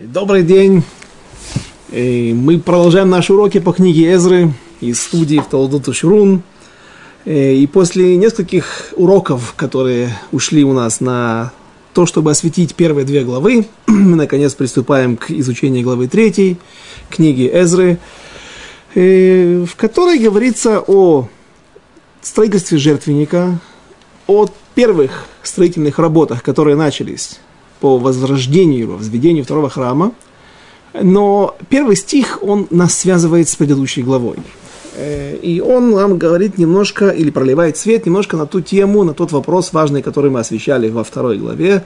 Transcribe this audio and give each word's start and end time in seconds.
Добрый 0.00 0.42
день. 0.42 0.84
Мы 1.90 2.58
продолжаем 2.58 3.10
наши 3.10 3.34
уроки 3.34 3.60
по 3.60 3.72
книге 3.72 4.14
Эзры 4.14 4.54
из 4.80 5.02
студии 5.02 5.36
в 5.36 5.44
Талдуту 5.44 5.92
Шурун. 5.92 6.42
И 7.26 7.68
после 7.70 8.16
нескольких 8.16 8.94
уроков, 8.96 9.52
которые 9.54 10.16
ушли 10.30 10.64
у 10.64 10.72
нас 10.72 11.02
на 11.02 11.52
то, 11.92 12.06
чтобы 12.06 12.30
осветить 12.30 12.74
первые 12.74 13.04
две 13.04 13.22
главы, 13.22 13.66
мы 13.86 14.16
наконец 14.16 14.54
приступаем 14.54 15.18
к 15.18 15.30
изучению 15.30 15.84
главы 15.84 16.08
третьей 16.08 16.56
книги 17.10 17.50
Эзры, 17.52 17.98
в 18.94 19.76
которой 19.76 20.18
говорится 20.18 20.80
о 20.80 21.28
строительстве 22.22 22.78
жертвенника, 22.78 23.58
о 24.26 24.48
первых 24.74 25.26
строительных 25.42 25.98
работах, 25.98 26.42
которые 26.42 26.76
начались 26.76 27.40
по 27.82 27.98
возрождению 27.98 28.78
его, 28.78 28.96
возведению 28.96 29.44
второго 29.44 29.68
храма. 29.68 30.12
Но 30.94 31.56
первый 31.68 31.96
стих, 31.96 32.38
он 32.40 32.68
нас 32.70 32.96
связывает 32.96 33.48
с 33.48 33.56
предыдущей 33.56 34.02
главой. 34.02 34.36
Э, 34.94 35.36
и 35.36 35.60
он 35.60 35.90
нам 35.90 36.18
говорит 36.18 36.58
немножко, 36.58 37.08
или 37.08 37.30
проливает 37.30 37.76
свет 37.76 38.06
немножко 38.06 38.36
на 38.36 38.46
ту 38.46 38.60
тему, 38.60 39.04
на 39.04 39.14
тот 39.14 39.32
вопрос 39.32 39.72
важный, 39.72 40.02
который 40.02 40.30
мы 40.30 40.40
освещали 40.40 40.90
во 40.90 41.02
второй 41.02 41.38
главе, 41.38 41.84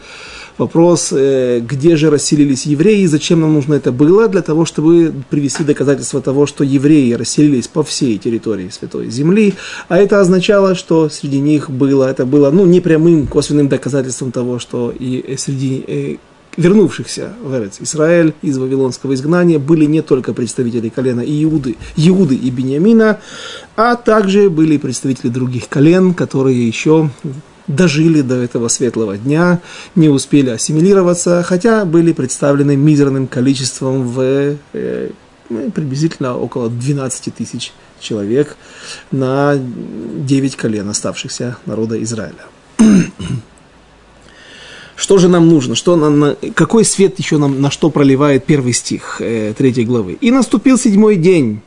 вопрос, 0.58 1.12
э, 1.12 1.60
где 1.60 1.96
же 1.96 2.10
расселились 2.10 2.66
евреи, 2.66 3.02
и 3.02 3.06
зачем 3.06 3.40
нам 3.40 3.54
нужно 3.54 3.74
это 3.74 3.92
было, 3.92 4.28
для 4.28 4.42
того, 4.42 4.64
чтобы 4.64 5.12
привести 5.30 5.64
доказательства 5.64 6.20
того, 6.20 6.46
что 6.46 6.64
евреи 6.64 7.12
расселились 7.12 7.68
по 7.68 7.82
всей 7.82 8.18
территории 8.18 8.70
Святой 8.70 9.10
Земли, 9.10 9.54
а 9.88 9.98
это 9.98 10.20
означало, 10.20 10.74
что 10.74 11.08
среди 11.08 11.38
них 11.38 11.70
было, 11.70 12.10
это 12.10 12.26
было, 12.26 12.50
ну, 12.50 12.66
непрямым 12.66 13.26
косвенным 13.26 13.68
доказательством 13.68 14.32
того, 14.32 14.58
что 14.58 14.92
и 14.98 15.36
среди 15.36 15.84
э, 15.86 16.16
вернувшихся 16.56 17.32
в 17.42 17.54
Эрец 17.54 17.80
Израиль 17.80 18.34
из 18.42 18.58
Вавилонского 18.58 19.14
изгнания 19.14 19.58
были 19.58 19.84
не 19.84 20.02
только 20.02 20.32
представители 20.32 20.88
колена 20.88 21.20
Иуды, 21.20 21.76
Иуды 21.96 22.34
и 22.34 22.50
Бениамина, 22.50 23.20
а 23.76 23.96
также 23.96 24.50
были 24.50 24.76
представители 24.76 25.28
других 25.28 25.68
колен, 25.68 26.14
которые 26.14 26.66
еще 26.66 27.10
дожили 27.66 28.22
до 28.22 28.36
этого 28.36 28.68
светлого 28.68 29.16
дня, 29.16 29.60
не 29.94 30.08
успели 30.08 30.50
ассимилироваться, 30.50 31.42
хотя 31.42 31.84
были 31.84 32.12
представлены 32.12 32.76
мизерным 32.76 33.26
количеством 33.26 34.06
в 34.06 34.56
э, 34.72 35.10
ну, 35.48 35.70
приблизительно 35.70 36.36
около 36.36 36.70
12 36.70 37.34
тысяч 37.34 37.72
человек 38.00 38.56
на 39.10 39.56
9 39.56 40.56
колен 40.56 40.88
оставшихся 40.88 41.56
народа 41.66 42.02
Израиля. 42.02 42.44
Что 44.96 45.18
же 45.18 45.28
нам 45.28 45.48
нужно? 45.48 45.74
Что 45.74 45.94
нам, 45.94 46.36
какой 46.54 46.84
свет 46.84 47.18
еще 47.18 47.36
нам 47.36 47.60
на 47.60 47.70
что 47.70 47.90
проливает 47.90 48.46
первый 48.46 48.72
стих 48.72 49.20
э, 49.20 49.52
третьей 49.56 49.84
главы? 49.84 50.16
«И 50.22 50.30
наступил 50.30 50.78
седьмой 50.78 51.16
день, 51.16 51.60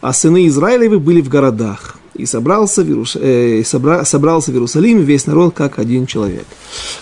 а 0.00 0.14
сыны 0.14 0.46
Израилевы 0.48 0.98
были 0.98 1.20
в 1.20 1.28
городах 1.28 1.96
и 2.14 2.24
собрался 2.24 2.82
в, 2.82 2.88
Иерус... 2.88 3.16
э, 3.20 3.62
собра... 3.64 4.06
собрался 4.06 4.50
в 4.50 4.54
Иерусалим 4.54 5.02
весь 5.02 5.26
народ 5.26 5.54
как 5.54 5.78
один 5.78 6.06
человек. 6.06 6.46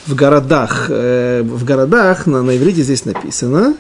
В 0.07 0.15
городах, 0.17 0.87
э, 0.89 1.43
в 1.45 1.65
городах 1.65 2.27
на, 2.27 2.43
на 2.43 2.57
иврите 2.57 2.83
здесь 2.83 3.05
написано 3.05 3.75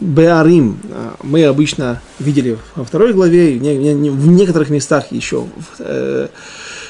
Беарим. 0.00 0.78
Мы 1.22 1.44
обычно 1.44 2.00
видели 2.18 2.58
во 2.76 2.84
второй 2.84 3.14
главе, 3.14 3.58
в 3.58 4.28
некоторых 4.28 4.70
местах 4.70 5.10
еще 5.10 5.46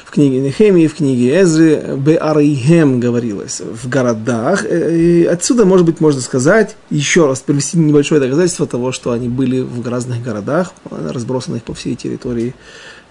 в 0.09 0.11
книге 0.11 0.39
Нехемии, 0.39 0.87
в 0.87 0.95
книге 0.95 1.39
Эзры, 1.39 1.95
Беарихем 1.95 2.99
говорилось, 2.99 3.61
в 3.61 3.87
городах. 3.87 4.65
Э, 4.65 4.97
и 4.97 5.23
отсюда, 5.25 5.65
может 5.65 5.85
быть, 5.85 5.99
можно 5.99 6.19
сказать, 6.19 6.75
еще 6.89 7.27
раз 7.27 7.41
привести 7.41 7.77
небольшое 7.77 8.19
доказательство 8.19 8.65
того, 8.65 8.91
что 8.91 9.11
они 9.11 9.29
были 9.29 9.61
в 9.61 9.87
разных 9.87 10.23
городах, 10.23 10.73
разбросанных 10.89 11.61
по 11.61 11.75
всей 11.75 11.95
территории 11.95 12.55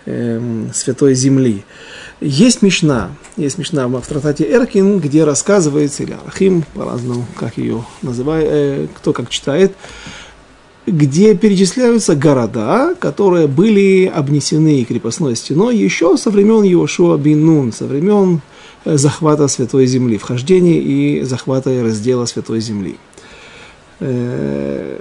э, 0.07 0.41
Святой 0.75 1.15
Земли. 1.15 1.65
Есть 2.21 2.63
Мишна, 2.63 3.13
есть 3.37 3.59
Мишна 3.59 3.87
в 3.87 4.05
Трактате 4.05 4.51
Эркин, 4.51 4.99
где 4.99 5.23
рассказывается, 5.23 6.03
или 6.03 6.17
Архим, 6.27 6.65
по-разному, 6.75 7.27
как 7.37 7.59
ее 7.59 7.85
называют, 8.03 8.49
э, 8.51 8.87
кто 8.97 9.13
как 9.13 9.29
читает, 9.31 9.73
где 10.91 11.35
перечисляются 11.35 12.15
города, 12.15 12.95
которые 12.99 13.47
были 13.47 14.07
обнесены 14.07 14.85
крепостной 14.85 15.37
стеной 15.37 15.77
еще 15.77 16.17
со 16.17 16.31
времен 16.31 16.63
Йошуа 16.63 17.17
бин 17.17 17.45
Нун, 17.45 17.73
со 17.73 17.87
времен 17.87 18.41
э, 18.85 18.97
захвата 18.97 19.49
Святой 19.49 19.87
Земли, 19.87 20.19
вхождения 20.19 20.81
и 20.81 21.23
захвата 21.23 21.71
и 21.71 21.81
раздела 21.81 22.27
Святой 22.27 22.61
Земли. 22.61 22.97
Э, 24.01 25.01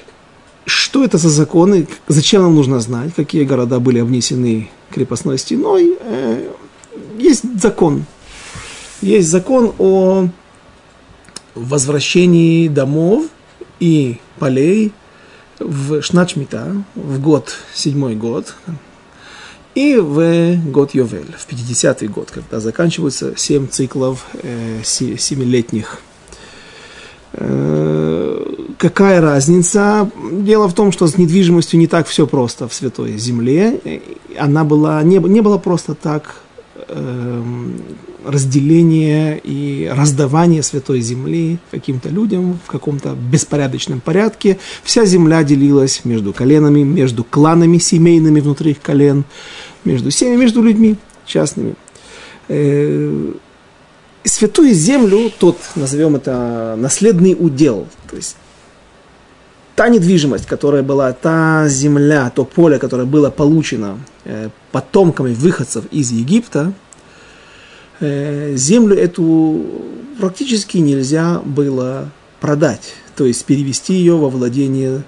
что 0.66 1.04
это 1.04 1.18
за 1.18 1.30
законы? 1.30 1.88
Зачем 2.08 2.42
нам 2.42 2.56
нужно 2.56 2.80
знать, 2.80 3.14
какие 3.16 3.46
города 3.46 3.80
были 3.80 4.00
обнесены 4.00 4.70
крепостной 4.92 5.38
стеной? 5.38 5.98
Э, 6.00 6.50
есть 7.18 7.44
закон. 7.60 8.06
Есть 9.02 9.30
закон 9.30 9.74
о 9.78 10.28
возвращении 11.56 12.68
домов 12.68 13.26
и 13.80 14.18
полей 14.40 14.92
в 15.60 16.02
Шначмита, 16.02 16.84
в 16.96 17.20
год, 17.20 17.56
седьмой 17.74 18.16
год, 18.16 18.56
и 19.76 19.96
в 19.98 20.56
год 20.72 20.96
Йовель, 20.96 21.36
в 21.38 21.52
50-й 21.52 22.08
год, 22.08 22.32
когда 22.32 22.60
заканчиваются 22.60 23.34
семь 23.36 23.68
циклов 23.68 24.26
э, 24.42 24.82
семилетних. 24.84 26.00
Э, 27.34 28.46
какая 28.80 29.22
разница? 29.22 30.10
Дело 30.32 30.68
в 30.68 30.74
том, 30.74 30.92
что 30.92 31.06
с 31.08 31.18
недвижимостью 31.18 31.80
не 31.80 31.88
так 31.88 32.08
все 32.08 32.26
просто 32.26 32.68
в 32.68 32.74
Святой 32.74 33.18
Земле. 33.18 34.02
Она 34.38 34.64
была, 34.64 35.04
не, 35.04 35.18
не 35.18 35.42
было 35.42 35.58
просто 35.60 35.94
так 35.94 36.42
Эм, 36.90 37.82
разделение 38.28 39.40
и 39.44 39.90
раздавание 39.92 40.62
Святой 40.62 41.02
Земли 41.02 41.60
каким-то 41.72 42.10
людям 42.10 42.60
в 42.66 42.70
каком-то 42.70 43.16
беспорядочном 43.16 44.02
порядке. 44.02 44.60
Вся 44.84 45.06
земля 45.06 45.44
делилась 45.44 46.02
между 46.04 46.34
коленами, 46.34 46.84
между 46.84 47.24
кланами 47.24 47.78
семейными 47.78 48.42
внутри 48.42 48.72
их 48.72 48.82
колен, 48.82 49.24
между 49.86 50.12
семьями, 50.12 50.42
между 50.42 50.62
людьми 50.62 50.98
частными. 51.26 51.76
Э, 52.50 53.32
святую 54.24 54.74
землю, 54.74 55.32
тот, 55.40 55.58
назовем 55.76 56.16
это, 56.16 56.76
наследный 56.78 57.36
удел, 57.40 57.88
то 58.10 58.18
есть 58.18 58.36
та 59.76 59.90
недвижимость, 59.90 60.48
которая 60.48 60.84
была, 60.84 61.14
та 61.14 61.68
земля, 61.68 62.32
то 62.36 62.44
поле, 62.46 62.80
которое 62.80 63.06
было 63.06 63.30
получено 63.30 64.00
э, 64.26 64.50
потомками 64.72 65.34
выходцев 65.34 65.86
из 65.92 66.12
Египта, 66.12 66.74
землю 68.00 68.96
эту 68.96 69.66
практически 70.20 70.78
нельзя 70.78 71.42
было 71.44 72.12
продать, 72.40 72.94
то 73.16 73.26
есть 73.26 73.46
перевести 73.46 73.94
ее 73.94 74.16
во 74.18 74.30
владение 74.30 75.04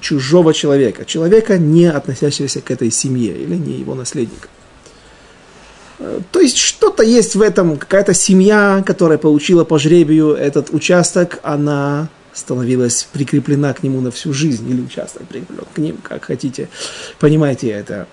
чужого 0.00 0.52
человека, 0.52 1.04
человека, 1.04 1.58
не 1.58 1.86
относящегося 1.86 2.60
к 2.60 2.70
этой 2.70 2.90
семье 2.90 3.36
или 3.36 3.54
не 3.54 3.78
его 3.78 3.94
наследника. 3.94 4.48
Э, 5.98 6.20
то 6.30 6.40
есть 6.40 6.58
что-то 6.58 7.02
есть 7.02 7.36
в 7.36 7.40
этом, 7.40 7.78
какая-то 7.78 8.12
семья, 8.12 8.82
которая 8.84 9.18
получила 9.18 9.64
по 9.64 9.78
жребию 9.78 10.34
этот 10.34 10.70
участок, 10.70 11.38
она 11.42 12.08
становилась 12.34 13.08
прикреплена 13.12 13.72
к 13.72 13.82
нему 13.82 14.00
на 14.00 14.10
всю 14.10 14.32
жизнь, 14.32 14.68
или 14.68 14.80
участок 14.80 15.22
прикреплен 15.28 15.64
к 15.72 15.78
ним, 15.78 15.98
как 16.02 16.24
хотите. 16.24 16.68
Понимаете 17.18 17.68
это? 17.68 18.06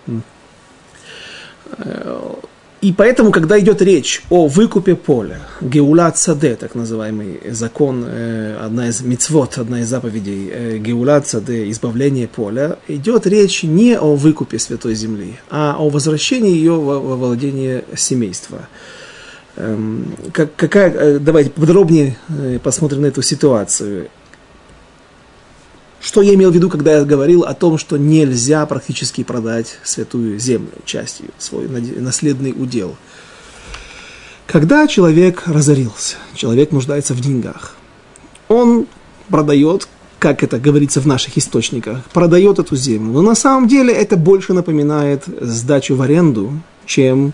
И 2.81 2.93
поэтому, 2.93 3.31
когда 3.31 3.59
идет 3.59 3.81
речь 3.81 4.23
о 4.29 4.47
выкупе 4.47 4.95
поля, 4.95 5.39
геулат 5.59 6.17
саде, 6.17 6.55
так 6.55 6.75
называемый 6.75 7.41
закон, 7.51 8.05
э, 8.07 8.55
одна 8.61 8.87
из 8.87 9.01
мицвод, 9.01 9.57
одна 9.57 9.81
из 9.81 9.89
заповедей, 9.89 10.49
э, 10.49 10.77
геулат 10.77 11.27
саде, 11.27 11.69
избавление 11.71 12.29
поля, 12.29 12.77
идет 12.87 13.27
речь 13.27 13.63
не 13.63 13.97
о 13.97 14.15
выкупе 14.15 14.59
святой 14.59 14.95
земли, 14.95 15.35
а 15.49 15.75
о 15.77 15.89
возвращении 15.89 16.53
ее 16.53 16.73
во, 16.73 16.99
во 16.99 17.17
владение 17.17 17.83
семейства. 17.97 18.69
Эм, 19.57 20.15
как, 20.31 20.55
какая, 20.55 20.91
э, 20.91 21.19
давайте 21.19 21.49
подробнее 21.49 22.15
посмотрим 22.63 23.01
на 23.01 23.07
эту 23.07 23.21
ситуацию. 23.21 24.07
Что 26.01 26.21
я 26.21 26.33
имел 26.33 26.51
в 26.51 26.55
виду, 26.55 26.69
когда 26.69 26.97
я 26.97 27.03
говорил 27.03 27.43
о 27.43 27.53
том, 27.53 27.77
что 27.77 27.97
нельзя 27.97 28.65
практически 28.65 29.23
продать 29.23 29.77
святую 29.83 30.39
землю, 30.39 30.71
часть 30.85 31.19
ее, 31.19 31.29
свой 31.37 31.67
наследный 31.67 32.53
удел. 32.55 32.95
Когда 34.47 34.87
человек 34.87 35.43
разорился, 35.45 36.15
человек 36.33 36.71
нуждается 36.71 37.13
в 37.13 37.19
деньгах, 37.19 37.75
он 38.47 38.87
продает, 39.27 39.87
как 40.17 40.41
это 40.41 40.57
говорится 40.57 41.01
в 41.01 41.05
наших 41.05 41.37
источниках, 41.37 42.03
продает 42.13 42.59
эту 42.59 42.75
землю. 42.75 43.13
Но 43.13 43.21
на 43.21 43.35
самом 43.35 43.67
деле 43.67 43.93
это 43.93 44.17
больше 44.17 44.53
напоминает 44.53 45.23
сдачу 45.41 45.95
в 45.95 46.01
аренду, 46.01 46.53
чем 46.85 47.33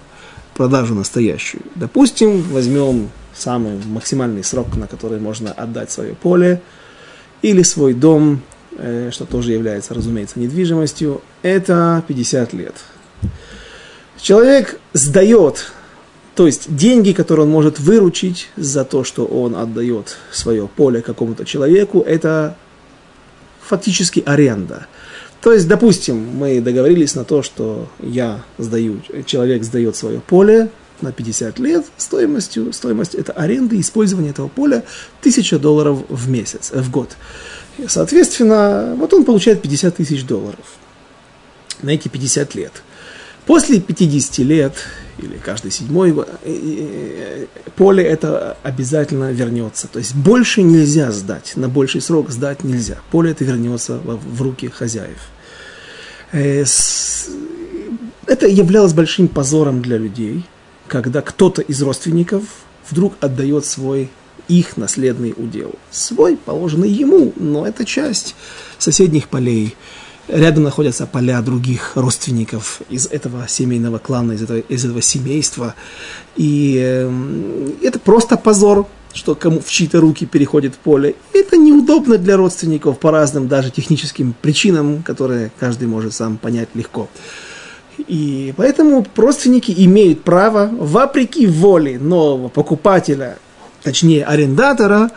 продажу 0.55 0.95
настоящую. 0.95 1.63
Допустим, 1.75 2.41
возьмем 2.51 3.09
самый 3.35 3.79
максимальный 3.85 4.43
срок, 4.43 4.75
на 4.75 4.87
который 4.87 5.19
можно 5.19 5.51
отдать 5.51 5.91
свое 5.91 6.15
поле 6.15 6.61
или 7.41 7.61
свой 7.61 7.93
дом, 7.93 8.41
что 9.11 9.25
тоже 9.25 9.53
является, 9.53 9.93
разумеется, 9.93 10.39
недвижимостью, 10.39 11.21
это 11.41 12.03
50 12.07 12.53
лет. 12.53 12.75
Человек 14.19 14.79
сдает, 14.93 15.71
то 16.35 16.45
есть 16.45 16.75
деньги, 16.75 17.11
которые 17.11 17.45
он 17.45 17.51
может 17.51 17.79
выручить 17.79 18.49
за 18.55 18.83
то, 18.83 19.03
что 19.03 19.25
он 19.25 19.55
отдает 19.55 20.17
свое 20.31 20.67
поле 20.67 21.01
какому-то 21.01 21.45
человеку, 21.45 22.01
это 22.01 22.55
фактически 23.61 24.23
аренда. 24.25 24.87
То 25.41 25.53
есть, 25.53 25.67
допустим, 25.67 26.17
мы 26.17 26.59
договорились 26.59 27.13
на 27.13 27.23
то, 27.23 27.43
что 27.43 27.87
я 27.99 28.43
сдаю, 28.57 29.01
человек 29.25 29.63
сдает 29.63 29.95
свое 29.95 30.19
поле 30.19 30.69
на 31.01 31.11
50 31.11 31.59
лет 31.59 31.85
стоимостью, 31.97 32.73
стоимость 32.73 33.15
это 33.15 33.31
аренды, 33.33 33.79
использование 33.79 34.31
этого 34.31 34.47
поля 34.47 34.83
1000 35.19 35.59
долларов 35.59 35.99
в 36.09 36.29
месяц, 36.29 36.71
в 36.71 36.89
год. 36.89 37.15
Соответственно, 37.87 38.95
вот 38.97 39.13
он 39.13 39.25
получает 39.25 39.61
50 39.61 39.95
тысяч 39.97 40.23
долларов 40.23 40.65
на 41.81 41.89
эти 41.89 42.07
50 42.07 42.55
лет. 42.55 42.83
После 43.45 43.79
50 43.79 44.37
лет 44.39 44.73
или 45.17 45.37
каждый 45.37 45.71
седьмой 45.71 46.11
э, 46.11 46.25
э, 46.43 47.45
поле 47.75 48.03
это 48.03 48.57
обязательно 48.63 49.31
вернется. 49.31 49.87
То 49.87 49.99
есть 49.99 50.15
больше 50.15 50.61
нельзя 50.61 51.11
сдать, 51.11 51.53
на 51.55 51.69
больший 51.69 52.01
срок 52.01 52.31
сдать 52.31 52.63
нельзя. 52.63 52.97
Поле 53.11 53.31
это 53.31 53.43
вернется 53.43 53.97
в 54.03 54.41
руки 54.41 54.67
хозяев. 54.67 55.19
Э, 56.31 56.63
это 58.27 58.47
являлось 58.47 58.93
большим 58.93 59.27
позором 59.27 59.81
для 59.81 59.97
людей, 59.97 60.45
когда 60.87 61.21
кто-то 61.21 61.61
из 61.61 61.81
родственников 61.81 62.43
вдруг 62.89 63.13
отдает 63.21 63.65
свой 63.65 64.09
их 64.47 64.77
наследный 64.77 65.33
удел. 65.35 65.73
Свой, 65.91 66.37
положенный 66.37 66.89
ему, 66.89 67.33
но 67.35 67.67
это 67.67 67.85
часть 67.85 68.35
соседних 68.77 69.27
полей. 69.29 69.75
Рядом 70.27 70.63
находятся 70.63 71.05
поля 71.05 71.41
других 71.41 71.91
родственников 71.95 72.81
из 72.89 73.05
этого 73.05 73.47
семейного 73.47 73.99
клана, 73.99 74.31
из 74.31 74.41
этого, 74.41 74.57
из 74.57 74.83
этого 74.83 75.01
семейства. 75.01 75.75
И 76.35 76.79
э, 76.81 77.69
это 77.83 77.99
просто 77.99 78.35
позор, 78.35 78.87
что 79.13 79.35
кому 79.35 79.59
в 79.59 79.69
чьи-то 79.69 80.01
руки 80.01 80.25
переходит 80.25 80.73
поле. 80.75 81.15
Это 81.31 81.57
неудобно 81.57 82.17
для 82.17 82.37
родственников 82.37 82.99
по 82.99 83.11
разным 83.11 83.47
даже 83.47 83.69
техническим 83.69 84.33
причинам, 84.41 85.03
которые 85.03 85.51
каждый 85.59 85.87
может 85.87 86.13
сам 86.13 86.37
понять 86.37 86.69
легко. 86.73 87.07
И 88.07 88.53
поэтому 88.57 89.05
родственники 89.15 89.73
имеют 89.77 90.23
право, 90.23 90.69
вопреки 90.71 91.47
воле 91.47 91.97
нового 91.97 92.49
покупателя, 92.49 93.37
точнее 93.85 94.25
арендатора, 94.25 95.11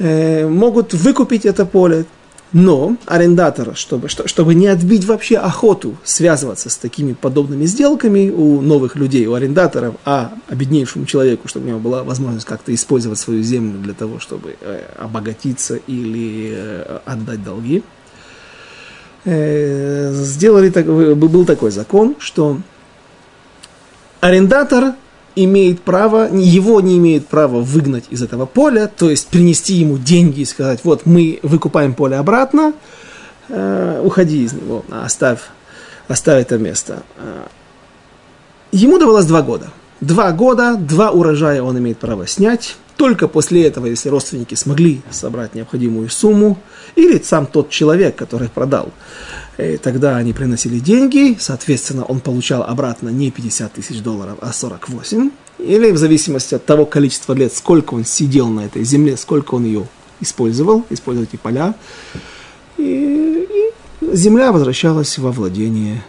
э, 0.00 0.48
могут 0.48 0.94
выкупить 0.94 1.44
это 1.44 1.64
поле. 1.64 2.06
Но 2.52 2.96
арендатора, 3.06 3.74
чтобы, 3.76 4.08
чтобы 4.08 4.54
не 4.56 4.66
отбить 4.66 5.04
вообще 5.04 5.36
охоту 5.36 5.94
связываться 6.02 6.68
с 6.68 6.76
такими 6.76 7.12
подобными 7.12 7.64
сделками 7.64 8.28
у 8.28 8.60
новых 8.60 8.96
людей, 8.96 9.24
у 9.26 9.34
арендаторов, 9.34 9.94
а 10.04 10.32
обеднейшему 10.48 11.06
человеку, 11.06 11.46
чтобы 11.46 11.66
у 11.66 11.68
него 11.68 11.78
была 11.78 12.02
возможность 12.02 12.46
как-то 12.46 12.74
использовать 12.74 13.20
свою 13.20 13.44
землю 13.44 13.78
для 13.78 13.94
того, 13.94 14.18
чтобы 14.18 14.56
э, 14.60 14.82
обогатиться 14.98 15.76
или 15.76 16.52
э, 16.56 16.98
отдать 17.04 17.44
долги, 17.44 17.84
сделали 19.22 20.70
был 21.14 21.44
такой 21.44 21.70
закон, 21.70 22.16
что 22.18 22.58
арендатор 24.20 24.94
имеет 25.36 25.80
право, 25.82 26.28
его 26.32 26.80
не 26.80 26.98
имеет 26.98 27.26
права 27.26 27.60
выгнать 27.60 28.04
из 28.10 28.22
этого 28.22 28.46
поля, 28.46 28.86
то 28.88 29.10
есть 29.10 29.28
принести 29.28 29.74
ему 29.74 29.98
деньги 29.98 30.40
и 30.40 30.44
сказать, 30.44 30.80
вот 30.84 31.06
мы 31.06 31.38
выкупаем 31.42 31.94
поле 31.94 32.16
обратно, 32.16 32.72
э, 33.48 34.02
уходи 34.04 34.44
из 34.44 34.52
него, 34.52 34.84
оставь, 34.90 35.40
оставь 36.08 36.42
это 36.42 36.58
место. 36.58 37.02
Э, 37.16 37.46
ему 38.72 38.98
давалось 38.98 39.26
два 39.26 39.42
года. 39.42 39.70
Два 40.00 40.32
года, 40.32 40.76
два 40.76 41.10
урожая 41.10 41.62
он 41.62 41.78
имеет 41.78 41.98
право 41.98 42.26
снять. 42.26 42.76
Только 43.00 43.28
после 43.28 43.64
этого, 43.64 43.86
если 43.86 44.10
родственники 44.10 44.54
смогли 44.54 45.00
собрать 45.10 45.54
необходимую 45.54 46.10
сумму, 46.10 46.58
или 46.96 47.18
сам 47.18 47.46
тот 47.46 47.70
человек, 47.70 48.14
который 48.14 48.50
продал, 48.50 48.92
и 49.56 49.78
тогда 49.78 50.18
они 50.18 50.34
приносили 50.34 50.78
деньги, 50.80 51.34
соответственно, 51.40 52.04
он 52.04 52.20
получал 52.20 52.62
обратно 52.62 53.08
не 53.08 53.30
50 53.30 53.72
тысяч 53.72 54.02
долларов, 54.02 54.36
а 54.42 54.52
48. 54.52 55.30
Или 55.60 55.92
в 55.92 55.96
зависимости 55.96 56.54
от 56.54 56.66
того 56.66 56.84
количества 56.84 57.32
лет, 57.32 57.54
сколько 57.54 57.94
он 57.94 58.04
сидел 58.04 58.48
на 58.48 58.66
этой 58.66 58.84
земле, 58.84 59.16
сколько 59.16 59.54
он 59.54 59.64
ее 59.64 59.88
использовал, 60.20 60.84
использовал 60.90 61.26
эти 61.26 61.36
поля. 61.36 61.74
И, 62.76 63.48
и 64.02 64.14
земля 64.14 64.52
возвращалась 64.52 65.16
во 65.16 65.32
владение 65.32 66.04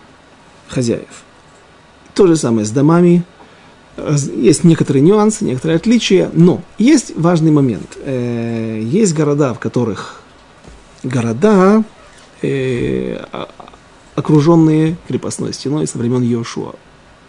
хозяев. 0.67 1.23
То 2.15 2.27
же 2.27 2.35
самое 2.35 2.65
с 2.65 2.69
домами. 2.71 3.23
Есть 3.97 4.63
некоторые 4.63 5.01
нюансы, 5.01 5.43
некоторые 5.43 5.75
отличия, 5.75 6.29
но 6.33 6.61
есть 6.77 7.13
важный 7.15 7.51
момент. 7.51 7.97
Э, 7.97 8.79
есть 8.81 9.13
города, 9.13 9.53
в 9.53 9.59
которых 9.59 10.21
города 11.03 11.83
э, 12.41 13.23
окруженные 14.15 14.97
крепостной 15.07 15.53
стеной 15.53 15.87
со 15.87 15.97
времен 15.97 16.21
Йошуа. 16.21 16.75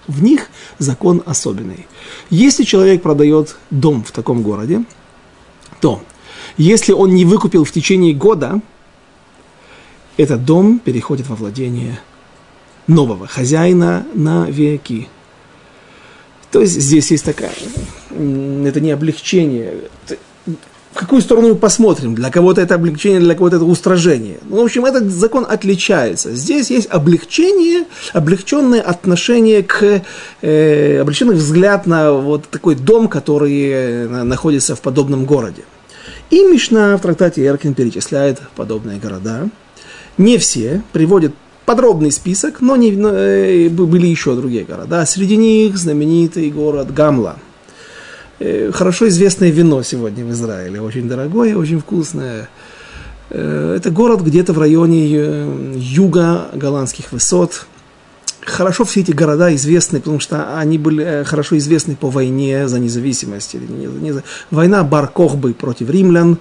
В 0.07 0.23
них 0.23 0.49
закон 0.79 1.23
особенный. 1.27 1.87
Если 2.31 2.65
человек 2.65 3.03
продает 3.03 3.57
дом 3.71 4.03
в 4.03 4.11
таком 4.13 4.43
городе, 4.43 4.85
то 5.81 6.03
если 6.57 6.93
он 6.93 7.15
не 7.15 7.25
выкупил 7.25 7.65
в 7.65 7.73
течение 7.73 8.15
года, 8.15 8.61
этот 10.17 10.45
дом 10.45 10.79
переходит 10.79 11.29
во 11.29 11.37
владение 11.37 12.01
нового 12.87 13.27
хозяина 13.27 14.07
на 14.15 14.47
веки. 14.47 15.09
То 16.53 16.61
есть 16.61 16.79
здесь 16.79 17.11
есть 17.11 17.25
такая, 17.25 17.51
это 18.11 18.81
не 18.81 18.91
облегчение, 18.91 19.75
в 20.93 20.99
какую 20.99 21.23
сторону 21.23 21.49
мы 21.49 21.55
посмотрим. 21.55 22.15
Для 22.15 22.31
кого-то 22.31 22.61
это 22.61 22.75
облегчение, 22.75 23.21
для 23.21 23.35
кого-то 23.35 23.57
это 23.57 23.65
устражение. 23.65 24.39
Ну, 24.45 24.61
в 24.61 24.65
общем, 24.65 24.85
этот 24.85 25.11
закон 25.11 25.47
отличается. 25.49 26.35
Здесь 26.35 26.71
есть 26.71 26.87
облегчение, 26.91 27.87
облегченное 28.13 28.83
отношение 28.83 29.63
к, 29.63 30.03
э, 30.43 31.01
облегченный 31.01 31.35
взгляд 31.35 31.87
на 31.87 32.13
вот 32.13 32.47
такой 32.49 32.75
дом, 32.75 33.09
который 33.09 33.71
э, 33.71 34.07
находится 34.25 34.77
в 34.77 34.83
подобном 34.83 35.25
городе. 35.25 35.63
И 36.31 36.45
Мишна 36.45 36.99
в 36.99 37.01
трактате 37.01 37.47
Эркин 37.47 37.73
перечисляет 37.73 38.41
подобные 38.55 38.99
города. 38.99 39.49
Не 40.19 40.37
все, 40.37 40.83
приводит 40.93 41.33
подробный 41.65 42.13
список, 42.13 42.61
но, 42.61 42.77
не, 42.77 42.93
э, 42.93 43.69
были 43.69 44.07
еще 44.07 44.35
другие 44.35 44.65
города. 44.65 45.05
Среди 45.07 45.37
них 45.37 45.77
знаменитый 45.77 46.51
город 46.51 46.93
Гамла– 46.93 47.37
Э, 48.45 48.73
хорошо 48.73 49.09
известное 49.09 49.51
вино 49.51 49.85
сегодня 49.85 50.25
в 50.25 50.33
Израиле, 50.33 50.81
очень 50.81 51.09
дорогое, 51.09 51.57
очень 51.57 51.79
вкусное. 51.79 52.49
Э, 53.31 53.75
это 53.77 53.91
город 53.93 54.23
где-то 54.23 54.53
в 54.53 54.59
районе 54.59 55.47
юга 55.77 56.49
голландских 56.53 57.13
высот. 57.13 57.67
Хорошо 58.41 58.85
все 58.85 59.03
эти 59.03 59.13
города 59.13 59.55
известны, 59.55 60.01
потому 60.01 60.19
что 60.19 60.59
они 60.59 60.77
были 60.77 61.23
хорошо 61.23 61.57
известны 61.59 61.95
по 61.95 62.11
войне 62.11 62.67
за 62.67 62.81
независимость. 62.81 63.55
Война 64.51 64.83
Бар-Кохбы 64.83 65.55
против 65.55 65.89
римлян, 65.89 66.39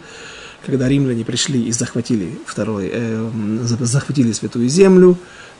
когда 0.65 0.87
римляне 0.87 1.25
пришли 1.25 1.63
и 1.63 1.71
захватили, 1.71 2.37
второй, 2.45 2.89
э, 2.91 3.29
захватили 3.63 4.31
Святую 4.31 4.69
Землю. 4.69 5.17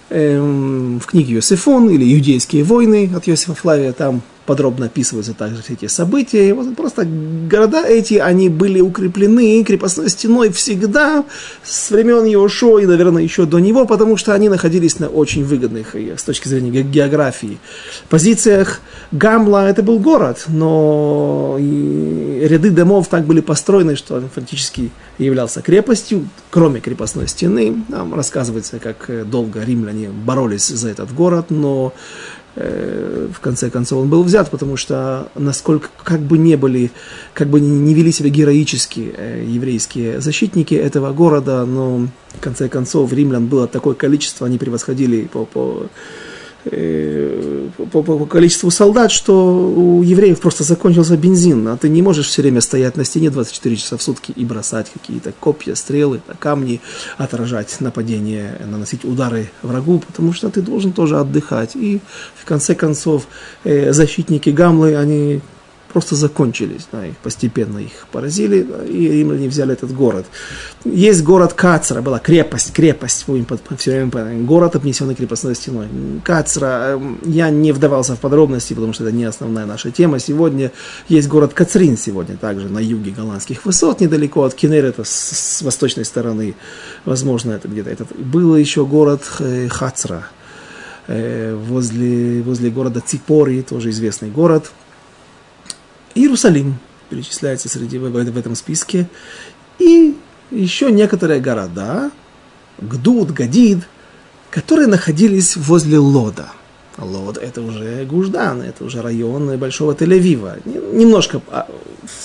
Э, 0.10 0.39
в 0.39 1.05
книге 1.05 1.36
Йосифон 1.36 1.89
или 1.89 2.03
«Юдейские 2.03 2.63
войны» 2.63 3.10
от 3.15 3.27
Йосифа 3.27 3.55
Флавия 3.55 3.93
там 3.93 4.22
подробно 4.51 4.88
описываются 4.88 5.34
также 5.34 5.62
все 5.62 5.74
эти 5.75 5.88
события. 5.88 6.50
И 6.50 6.51
вот 6.51 6.75
просто 6.75 7.05
города 7.05 7.86
эти, 7.88 8.15
они 8.15 8.50
были 8.50 8.81
укреплены 8.81 9.63
крепостной 9.63 10.10
стеной 10.10 10.51
всегда 10.51 11.24
с 11.63 11.89
времен 11.89 12.25
Иошуа 12.25 12.79
и, 12.79 12.86
наверное, 12.86 13.24
еще 13.24 13.46
до 13.46 13.60
него, 13.60 13.86
потому 13.86 14.17
что 14.17 14.34
они 14.34 14.50
находились 14.50 15.00
на 15.00 15.08
очень 15.08 15.46
выгодных, 15.46 15.96
с 15.96 16.24
точки 16.24 16.50
зрения 16.50 16.84
географии, 16.84 17.60
позициях. 18.10 18.81
Гамла 19.13 19.70
это 19.70 19.84
был 19.84 20.00
город, 20.00 20.43
но 20.50 21.55
ряды 21.58 22.72
домов 22.72 23.08
так 23.08 23.25
были 23.25 23.39
построены, 23.39 23.96
что 23.96 24.15
он 24.15 24.27
фактически 24.36 24.91
являлся 25.17 25.62
крепостью, 25.62 26.27
кроме 26.50 26.81
крепостной 26.81 27.29
стены. 27.29 27.84
Там 27.89 28.13
рассказывается, 28.13 28.79
как 28.79 29.29
долго 29.29 29.63
римляне 29.63 30.10
боролись 30.10 30.67
за 30.67 30.89
этот 30.89 31.13
город, 31.13 31.46
но 31.51 31.93
Э, 32.41 32.41
в 32.55 33.39
конце 33.39 33.70
концов 33.70 34.01
он 34.01 34.10
был 34.10 34.24
взят, 34.24 34.50
потому 34.50 34.75
что 34.75 35.29
насколько 35.36 35.89
как 36.03 36.20
бы 36.20 36.38
не 36.38 36.58
были, 36.58 36.91
как 37.34 37.48
бы 37.48 37.62
не 37.62 37.93
вели 37.93 38.12
себя 38.12 38.29
героически 38.29 39.13
э, 39.15 39.46
еврейские 39.48 40.20
защитники 40.20 40.74
этого 40.74 41.13
города, 41.13 41.65
но 41.65 42.08
в 42.36 42.39
конце 42.41 42.67
концов 42.67 43.13
римлян 43.13 43.48
было 43.48 43.67
такое 43.67 43.93
количество, 43.93 44.48
они 44.48 44.58
превосходили 44.58 45.29
по, 45.31 45.46
по 45.46 45.84
э, 45.84 45.88
по, 46.63 48.03
по, 48.03 48.18
по 48.18 48.25
количеству 48.25 48.70
солдат, 48.70 49.12
что 49.12 49.56
у 49.56 50.03
евреев 50.03 50.39
просто 50.39 50.63
закончился 50.63 51.18
бензин, 51.18 51.68
а 51.68 51.77
ты 51.77 51.89
не 51.89 52.01
можешь 52.01 52.27
все 52.27 52.41
время 52.41 52.62
стоять 52.62 52.98
на 52.98 53.03
стене 53.03 53.30
24 53.30 53.75
часа 53.75 53.98
в 53.98 54.03
сутки 54.03 54.32
и 54.36 54.46
бросать 54.46 54.88
какие-то 54.91 55.34
копья, 55.39 55.75
стрелы, 55.75 56.22
камни, 56.39 56.82
отражать 57.18 57.82
нападения, 57.82 58.62
наносить 58.65 59.06
удары 59.06 59.50
врагу, 59.63 60.03
потому 60.06 60.34
что 60.34 60.50
ты 60.50 60.62
должен 60.62 60.94
тоже 60.94 61.20
отдыхать. 61.20 61.75
И 61.75 62.00
в 62.36 62.46
конце 62.46 62.75
концов 62.75 63.27
э, 63.63 63.91
защитники 63.91 64.50
Гамлы, 64.50 64.96
они 64.96 65.41
просто 65.92 66.16
закончились, 66.16 66.88
да, 66.92 67.06
их 67.06 67.18
постепенно 67.18 67.80
их 67.80 68.08
поразили, 68.12 68.66
и 68.88 69.08
римляне 69.10 69.48
взяли 69.48 69.74
этот 69.74 69.94
город. 69.94 70.26
Есть 70.86 71.24
город 71.24 71.54
Кацра, 71.54 72.02
была 72.02 72.20
крепость, 72.20 72.74
крепость, 72.74 73.26
будем 73.28 73.46
все 73.78 73.92
время 73.92 74.44
город, 74.44 74.76
обнесенный 74.76 75.16
крепостной 75.16 75.56
стеной. 75.56 75.88
Кацра, 76.24 76.94
эм, 76.94 77.20
я 77.26 77.50
не 77.50 77.72
вдавался 77.72 78.16
в 78.16 78.20
подробности, 78.20 78.74
потому 78.74 78.94
что 78.94 79.04
это 79.04 79.16
не 79.16 79.26
основная 79.26 79.66
наша 79.66 79.92
тема. 79.92 80.20
Сегодня 80.20 80.72
есть 81.10 81.28
город 81.28 81.54
Кацрин 81.54 81.98
сегодня, 81.98 82.38
также 82.38 82.70
на 82.70 82.80
юге 82.80 83.12
голландских 83.12 83.66
высот, 83.66 84.00
недалеко 84.00 84.44
от 84.44 84.54
Кенерета, 84.54 85.04
с, 85.04 85.10
с 85.10 85.62
восточной 85.62 86.06
стороны, 86.06 86.56
возможно, 87.06 87.52
это 87.52 87.68
где-то. 87.68 87.90
Этот. 87.90 88.16
Был 88.18 88.56
еще 88.56 88.86
город 88.86 89.24
э, 89.40 89.68
Хацра, 89.68 90.28
э, 91.08 91.56
возле, 91.56 92.42
возле 92.42 92.70
города 92.70 93.02
Ципори, 93.06 93.62
тоже 93.62 93.90
известный 93.90 94.30
город– 94.30 94.72
Иерусалим 96.15 96.75
перечисляется 97.10 97.70
среди, 97.70 97.98
в, 97.98 98.10
в 98.10 98.38
этом 98.38 98.56
списке. 98.56 99.08
И 99.80 100.15
еще 100.51 100.91
некоторые 100.91 101.39
города, 101.39 102.12
Гдуд, 102.80 103.32
Гадид, 103.32 103.80
которые 104.50 104.88
находились 104.88 105.56
возле 105.56 105.98
Лода. 105.98 106.50
Лод– 106.98 107.38
это 107.41 107.62
уже 107.62 108.06
Гуждан, 108.06 108.62
это 108.62 108.84
уже 108.84 109.01
район 109.01 109.58
Большого 109.58 109.94
Тель-Авива. 109.94 110.62
Немножко 110.65 111.41
а, 111.50 111.68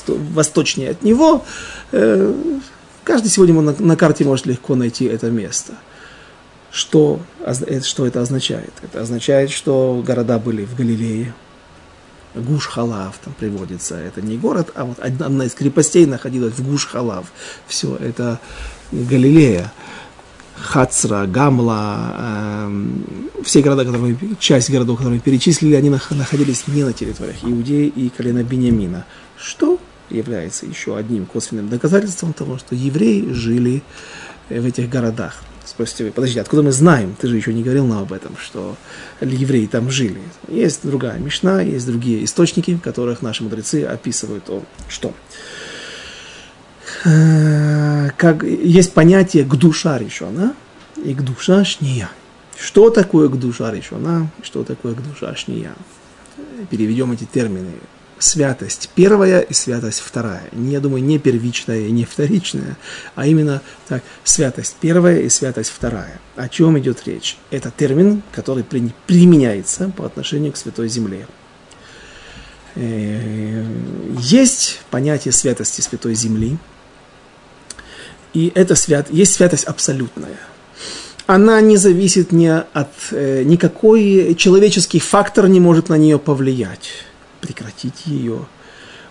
восточнее 0.07 0.90
от 0.90 1.02
него. 1.02 1.45
Э, 1.93 2.35
каждый 3.05 3.28
сегодня 3.28 3.61
на, 3.61 3.97
карте 3.97 4.25
может 4.25 4.47
легко 4.47 4.75
найти 4.75 5.05
это 5.05 5.31
место. 5.31 5.75
Что, 6.71 7.21
э, 7.40 7.81
что 7.81 8.07
это 8.07 8.21
означает? 8.21 8.73
Это 8.83 9.00
означает, 9.00 9.50
что 9.50 10.02
города 10.05 10.38
были 10.38 10.64
в 10.64 10.75
Галилее, 10.76 11.33
Гуш-Халав 12.37 13.14
там 13.25 13.35
приводится. 13.35 13.97
Это 13.97 14.23
не 14.23 14.37
город, 14.37 14.71
а 14.75 14.85
вот 14.85 14.99
одна 14.99 15.45
из 15.45 15.55
крепостей 15.55 16.07
находилась 16.07 16.55
в 16.55 16.69
Гуш-Халав. 16.69 17.26
Все, 17.66 17.97
это 17.97 18.40
Галилея. 18.93 19.73
Хацра, 20.57 21.26
Гамла, 21.26 22.14
э, 22.19 22.87
все 23.45 23.61
города, 23.61 23.85
которые, 23.85 24.16
часть 24.38 24.71
городов, 24.71 24.97
которые 24.97 25.21
перечислили, 25.21 25.75
они 25.75 25.90
находились 25.90 26.66
не 26.66 26.83
на 26.83 26.95
территориях 26.95 27.37
Иудеи 27.43 27.87
и 27.88 28.09
колена 28.09 28.43
Бениамина, 28.43 29.05
что 29.37 29.78
является 30.09 30.66
еще 30.66 30.97
одним 30.97 31.26
косвенным 31.26 31.69
доказательством 31.69 32.33
того, 32.33 32.59
что 32.59 32.75
евреи 32.75 33.33
жили 33.33 33.83
в 34.49 34.67
этих 34.67 34.88
городах. 34.88 35.43
Спросите 35.65 36.05
вы, 36.05 36.12
подожди, 36.12 36.38
откуда 36.38 36.62
мы 36.62 36.71
знаем? 36.71 37.17
Ты 37.21 37.26
же 37.26 37.37
еще 37.37 37.53
не 37.53 37.65
говорил 37.65 37.87
нам 37.87 37.99
об 38.03 38.12
этом, 38.12 38.37
что 38.37 38.76
евреи 39.21 39.67
там 39.67 39.91
жили. 39.91 40.21
Есть 40.49 40.81
другая 40.85 41.19
мешна, 41.19 41.61
есть 41.61 41.87
другие 41.87 42.25
источники, 42.25 42.76
в 42.76 42.81
которых 42.81 43.21
наши 43.21 43.43
мудрецы 43.43 43.83
описывают 43.83 44.45
то, 44.45 44.62
что 44.88 45.12
э, 47.05 48.11
как 48.17 48.45
есть 48.45 48.93
понятие 48.93 49.45
гдуша 49.45 49.99
решена 49.99 50.55
и 51.05 51.12
гдуша 51.15 51.65
шния. 51.65 52.11
Что 52.57 52.91
такое 52.91 53.29
гдуша 53.29 53.71
решена, 53.73 54.31
что 54.43 54.62
такое 54.62 54.95
гдуша 54.95 55.35
шния? 55.35 55.75
Переведем 56.71 57.11
эти 57.11 57.25
термины 57.25 57.73
святость 58.19 58.91
первая 58.95 59.41
и 59.41 59.53
святость 59.53 60.01
вторая. 60.01 60.45
Я 60.53 60.81
думаю, 60.81 61.03
не 61.03 61.19
первичная 61.19 61.87
и 61.87 61.91
не 61.91 62.05
вторичная, 62.05 62.77
а 63.15 63.27
именно 63.27 63.63
так, 63.89 64.03
святость 64.25 64.77
первая 64.81 65.21
и 65.21 65.29
святость 65.29 65.71
вторая. 65.71 66.21
О 66.37 66.49
чем 66.49 66.79
идет 66.79 67.07
речь? 67.07 67.37
Это 67.51 67.71
термин, 67.71 68.23
который 68.33 68.65
при, 68.65 68.93
применяется 69.07 69.93
по 69.97 70.05
отношению 70.05 70.53
к 70.53 70.57
Святой 70.57 70.89
Земле. 70.89 71.27
Э, 72.75 73.65
есть 74.19 74.81
понятие 74.91 75.33
святости 75.33 75.81
Святой 75.81 76.15
Земли, 76.15 76.59
и 78.33 78.53
это 78.55 78.75
свят, 78.75 79.09
есть 79.11 79.35
святость 79.35 79.65
абсолютная. 79.65 80.37
Она 81.27 81.61
не 81.61 81.77
зависит 81.77 82.33
ни 82.33 82.47
от, 82.47 82.93
э, 83.11 83.43
никакой 83.45 84.35
человеческий 84.37 85.01
фактор 85.01 85.49
не 85.49 85.59
может 85.59 85.89
на 85.89 85.97
нее 85.97 86.19
повлиять 86.19 86.91
прекратить 87.47 88.07
ее, 88.07 88.47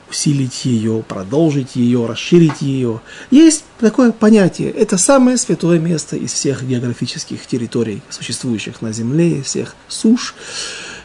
усилить 0.09 0.65
ее, 0.65 1.03
продолжить 1.07 1.75
ее, 1.75 2.05
расширить 2.05 2.61
ее. 2.61 3.01
Есть 3.31 3.63
такое 3.79 4.11
понятие. 4.11 4.69
Это 4.71 4.97
самое 4.97 5.37
святое 5.37 5.79
место 5.79 6.17
из 6.17 6.33
всех 6.33 6.63
географических 6.63 7.47
территорий, 7.47 8.01
существующих 8.09 8.81
на 8.81 8.91
Земле, 8.91 9.39
из 9.39 9.45
всех 9.45 9.75
суш. 9.87 10.35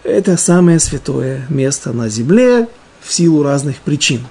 Это 0.02 0.36
самое 0.36 0.80
святое 0.80 1.46
место 1.48 1.92
на 1.92 2.08
Земле 2.08 2.68
в 3.00 3.12
силу 3.12 3.42
разных 3.42 3.76
причин. 3.76 4.26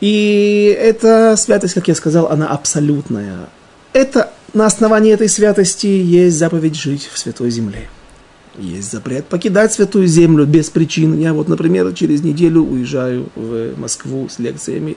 И 0.00 0.76
эта 0.78 1.34
святость, 1.36 1.74
как 1.74 1.88
я 1.88 1.94
сказал, 1.94 2.26
она 2.26 2.48
абсолютная. 2.48 3.48
Это 3.94 4.30
на 4.52 4.66
основании 4.66 5.12
этой 5.12 5.28
святости 5.28 5.86
есть 5.86 6.36
заповедь 6.36 6.76
жить 6.76 7.08
в 7.10 7.18
святой 7.18 7.50
земле. 7.50 7.88
Есть 8.58 8.90
запрет 8.90 9.26
покидать 9.26 9.72
святую 9.72 10.06
землю 10.06 10.46
без 10.46 10.70
причин. 10.70 11.18
Я 11.18 11.34
вот, 11.34 11.48
например, 11.48 11.92
через 11.92 12.22
неделю 12.22 12.62
уезжаю 12.62 13.28
в 13.34 13.78
Москву 13.78 14.28
с 14.28 14.38
лекциями. 14.38 14.96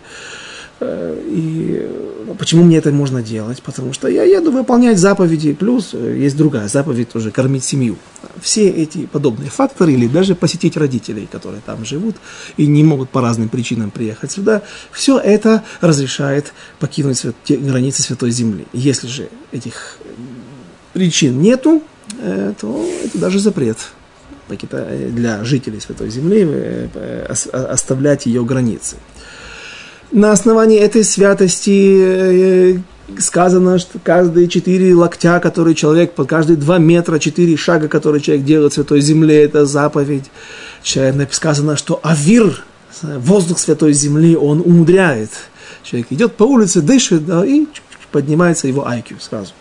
Э, 0.80 1.22
и 1.26 1.90
почему 2.38 2.64
мне 2.64 2.78
это 2.78 2.92
можно 2.92 3.22
делать? 3.22 3.62
Потому 3.62 3.92
что 3.92 4.08
я 4.08 4.24
еду 4.24 4.52
выполнять 4.52 4.98
заповеди, 4.98 5.54
плюс 5.54 5.90
э, 5.94 6.18
есть 6.18 6.38
другая 6.38 6.70
заповедь 6.70 7.10
тоже 7.10 7.32
кормить 7.32 7.66
семью. 7.66 7.98
Все 8.42 8.70
эти 8.70 9.06
подобные 9.06 9.50
факторы, 9.50 9.94
или 9.94 10.08
даже 10.08 10.36
посетить 10.36 10.78
родителей, 10.78 11.28
которые 11.30 11.62
там 11.66 11.84
живут 11.84 12.16
и 12.56 12.66
не 12.66 12.84
могут 12.84 13.10
по 13.10 13.22
разным 13.22 13.50
причинам 13.50 13.92
приехать 13.92 14.32
сюда, 14.32 14.62
все 14.92 15.20
это 15.20 15.64
разрешает 15.82 16.54
покинуть 16.80 17.26
границы 17.50 18.02
Святой 18.02 18.32
Земли. 18.32 18.66
Если 18.72 19.08
же 19.08 19.30
этих 19.52 19.98
причин 20.94 21.42
нету, 21.42 21.82
Э, 21.82 21.99
то 22.60 22.86
это 23.06 23.18
даже 23.18 23.40
запрет 23.40 23.78
для 24.58 25.44
жителей 25.44 25.80
Святой 25.80 26.10
Земли 26.10 26.48
э, 26.48 27.26
оставлять 27.52 28.26
ее 28.26 28.44
границы. 28.44 28.96
На 30.12 30.32
основании 30.32 30.80
этой 30.80 31.04
святости 31.04 32.00
э, 32.02 32.80
сказано, 33.20 33.78
что 33.78 34.00
каждые 34.00 34.48
четыре 34.48 34.96
локтя, 34.96 35.40
которые 35.40 35.76
человек, 35.76 36.14
по 36.14 36.26
каждые 36.26 36.58
два 36.58 36.80
метра, 36.80 37.20
четыре 37.20 37.58
шага, 37.58 37.88
которые 37.88 38.22
человек 38.22 38.46
делает 38.46 38.72
в 38.72 38.76
Святой 38.76 39.02
Земле, 39.02 39.44
это 39.44 39.66
заповедь. 39.66 40.26
Сказано, 40.84 41.78
что 41.78 42.00
авир, 42.02 42.64
воздух 43.02 43.60
Святой 43.60 43.94
Земли, 43.94 44.36
он 44.36 44.62
умудряет. 44.62 45.30
Человек 45.84 46.08
идет 46.12 46.36
по 46.36 46.44
улице, 46.44 46.82
дышит, 46.82 47.26
да, 47.26 47.46
и 47.46 47.66
поднимается 48.12 48.68
его 48.68 48.88
IQ 48.88 49.18
сразу. 49.20 49.54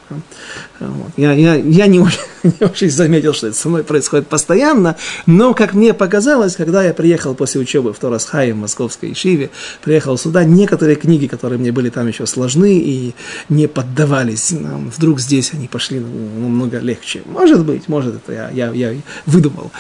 Вот. 0.81 1.11
Я, 1.17 1.33
я, 1.33 1.55
я 1.55 1.87
не, 1.87 2.01
очень, 2.01 2.21
не 2.43 2.67
очень 2.67 2.91
заметил, 2.91 3.33
что 3.33 3.49
это 3.49 3.57
со 3.57 3.69
мной 3.69 3.85
происходит 3.85 4.29
постоянно, 4.29 4.97
но, 5.27 5.55
как 5.55 5.75
мне 5.75 5.95
показалось, 5.95 6.57
когда 6.57 6.83
я 6.83 6.95
приехал 6.95 7.35
после 7.35 7.61
учебы 7.61 7.93
в 7.93 7.99
Торасхае, 7.99 8.55
в 8.55 8.57
Московской 8.57 9.13
Ишиве, 9.13 9.51
приехал 9.83 10.17
сюда, 10.17 10.45
некоторые 10.45 10.97
книги, 10.97 11.27
которые 11.27 11.59
мне 11.59 11.73
были 11.73 11.91
там 11.91 12.07
еще 12.09 12.27
сложны 12.27 12.79
и 12.79 13.15
не 13.49 13.67
поддавались, 13.67 14.53
вдруг 14.53 15.21
здесь 15.21 15.53
они 15.53 15.69
пошли 15.69 16.01
намного 16.01 16.79
легче. 16.79 17.23
Может 17.27 17.65
быть, 17.65 17.89
может, 17.89 18.17
это 18.17 18.33
я, 18.33 18.51
я, 18.51 18.71
я 18.73 18.95
выдумал. 19.27 19.71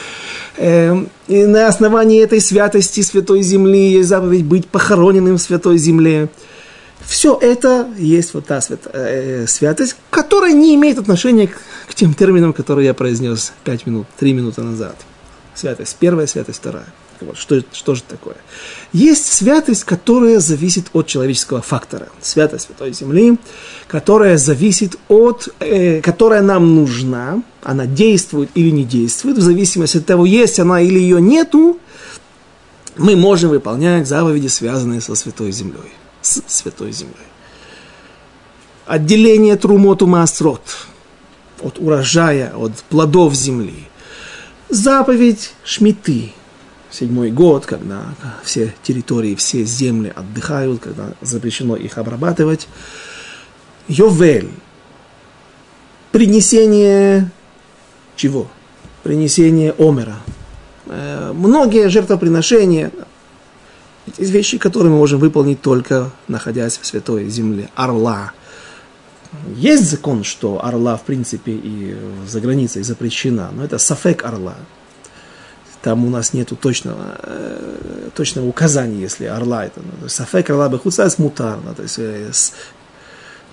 Эм, 0.57 1.09
и 1.29 1.45
на 1.45 1.69
основании 1.69 2.23
этой 2.23 2.41
святости 2.41 3.01
Святой 3.01 3.43
Земли 3.43 3.93
есть 3.93 4.09
заповедь 4.09 4.45
быть 4.45 4.67
похороненным 4.67 5.37
в 5.37 5.41
Святой 5.41 5.79
Земле. 5.79 6.29
Все 7.09 7.39
это 7.41 7.89
есть 7.97 8.35
вот 8.35 8.45
та 8.45 8.61
свят, 8.61 8.81
э, 8.93 9.47
святость, 9.49 9.97
которая 10.11 10.53
не 10.53 10.75
имеет 10.75 10.99
отношения 10.99 11.47
к, 11.47 11.59
к 11.89 11.95
тем 11.95 12.13
терминам, 12.13 12.53
которые 12.53 12.85
я 12.85 12.93
произнес 12.93 13.55
5 13.65 13.87
минут, 13.87 14.07
3 14.19 14.35
минуты 14.35 14.61
назад. 14.61 14.95
Святость 15.55 15.97
первая, 15.99 16.27
святость 16.27 16.59
вторая. 16.59 16.85
Вот, 17.23 17.39
что, 17.39 17.63
что 17.73 17.95
же 17.95 18.03
такое? 18.07 18.37
Есть 18.93 19.33
святость, 19.33 19.85
которая 19.85 20.39
зависит 20.39 20.91
от 20.93 21.07
человеческого 21.07 21.63
фактора. 21.63 22.09
Святость 22.21 22.67
Святой 22.67 22.93
Земли, 22.93 23.39
которая 23.87 24.37
зависит 24.37 24.97
от, 25.09 25.49
э, 25.61 26.03
которая 26.03 26.43
нам 26.43 26.75
нужна, 26.75 27.43
она 27.63 27.87
действует 27.87 28.51
или 28.55 28.69
не 28.69 28.85
действует, 28.85 29.39
в 29.39 29.43
зависимости 29.43 29.97
от 29.97 30.05
того, 30.05 30.27
есть 30.27 30.61
она 30.61 30.83
или 30.83 30.99
ее 30.99 31.23
нету, 31.23 31.79
мы 32.99 33.17
можем 33.17 33.49
выполнять 33.49 34.07
заповеди, 34.07 34.49
связанные 34.49 35.01
со 35.01 35.15
Святой 35.15 35.53
Землей 35.53 35.98
с 36.23 36.43
Святой 36.47 36.93
Землей. 36.93 37.17
Отделение 38.87 39.57
трумоту 39.57 40.07
масрот 40.07 40.63
от 41.61 41.79
урожая, 41.79 42.55
от 42.57 42.73
плодов 42.89 43.35
земли. 43.35 43.89
заповедь 44.69 45.53
Шмиты, 45.65 46.33
седьмой 46.91 47.31
год, 47.31 47.67
когда 47.67 48.15
все 48.45 48.75
территории, 48.83 49.35
все 49.35 49.65
земли 49.65 50.13
отдыхают, 50.15 50.81
когда 50.81 51.13
запрещено 51.21 51.77
их 51.77 51.99
обрабатывать. 51.99 52.69
Йовель. 53.89 54.51
Принесение 56.13 57.31
чего? 58.19 58.49
Принесение 59.05 59.73
омера. 59.79 60.17
Э, 60.87 61.33
многие 61.33 61.89
жертвоприношения, 61.89 62.91
эти 64.17 64.31
вещи, 64.31 64.59
которые 64.59 64.93
мы 64.93 64.99
можем 64.99 65.21
выполнить 65.21 65.61
только 65.61 66.11
находясь 66.29 66.79
в 66.79 66.87
святой 66.87 67.29
земле. 67.29 67.69
Орла. 67.75 68.33
Есть 69.55 69.91
закон, 69.91 70.25
что 70.25 70.65
орла, 70.65 70.97
в 70.97 71.03
принципе, 71.03 71.53
и 71.53 71.97
за 72.27 72.41
границей 72.41 72.83
запрещена, 72.83 73.51
но 73.53 73.65
это 73.65 73.79
сафек 73.79 74.25
орла. 74.25 74.57
Там 75.83 76.05
у 76.05 76.11
нас 76.11 76.33
нету 76.33 76.57
точного, 76.57 77.19
э, 77.23 78.09
точного 78.15 78.47
указания, 78.47 79.01
если 79.01 79.27
орла 79.27 79.67
это. 79.67 79.81
Сафек 80.09 80.51
орла 80.51 80.69
бы 80.69 80.79
хуцас 80.79 81.19
мутарно. 81.19 81.75
То 81.75 81.83
есть, 81.83 81.99
э, 81.99 82.31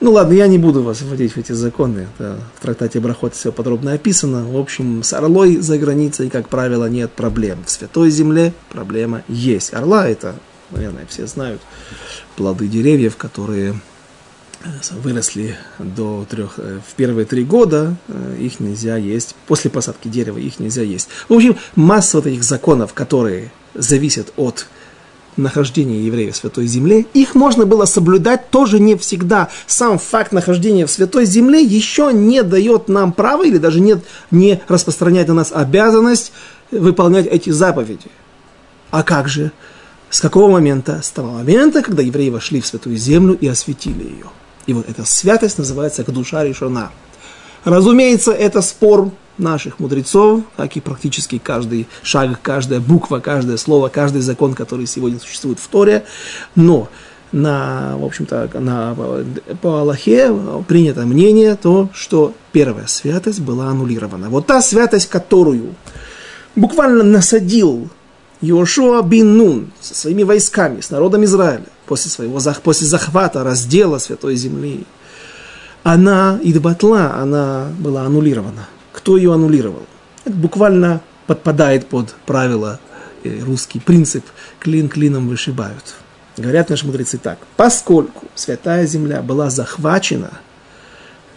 ну 0.02 0.12
ладно, 0.12 0.34
я 0.34 0.48
не 0.48 0.58
буду 0.58 0.84
вас 0.84 1.02
вводить 1.02 1.34
в 1.34 1.38
эти 1.38 1.54
законы. 1.54 2.08
Это 2.18 2.40
в 2.56 2.62
трактате 2.62 3.00
Брахот 3.00 3.34
все 3.34 3.52
подробно 3.52 3.94
описано. 3.94 4.46
В 4.46 4.58
общем, 4.58 5.04
с 5.04 5.14
орлой 5.14 5.58
за 5.58 5.78
границей, 5.78 6.30
как 6.30 6.50
правило, 6.50 6.90
нет 6.90 7.12
проблем. 7.12 7.64
В 7.66 7.70
Святой 7.72 8.10
Земле 8.10 8.54
проблема 8.70 9.24
есть. 9.28 9.74
Орла 9.74 10.08
это, 10.08 10.36
наверное, 10.72 11.06
все 11.08 11.28
знают, 11.28 11.62
плоды 12.36 12.68
деревьев, 12.68 13.16
которые 13.16 13.76
выросли 14.92 15.56
до 15.80 16.26
трех, 16.30 16.56
э, 16.58 16.80
в 16.88 16.96
первые 16.96 17.26
три 17.26 17.44
года, 17.44 17.96
э, 18.08 18.38
их 18.40 18.60
нельзя 18.60 18.98
есть, 18.98 19.36
после 19.48 19.70
посадки 19.70 20.08
дерева 20.08 20.38
их 20.38 20.60
нельзя 20.60 20.82
есть. 20.82 21.10
В 21.30 21.34
общем, 21.34 21.56
масса 21.76 22.18
вот 22.18 22.28
этих 22.28 22.44
законов, 22.44 22.94
которые 22.94 23.52
зависят 23.74 24.34
от 24.38 24.68
нахождения 25.38 26.00
евреев 26.00 26.34
в 26.34 26.38
Святой 26.38 26.68
Земле, 26.68 27.06
их 27.14 27.36
можно 27.36 27.66
было 27.66 27.86
соблюдать 27.86 28.50
тоже 28.50 28.80
не 28.80 28.96
всегда. 28.96 29.50
Сам 29.68 30.00
факт 30.00 30.32
нахождения 30.32 30.86
в 30.86 30.92
Святой 30.92 31.26
Земле 31.26 31.62
еще 31.62 32.12
не 32.14 32.44
дает 32.44 32.88
нам 32.88 33.14
права 33.14 33.46
или 33.46 33.58
даже 33.58 33.80
нет, 33.80 34.04
не 34.32 34.62
распространяет 34.68 35.28
на 35.28 35.34
нас 35.36 35.52
обязанность 35.54 36.32
выполнять 36.72 37.28
эти 37.28 37.50
заповеди. 37.50 38.10
А 38.92 39.04
как 39.04 39.28
же? 39.28 39.52
С 40.10 40.22
какого 40.22 40.52
момента? 40.52 41.02
С 41.02 41.10
того 41.12 41.32
момента, 41.32 41.82
когда 41.82 42.02
евреи 42.02 42.30
вошли 42.30 42.62
в 42.62 42.68
Святую 42.68 42.98
Землю 42.98 43.38
и 43.40 43.48
осветили 43.48 44.04
ее. 44.04 44.28
И 44.66 44.74
вот 44.74 44.90
эта 44.90 45.06
святость 45.06 45.58
называется 45.58 46.04
душа 46.04 46.44
решена. 46.44 46.92
Разумеется, 47.66 48.32
это 48.32 48.62
спор 48.62 49.12
наших 49.38 49.80
мудрецов, 49.80 50.42
как 50.58 50.76
и 50.78 50.80
практически 50.80 51.38
каждый 51.38 51.88
шаг, 52.04 52.40
каждая 52.42 52.80
буква, 52.80 53.20
каждое 53.20 53.58
слово, 53.58 53.90
каждый 53.90 54.22
закон, 54.22 54.54
который 54.54 54.88
сегодня 54.88 55.20
существует 55.20 55.60
в 55.60 55.68
Торе. 55.68 56.06
Но 56.56 56.90
на, 57.32 57.98
в 57.98 58.06
общем-то, 58.06 58.50
на, 58.60 58.96
по 59.62 59.82
Аллахе 59.82 60.34
принято 60.68 61.02
мнение 61.02 61.56
то, 61.56 61.90
что 61.94 62.34
первая 62.52 62.88
святость 62.88 63.42
была 63.42 63.68
аннулирована. 63.68 64.30
Вот 64.30 64.48
та 64.48 64.62
святость, 64.62 65.10
которую 65.10 65.76
буквально 66.56 67.04
насадил 67.04 67.90
Йошуа 68.42 69.02
бин 69.02 69.38
Нун 69.38 69.72
со 69.82 69.96
своими 69.96 70.24
войсками, 70.24 70.82
с 70.82 70.92
народом 70.92 71.24
Израиля, 71.26 71.66
после 71.86 72.12
своего 72.12 72.40
после 72.64 72.88
захвата, 72.88 73.44
раздела 73.44 73.98
Святой 73.98 74.36
Земли, 74.36 74.86
она, 75.84 76.40
Идбатла, 76.42 77.16
она 77.16 77.68
была 77.80 78.04
аннулирована. 78.04 78.68
Кто 78.96 79.18
ее 79.18 79.34
аннулировал? 79.34 79.84
Это 80.24 80.36
буквально 80.36 81.02
подпадает 81.28 81.88
под 81.88 82.16
правило, 82.26 82.80
э, 83.24 83.40
русский 83.44 83.80
принцип 83.80 84.24
«клин 84.60 84.88
клином 84.88 85.28
вышибают». 85.28 85.96
Говорят 86.38 86.70
наши 86.70 86.86
мудрецы 86.86 87.18
так. 87.18 87.40
Поскольку 87.58 88.26
Святая 88.36 88.86
Земля 88.86 89.22
была 89.22 89.50
захвачена– 89.50 90.32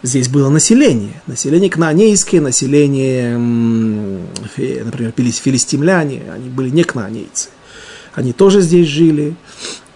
здесь 0.02 0.28
было 0.28 0.48
население. 0.48 1.20
Население 1.26 1.70
кнаанейское, 1.70 2.40
население, 2.40 3.36
например, 3.36 5.12
филистимляне, 5.12 6.22
они 6.32 6.48
были 6.48 6.70
не 6.70 6.84
кнаанейцы. 6.84 7.50
Они 8.14 8.32
тоже 8.32 8.60
здесь 8.60 8.86
жили. 8.86 9.34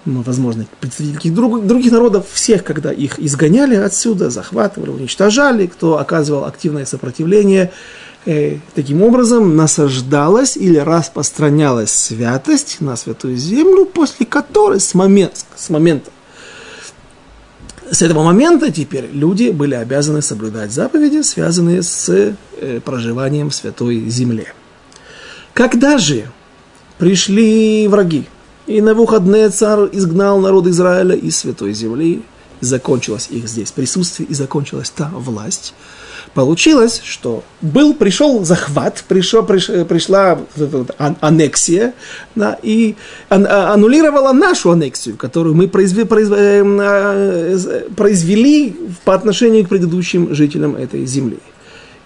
Возможно, 0.04 0.66
представители 0.80 1.30
других, 1.30 1.66
других 1.66 1.92
народов, 1.92 2.26
всех, 2.32 2.64
когда 2.64 2.92
их 2.92 3.20
изгоняли 3.20 3.76
отсюда, 3.76 4.30
захватывали, 4.30 4.90
уничтожали, 4.90 5.66
кто 5.66 5.98
оказывал 5.98 6.44
активное 6.44 6.86
сопротивление, 6.86 7.70
э, 8.26 8.58
таким 8.74 9.02
образом 9.02 9.54
насаждалась 9.54 10.56
или 10.56 10.76
распространялась 10.78 11.92
святость 11.92 12.80
на 12.80 12.96
святую 12.96 13.36
землю, 13.36 13.86
после 13.86 14.26
которой 14.26 14.80
с 14.80 14.92
момента, 14.94 15.36
с 15.54 15.70
момента 15.70 16.10
с 17.92 18.00
этого 18.00 18.22
момента 18.22 18.72
теперь 18.72 19.06
люди 19.12 19.50
были 19.50 19.74
обязаны 19.74 20.22
соблюдать 20.22 20.72
заповеди, 20.72 21.20
связанные 21.20 21.82
с 21.82 22.08
э, 22.08 22.80
проживанием 22.80 23.50
в 23.50 23.54
Святой 23.54 24.08
Земле. 24.08 24.54
Когда 25.52 25.98
же 25.98 26.24
пришли 26.96 27.86
враги, 27.88 28.26
и 28.72 28.80
на 28.80 28.94
выходные 28.94 29.50
царь 29.50 29.88
изгнал 29.92 30.40
народ 30.40 30.66
Израиля 30.66 31.14
из 31.14 31.37
Святой 31.37 31.72
Земли, 31.72 32.22
закончилось 32.61 33.28
их 33.30 33.48
здесь 33.48 33.70
присутствие 33.72 34.28
и 34.28 34.35
закончилась 34.35 34.90
та 34.90 35.11
власть, 35.14 35.74
Получилось, 36.35 37.02
что 37.04 37.42
был, 37.61 37.92
пришел 37.92 38.42
захват, 38.44 39.04
пришел, 39.06 39.42
приш, 39.42 39.66
пришла 39.87 40.38
аннексия, 41.20 41.92
да, 42.35 42.58
и 42.62 42.94
а, 43.28 43.74
аннулировала 43.74 44.32
нашу 44.32 44.70
аннексию, 44.70 45.16
которую 45.18 45.54
мы 45.54 45.68
произвели, 45.68 46.08
э, 46.08 47.88
произвели 47.94 48.76
по 49.04 49.14
отношению 49.14 49.66
к 49.66 49.68
предыдущим 49.68 50.35
жителям 50.35 50.74
этой 50.74 51.04
земли. 51.04 51.38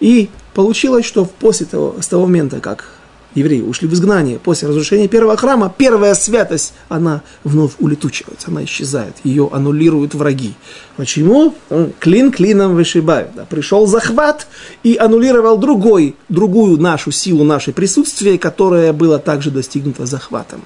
И 0.00 0.28
получилось, 0.54 1.04
что 1.04 1.24
после 1.24 1.66
того, 1.66 1.94
с 2.00 2.08
того 2.08 2.26
момента, 2.26 2.58
как 2.58 2.95
евреи 3.36 3.60
ушли 3.60 3.86
в 3.86 3.94
изгнание 3.94 4.38
после 4.38 4.68
разрушения 4.68 5.08
первого 5.08 5.36
храма, 5.36 5.72
первая 5.76 6.14
святость, 6.14 6.72
она 6.88 7.22
вновь 7.44 7.72
улетучивается, 7.78 8.48
она 8.48 8.64
исчезает, 8.64 9.14
ее 9.22 9.48
аннулируют 9.52 10.14
враги. 10.14 10.54
Почему? 10.96 11.54
Клин 12.00 12.32
клином 12.32 12.74
вышибают. 12.74 13.30
Да. 13.34 13.44
Пришел 13.44 13.86
захват 13.86 14.46
и 14.82 14.96
аннулировал 14.96 15.58
другой, 15.58 16.16
другую 16.28 16.80
нашу 16.80 17.12
силу, 17.12 17.44
наше 17.44 17.72
присутствие, 17.72 18.38
которое 18.38 18.92
было 18.92 19.18
также 19.18 19.50
достигнуто 19.50 20.06
захватом. 20.06 20.64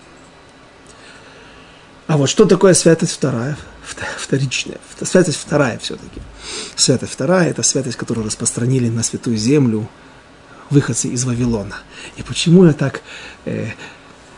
А 2.06 2.16
вот 2.16 2.28
что 2.28 2.44
такое 2.44 2.74
святость 2.74 3.12
вторая? 3.12 3.56
Вторичная. 4.18 4.78
Святость 5.02 5.38
вторая 5.38 5.78
все-таки. 5.82 6.20
Святость 6.76 7.12
вторая– 7.12 7.50
это 7.50 7.62
святость, 7.62 7.96
которую 7.96 8.26
распространили 8.26 8.88
на 8.88 9.02
святую 9.02 9.36
землю– 9.36 9.88
выходцы 10.70 11.08
из 11.08 11.24
Вавилона. 11.24 11.76
И 12.16 12.22
почему 12.22 12.64
я 12.64 12.72
так, 12.72 13.02
э, 13.44 13.70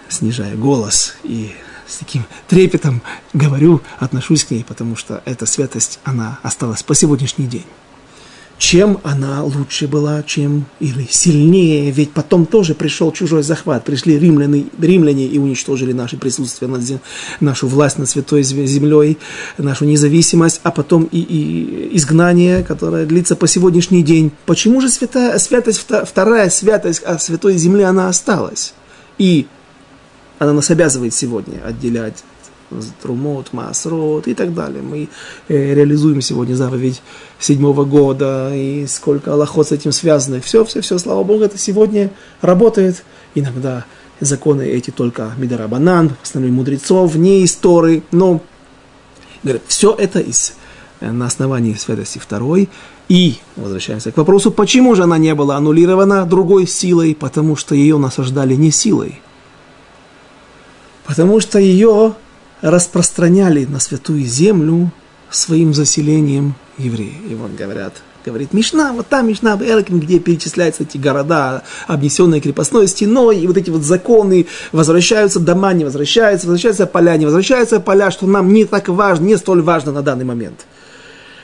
снижая 0.08 0.56
голос 0.56 1.14
и 1.22 1.54
с 1.86 1.98
таким 1.98 2.24
трепетом 2.48 3.02
говорю, 3.32 3.82
отношусь 3.98 4.44
к 4.44 4.50
ней, 4.50 4.64
потому 4.64 4.96
что 4.96 5.22
эта 5.24 5.46
святость, 5.46 6.00
она 6.04 6.38
осталась 6.42 6.82
по 6.82 6.94
сегодняшний 6.94 7.46
день 7.46 7.66
чем 8.62 9.00
она 9.02 9.42
лучше 9.42 9.88
была, 9.88 10.22
чем 10.22 10.66
или 10.78 11.04
сильнее, 11.10 11.90
ведь 11.90 12.12
потом 12.12 12.46
тоже 12.46 12.76
пришел 12.76 13.10
чужой 13.10 13.42
захват, 13.42 13.84
пришли 13.84 14.16
римляне, 14.16 14.66
римляне 14.80 15.26
и 15.26 15.36
уничтожили 15.36 15.92
наше 15.92 16.16
присутствие, 16.16 16.70
над 16.70 16.80
нашу 17.40 17.66
власть 17.66 17.98
над 17.98 18.08
святой 18.08 18.44
землей, 18.44 19.18
нашу 19.58 19.84
независимость, 19.84 20.60
а 20.62 20.70
потом 20.70 21.08
и, 21.10 21.18
и 21.18 21.96
изгнание, 21.96 22.62
которое 22.62 23.04
длится 23.04 23.34
по 23.34 23.48
сегодняшний 23.48 24.04
день. 24.04 24.30
Почему 24.46 24.80
же 24.80 24.90
святая, 24.90 25.36
святость, 25.40 25.84
вторая 26.04 26.48
святость 26.48 27.02
о 27.02 27.18
святой 27.18 27.56
земле, 27.56 27.86
она 27.86 28.08
осталась? 28.08 28.74
И 29.18 29.48
она 30.38 30.52
нас 30.52 30.70
обязывает 30.70 31.14
сегодня 31.14 31.60
отделять 31.66 32.22
трумот, 33.02 33.52
масрот 33.52 34.28
и 34.28 34.34
так 34.34 34.54
далее. 34.54 34.82
Мы 34.82 35.08
э, 35.48 35.74
реализуем 35.74 36.20
сегодня 36.20 36.54
заповедь 36.54 37.02
седьмого 37.38 37.84
года, 37.84 38.50
и 38.54 38.86
сколько 38.86 39.32
аллахот 39.32 39.68
с 39.68 39.72
этим 39.72 39.92
связаны. 39.92 40.40
Все, 40.40 40.64
все, 40.64 40.80
все, 40.80 40.98
слава 40.98 41.24
Богу, 41.24 41.44
это 41.44 41.58
сегодня 41.58 42.10
работает. 42.40 43.04
Иногда 43.34 43.84
законы 44.20 44.62
эти 44.62 44.90
только 44.90 45.32
Мидарабанан, 45.36 46.10
постановление 46.10 46.56
мудрецов, 46.56 47.14
не 47.16 47.44
истории, 47.44 48.02
но 48.12 48.40
говорят, 49.42 49.62
все 49.66 49.94
это 49.94 50.20
из, 50.20 50.54
э, 51.00 51.10
на 51.10 51.26
основании 51.26 51.74
святости 51.74 52.18
второй. 52.18 52.68
И 53.08 53.36
возвращаемся 53.56 54.12
к 54.12 54.16
вопросу, 54.16 54.50
почему 54.50 54.94
же 54.94 55.02
она 55.02 55.18
не 55.18 55.34
была 55.34 55.56
аннулирована 55.56 56.24
другой 56.24 56.66
силой, 56.66 57.14
потому 57.14 57.56
что 57.56 57.74
ее 57.74 57.98
насаждали 57.98 58.54
не 58.54 58.70
силой. 58.70 59.20
Потому 61.04 61.40
что 61.40 61.58
ее 61.58 62.14
распространяли 62.62 63.64
на 63.66 63.80
святую 63.80 64.24
землю 64.24 64.90
своим 65.30 65.74
заселением 65.74 66.54
евреи. 66.78 67.14
И 67.28 67.34
вот 67.34 67.54
говорят 67.54 67.94
говорит 68.24 68.52
Мишна, 68.52 68.92
вот 68.92 69.08
там 69.08 69.28
Мишна 69.28 69.58
Элкин, 69.60 70.00
где 70.00 70.18
перечисляются 70.18 70.84
эти 70.84 70.96
города, 70.96 71.62
обнесенные 71.88 72.40
крепостной 72.40 72.86
стеной, 72.86 73.38
и 73.38 73.46
вот 73.46 73.56
эти 73.56 73.70
вот 73.70 73.82
законы, 73.82 74.46
возвращаются 74.70 75.40
дома, 75.40 75.72
не 75.72 75.84
возвращаются, 75.84 76.46
возвращаются 76.46 76.86
поля, 76.86 77.16
не 77.16 77.24
возвращаются 77.24 77.80
поля, 77.80 78.10
что 78.10 78.26
нам 78.26 78.52
не 78.52 78.64
так 78.64 78.88
важно, 78.88 79.24
не 79.24 79.36
столь 79.36 79.62
важно 79.62 79.92
на 79.92 80.02
данный 80.02 80.24
момент. 80.24 80.66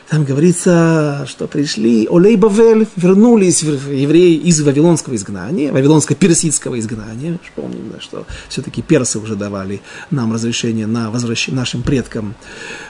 Там 0.09 0.25
говорится, 0.25 1.27
что 1.29 1.47
пришли 1.47 2.09
Олей 2.11 2.37
Бавель, 2.37 2.87
вернулись 2.97 3.63
евреи 3.63 4.37
из 4.37 4.59
вавилонского 4.63 5.15
изгнания, 5.15 5.71
вавилонско-персидского 5.71 6.79
изгнания. 6.79 7.39
Помним, 7.55 7.91
да, 7.93 8.01
что 8.01 8.25
все-таки 8.49 8.81
персы 8.81 9.19
уже 9.19 9.37
давали 9.37 9.83
нам 10.11 10.33
разрешение 10.33 10.87
на 10.87 11.11
возвращ... 11.11 11.49
нашим 11.49 11.83
предкам, 11.83 12.35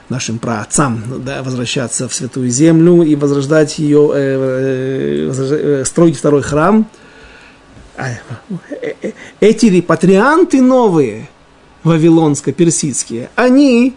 нашим 0.08 0.38
праотцам 0.38 1.02
да, 1.24 1.42
возвращаться 1.42 2.08
в 2.08 2.14
Святую 2.14 2.50
Землю 2.50 3.02
и 3.02 3.16
возрождать 3.16 3.80
ее, 3.80 4.12
э, 4.14 5.32
э, 5.32 5.84
строить 5.84 6.16
второй 6.16 6.42
храм. 6.42 6.88
Э, 7.96 8.14
э, 8.80 9.12
эти 9.40 9.66
репатрианты 9.66 10.62
новые, 10.62 11.28
вавилонско-персидские, 11.82 13.30
они 13.34 13.96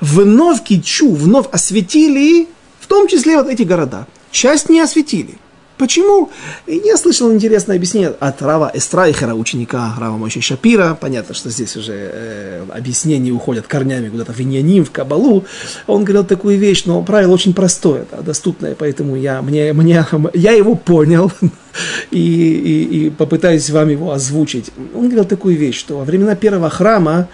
вновь 0.00 0.64
кичу, 0.64 1.14
вновь 1.14 1.48
осветили 1.52 2.48
том 2.92 3.08
числе 3.08 3.38
вот 3.38 3.48
эти 3.48 3.62
города. 3.62 4.06
Часть 4.30 4.68
не 4.68 4.78
осветили. 4.78 5.38
Почему? 5.78 6.30
Я 6.66 6.98
слышал 6.98 7.32
интересное 7.32 7.76
объяснение 7.76 8.12
от 8.20 8.42
Рава 8.42 8.70
Эстрайхера, 8.74 9.32
ученика 9.32 9.94
Рава 9.98 10.18
Мойши 10.18 10.42
Шапира. 10.42 10.94
Понятно, 11.00 11.34
что 11.34 11.48
здесь 11.48 11.74
уже 11.74 11.94
э, 11.94 12.66
объяснения 12.68 13.30
уходят 13.30 13.66
корнями 13.66 14.10
куда-то 14.10 14.34
в 14.34 14.40
Иньяним, 14.40 14.84
в 14.84 14.90
Кабалу. 14.90 15.46
Он 15.86 16.04
говорил 16.04 16.24
такую 16.24 16.58
вещь, 16.58 16.82
но 16.84 17.02
правило 17.02 17.32
очень 17.32 17.54
простое, 17.54 18.04
да, 18.12 18.20
доступное, 18.20 18.74
поэтому 18.74 19.16
я, 19.16 19.40
мне, 19.40 19.72
мне, 19.72 20.04
я 20.34 20.52
его 20.52 20.74
понял 20.74 21.32
и, 22.10 22.20
и, 22.20 23.06
и 23.06 23.10
попытаюсь 23.10 23.70
вам 23.70 23.88
его 23.88 24.12
озвучить. 24.12 24.70
Он 24.94 25.06
говорил 25.06 25.24
такую 25.24 25.56
вещь, 25.56 25.78
что 25.78 25.96
во 25.96 26.04
времена 26.04 26.34
первого 26.34 26.68
храма 26.68 27.28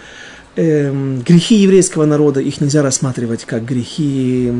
э, 0.59 1.17
грехи 1.25 1.55
еврейского 1.55 2.05
народа, 2.05 2.41
их 2.41 2.59
нельзя 2.61 2.81
рассматривать 2.81 3.45
как 3.45 3.63
грехи 3.65 4.51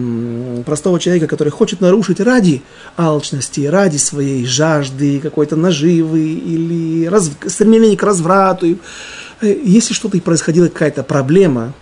простого 0.65 0.99
человека, 0.99 1.27
который 1.27 1.49
хочет 1.49 1.81
нарушить 1.81 2.19
ради 2.19 2.61
алчности, 2.97 3.61
ради 3.61 3.97
своей 3.97 4.45
жажды, 4.45 5.19
какой-то 5.19 5.55
наживы 5.55 6.21
или 6.21 7.05
раз, 7.07 7.31
стремления 7.47 7.97
к 7.97 8.03
разврату. 8.03 8.77
Э, 9.41 9.55
если 9.63 9.93
что-то 9.93 10.17
и 10.17 10.21
происходила 10.21 10.67
какая-то 10.67 11.03
проблема, 11.03 11.73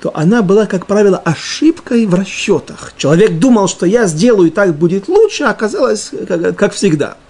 то 0.00 0.12
она 0.14 0.42
была, 0.42 0.66
как 0.66 0.86
правило, 0.86 1.16
ошибкой 1.18 2.06
в 2.06 2.14
расчетах. 2.14 2.92
Человек 2.96 3.38
думал, 3.38 3.68
что 3.68 3.86
я 3.86 4.06
сделаю, 4.06 4.48
и 4.48 4.52
так 4.52 4.76
будет 4.76 5.08
лучше, 5.08 5.44
а 5.44 5.50
оказалось, 5.50 6.10
как, 6.28 6.56
как 6.56 6.72
всегда– 6.72 7.16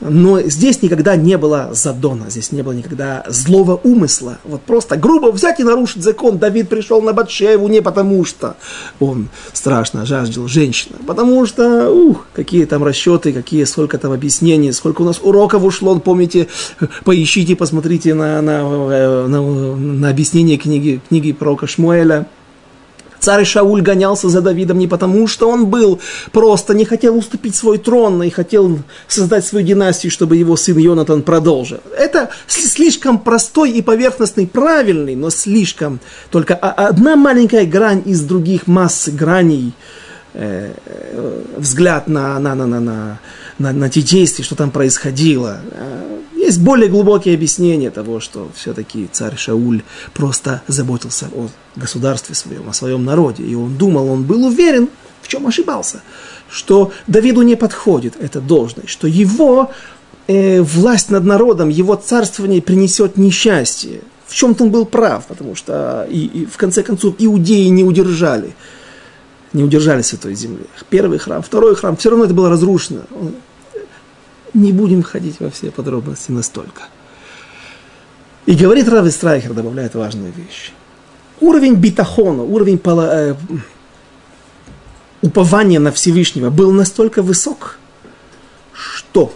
но 0.00 0.40
здесь 0.42 0.82
никогда 0.82 1.16
не 1.16 1.38
было 1.38 1.70
задона, 1.72 2.26
здесь 2.28 2.52
не 2.52 2.62
было 2.62 2.72
никогда 2.72 3.24
злого 3.28 3.80
умысла. 3.82 4.38
Вот 4.44 4.62
просто 4.62 4.96
грубо 4.96 5.30
взять 5.32 5.60
и 5.60 5.64
нарушить 5.64 6.02
закон. 6.02 6.38
Давид 6.38 6.68
пришел 6.68 7.00
на 7.00 7.12
Батшеву 7.12 7.68
не 7.68 7.80
потому, 7.80 8.24
что 8.24 8.56
он 9.00 9.28
страшно 9.52 10.04
жаждал 10.04 10.48
женщину, 10.48 10.96
а 11.00 11.04
потому 11.04 11.46
что, 11.46 11.90
ух, 11.90 12.26
какие 12.34 12.66
там 12.66 12.84
расчеты, 12.84 13.32
какие, 13.32 13.64
сколько 13.64 13.98
там 13.98 14.12
объяснений, 14.12 14.72
сколько 14.72 15.02
у 15.02 15.04
нас 15.04 15.20
уроков 15.22 15.64
ушло, 15.64 15.98
помните, 15.98 16.48
поищите, 17.04 17.56
посмотрите 17.56 18.14
на, 18.14 18.42
на, 18.42 18.60
э, 18.90 19.26
на, 19.26 19.42
на 19.76 20.08
объяснение 20.10 20.58
книги, 20.58 21.00
книги 21.08 21.32
пророка 21.32 21.66
Шмуэля. 21.66 22.26
Царь 23.26 23.44
Шауль 23.44 23.82
гонялся 23.82 24.28
за 24.28 24.40
Давидом 24.40 24.78
не 24.78 24.86
потому, 24.86 25.26
что 25.26 25.50
он 25.50 25.66
был 25.66 25.98
просто, 26.30 26.74
не 26.74 26.84
хотел 26.84 27.16
уступить 27.16 27.56
свой 27.56 27.78
трон 27.78 28.22
и 28.22 28.30
хотел 28.30 28.78
создать 29.08 29.44
свою 29.44 29.66
династию, 29.66 30.12
чтобы 30.12 30.36
его 30.36 30.54
сын 30.54 30.78
Йонатан 30.78 31.22
продолжил. 31.22 31.80
Это 31.98 32.30
слишком 32.46 33.18
простой 33.18 33.72
и 33.72 33.82
поверхностный, 33.82 34.46
правильный, 34.46 35.16
но 35.16 35.30
слишком. 35.30 35.98
Только 36.30 36.54
одна 36.54 37.16
маленькая 37.16 37.66
грань 37.66 38.04
из 38.06 38.20
других 38.20 38.68
масс 38.68 39.08
граней, 39.08 39.72
э, 40.32 40.70
э, 40.86 41.42
взгляд 41.56 42.06
на, 42.06 42.38
на, 42.38 42.54
на, 42.54 42.66
на, 42.68 42.78
на, 42.78 43.18
на, 43.58 43.72
на 43.72 43.90
те 43.90 44.02
действия, 44.02 44.44
что 44.44 44.54
там 44.54 44.70
происходило. 44.70 45.58
Есть 46.46 46.60
более 46.60 46.88
глубокие 46.88 47.34
объяснения 47.34 47.90
того, 47.90 48.20
что 48.20 48.48
все-таки 48.54 49.08
царь 49.10 49.36
Шауль 49.36 49.82
просто 50.14 50.62
заботился 50.68 51.28
о 51.34 51.48
государстве 51.74 52.36
своем, 52.36 52.68
о 52.68 52.72
своем 52.72 53.04
народе. 53.04 53.42
И 53.42 53.56
он 53.56 53.76
думал, 53.76 54.08
он 54.08 54.22
был 54.22 54.46
уверен, 54.46 54.88
в 55.22 55.26
чем 55.26 55.48
ошибался, 55.48 56.02
что 56.48 56.92
Давиду 57.08 57.42
не 57.42 57.56
подходит 57.56 58.14
эта 58.20 58.40
должность, 58.40 58.90
что 58.90 59.08
его 59.08 59.72
э, 60.28 60.62
власть 60.62 61.10
над 61.10 61.24
народом, 61.24 61.68
его 61.68 61.96
царствование 61.96 62.62
принесет 62.62 63.16
несчастье. 63.16 64.02
В 64.28 64.32
чем-то 64.32 64.62
он 64.62 64.70
был 64.70 64.86
прав, 64.86 65.26
потому 65.26 65.56
что 65.56 66.06
и, 66.08 66.26
и, 66.26 66.46
в 66.46 66.56
конце 66.58 66.84
концов 66.84 67.16
иудеи 67.18 67.66
не 67.66 67.82
удержали, 67.82 68.54
не 69.52 69.64
удержали 69.64 70.02
Святой 70.02 70.36
Земли. 70.36 70.66
Первый 70.90 71.18
храм, 71.18 71.42
второй 71.42 71.74
храм, 71.74 71.96
все 71.96 72.10
равно 72.10 72.24
это 72.24 72.34
было 72.34 72.48
разрушено. 72.48 73.00
Он 73.10 73.34
не 74.56 74.72
будем 74.72 75.02
входить 75.02 75.38
во 75.40 75.50
все 75.50 75.70
подробности 75.70 76.32
настолько. 76.32 76.82
И 78.46 78.54
говорит 78.54 78.88
Рави 78.88 79.10
Страйхер, 79.10 79.52
добавляет 79.52 79.94
важную 79.94 80.32
вещь. 80.32 80.72
Уровень 81.40 81.74
битахона, 81.74 82.42
уровень 82.42 82.78
пола, 82.78 83.10
э, 83.12 83.34
упования 85.20 85.80
на 85.80 85.92
Всевышнего 85.92 86.50
был 86.50 86.72
настолько 86.72 87.22
высок, 87.22 87.78
что 88.72 89.34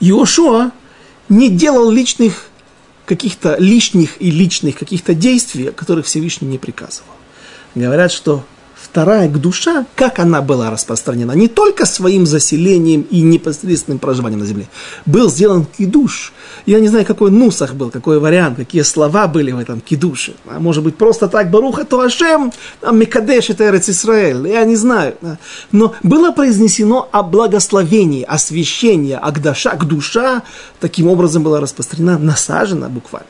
Иошуа 0.00 0.70
не 1.28 1.50
делал 1.50 1.90
личных 1.90 2.48
каких-то 3.06 3.56
лишних 3.58 4.20
и 4.22 4.30
личных 4.30 4.78
каких-то 4.78 5.14
действий, 5.14 5.70
которых 5.70 6.06
Всевышний 6.06 6.48
не 6.48 6.58
приказывал. 6.58 7.12
Говорят, 7.74 8.12
что 8.12 8.44
вторая 8.94 9.28
к 9.28 9.40
душа, 9.40 9.86
как 9.96 10.20
она 10.20 10.40
была 10.40 10.70
распространена, 10.70 11.32
не 11.32 11.48
только 11.48 11.84
своим 11.84 12.26
заселением 12.26 13.00
и 13.10 13.22
непосредственным 13.22 13.98
проживанием 13.98 14.38
на 14.38 14.46
земле, 14.46 14.68
был 15.04 15.28
сделан 15.28 15.66
кидуш. 15.66 16.32
Я 16.64 16.78
не 16.78 16.86
знаю, 16.86 17.04
какой 17.04 17.32
нусах 17.32 17.74
был, 17.74 17.90
какой 17.90 18.20
вариант, 18.20 18.56
какие 18.56 18.82
слова 18.82 19.26
были 19.26 19.50
в 19.50 19.58
этом 19.58 19.80
кидуше. 19.80 20.34
А 20.46 20.60
может 20.60 20.84
быть, 20.84 20.94
просто 20.96 21.26
так, 21.26 21.50
Баруха 21.50 21.84
то 21.84 22.02
Ашем, 22.02 22.52
а 22.82 22.92
Мекадеш 22.92 23.50
это 23.50 23.68
Эрец 23.68 23.88
Исраэль, 23.88 24.46
я 24.46 24.64
не 24.64 24.76
знаю. 24.76 25.16
Но 25.72 25.94
было 26.04 26.30
произнесено 26.30 27.08
о 27.10 27.24
благословении, 27.24 28.22
освящении, 28.22 29.18
Агдаша, 29.20 29.70
к 29.70 29.84
душа, 29.86 30.44
таким 30.78 31.08
образом 31.08 31.42
была 31.42 31.58
распространена, 31.58 32.16
насажена 32.16 32.88
буквально. 32.88 33.26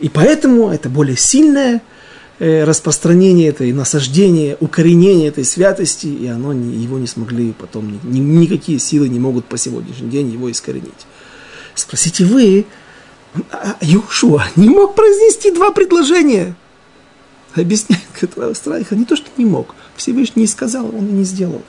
И 0.00 0.08
поэтому 0.08 0.70
это 0.70 0.88
более 0.88 1.16
сильное– 1.16 1.80
распространение 2.38 3.48
этой, 3.48 3.72
насаждение, 3.72 4.56
укоренение 4.60 5.28
этой 5.28 5.44
святости, 5.44 6.06
и 6.06 6.26
оно, 6.26 6.52
его 6.52 6.98
не 6.98 7.06
смогли 7.06 7.52
потом, 7.52 8.00
ни, 8.02 8.18
никакие 8.18 8.78
силы 8.78 9.08
не 9.08 9.20
могут 9.20 9.44
по 9.46 9.56
сегодняшний 9.56 10.08
день 10.08 10.30
его 10.30 10.50
искоренить. 10.50 11.06
Спросите 11.74 12.24
вы, 12.24 12.66
а, 13.50 13.76
а 13.80 13.84
Юшуа 13.84 14.44
не 14.56 14.68
мог 14.68 14.94
произнести 14.94 15.52
два 15.52 15.70
предложения? 15.70 16.56
Объясняет 17.54 18.02
Страйха, 18.56 18.96
не 18.96 19.04
то, 19.04 19.16
что 19.16 19.28
не 19.36 19.44
мог, 19.44 19.74
Всевышний 19.96 20.42
не 20.42 20.48
сказал, 20.48 20.86
он 20.86 21.08
и 21.08 21.12
не 21.12 21.24
сделал. 21.24 21.62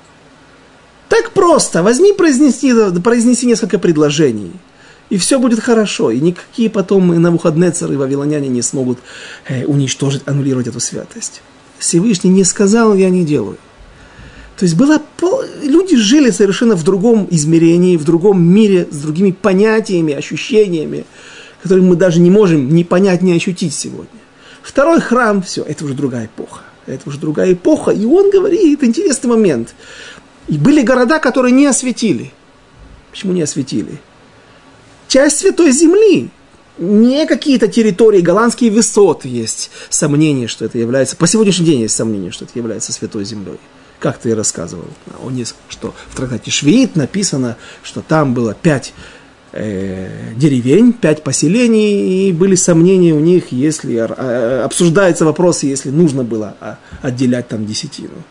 Так 1.10 1.32
просто, 1.32 1.84
возьми, 1.84 2.12
произнеси, 2.14 2.74
произнеси 3.02 3.46
несколько 3.46 3.78
предложений– 3.78 4.54
и 5.10 5.18
все 5.18 5.40
будет 5.40 5.60
хорошо, 5.60 6.12
и 6.12 6.20
никакие 6.20 6.70
потом 6.70 7.22
на 7.22 7.32
выходные 7.32 7.72
цары 7.72 7.98
вавилоняне 7.98 8.48
не 8.48 8.62
смогут 8.62 9.00
э, 9.48 9.66
уничтожить, 9.66 10.24
аннулировать 10.26 10.68
эту 10.68 10.80
святость. 10.80 11.42
Всевышний 11.78 12.32
не 12.32 12.44
сказал, 12.44 12.96
я 12.96 13.10
не 13.10 13.24
делаю. 13.24 13.58
То 14.58 14.64
есть 14.64 14.76
было, 14.76 15.02
люди 15.62 15.98
жили 15.98 16.32
совершенно 16.32 16.76
в 16.76 16.84
другом 16.84 17.28
измерении, 17.30 17.98
в 17.98 18.06
другом 18.06 18.42
мире, 18.42 18.88
с 18.90 18.98
другими 18.98 19.32
понятиями, 19.32 20.14
ощущениями, 20.14 21.06
которые 21.62 21.86
мы 21.86 21.96
даже 21.96 22.20
не 22.20 22.32
можем 22.32 22.74
ни 22.74 22.84
понять, 22.84 23.22
ни 23.22 23.34
ощутить 23.34 23.74
сегодня. 23.74 24.20
Второй 24.64 25.02
храм, 25.02 25.42
все, 25.42 25.64
это 25.64 25.84
уже 25.86 25.94
другая 25.94 26.28
эпоха. 26.28 26.62
Это 26.88 27.10
уже 27.10 27.20
другая 27.20 27.54
эпоха, 27.54 27.92
и 27.92 28.06
он 28.06 28.32
говорит, 28.32 28.84
интересный 28.84 29.30
момент. 29.30 29.76
И 30.48 30.58
были 30.58 30.84
города, 30.84 31.20
которые 31.20 31.52
не 31.52 31.66
осветили. 31.66 32.32
Почему 33.12 33.34
не 33.34 33.42
осветили? 33.42 34.00
Часть 35.16 35.40
Святой 35.40 35.72
Земли. 35.72 36.30
Не 36.78 37.26
какие-то 37.26 37.70
территории, 37.70 38.20
голландские 38.20 38.70
высоты 38.70 39.30
есть 39.30 39.72
сомнение, 39.90 40.50
что 40.50 40.66
это 40.66 40.78
является, 40.78 41.16
по 41.16 41.26
сегодняшний 41.26 41.66
день 41.66 41.80
есть 41.80 41.96
сомнение, 41.96 42.32
что 42.32 42.44
это 42.44 42.52
является 42.60 42.92
Святой 42.92 43.24
Землей. 43.24 43.58
Как 44.00 44.18
ты 44.18 44.32
и 44.32 44.34
рассказывал, 44.34 44.90
о 45.24 45.32
что 45.70 45.96
в 46.10 46.18
трактате 46.18 46.52
Швеит 46.52 46.98
написано, 46.98 47.56
что 47.82 48.02
там 48.02 48.34
было 48.34 48.54
пять 48.54 48.94
э, 49.54 50.34
деревень, 50.36 50.92
пять 50.92 51.24
поселений, 51.24 52.28
и 52.28 52.34
были 52.34 52.56
сомнения 52.56 53.14
у 53.14 53.22
них, 53.22 53.54
если 53.54 53.96
э, 53.96 54.64
обсуждается 54.64 55.24
вопрос, 55.24 55.64
если 55.64 55.92
нужно 55.92 56.26
было 56.26 56.58
а, 56.60 56.78
отделять 57.02 57.48
там 57.48 57.66
десятину. 57.66 58.22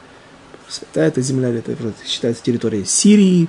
святая 0.69 1.09
эта 1.09 1.23
земля, 1.23 1.49
это 1.49 1.75
считается 2.07 2.43
территорией 2.43 2.85
Сирии. 2.85 3.49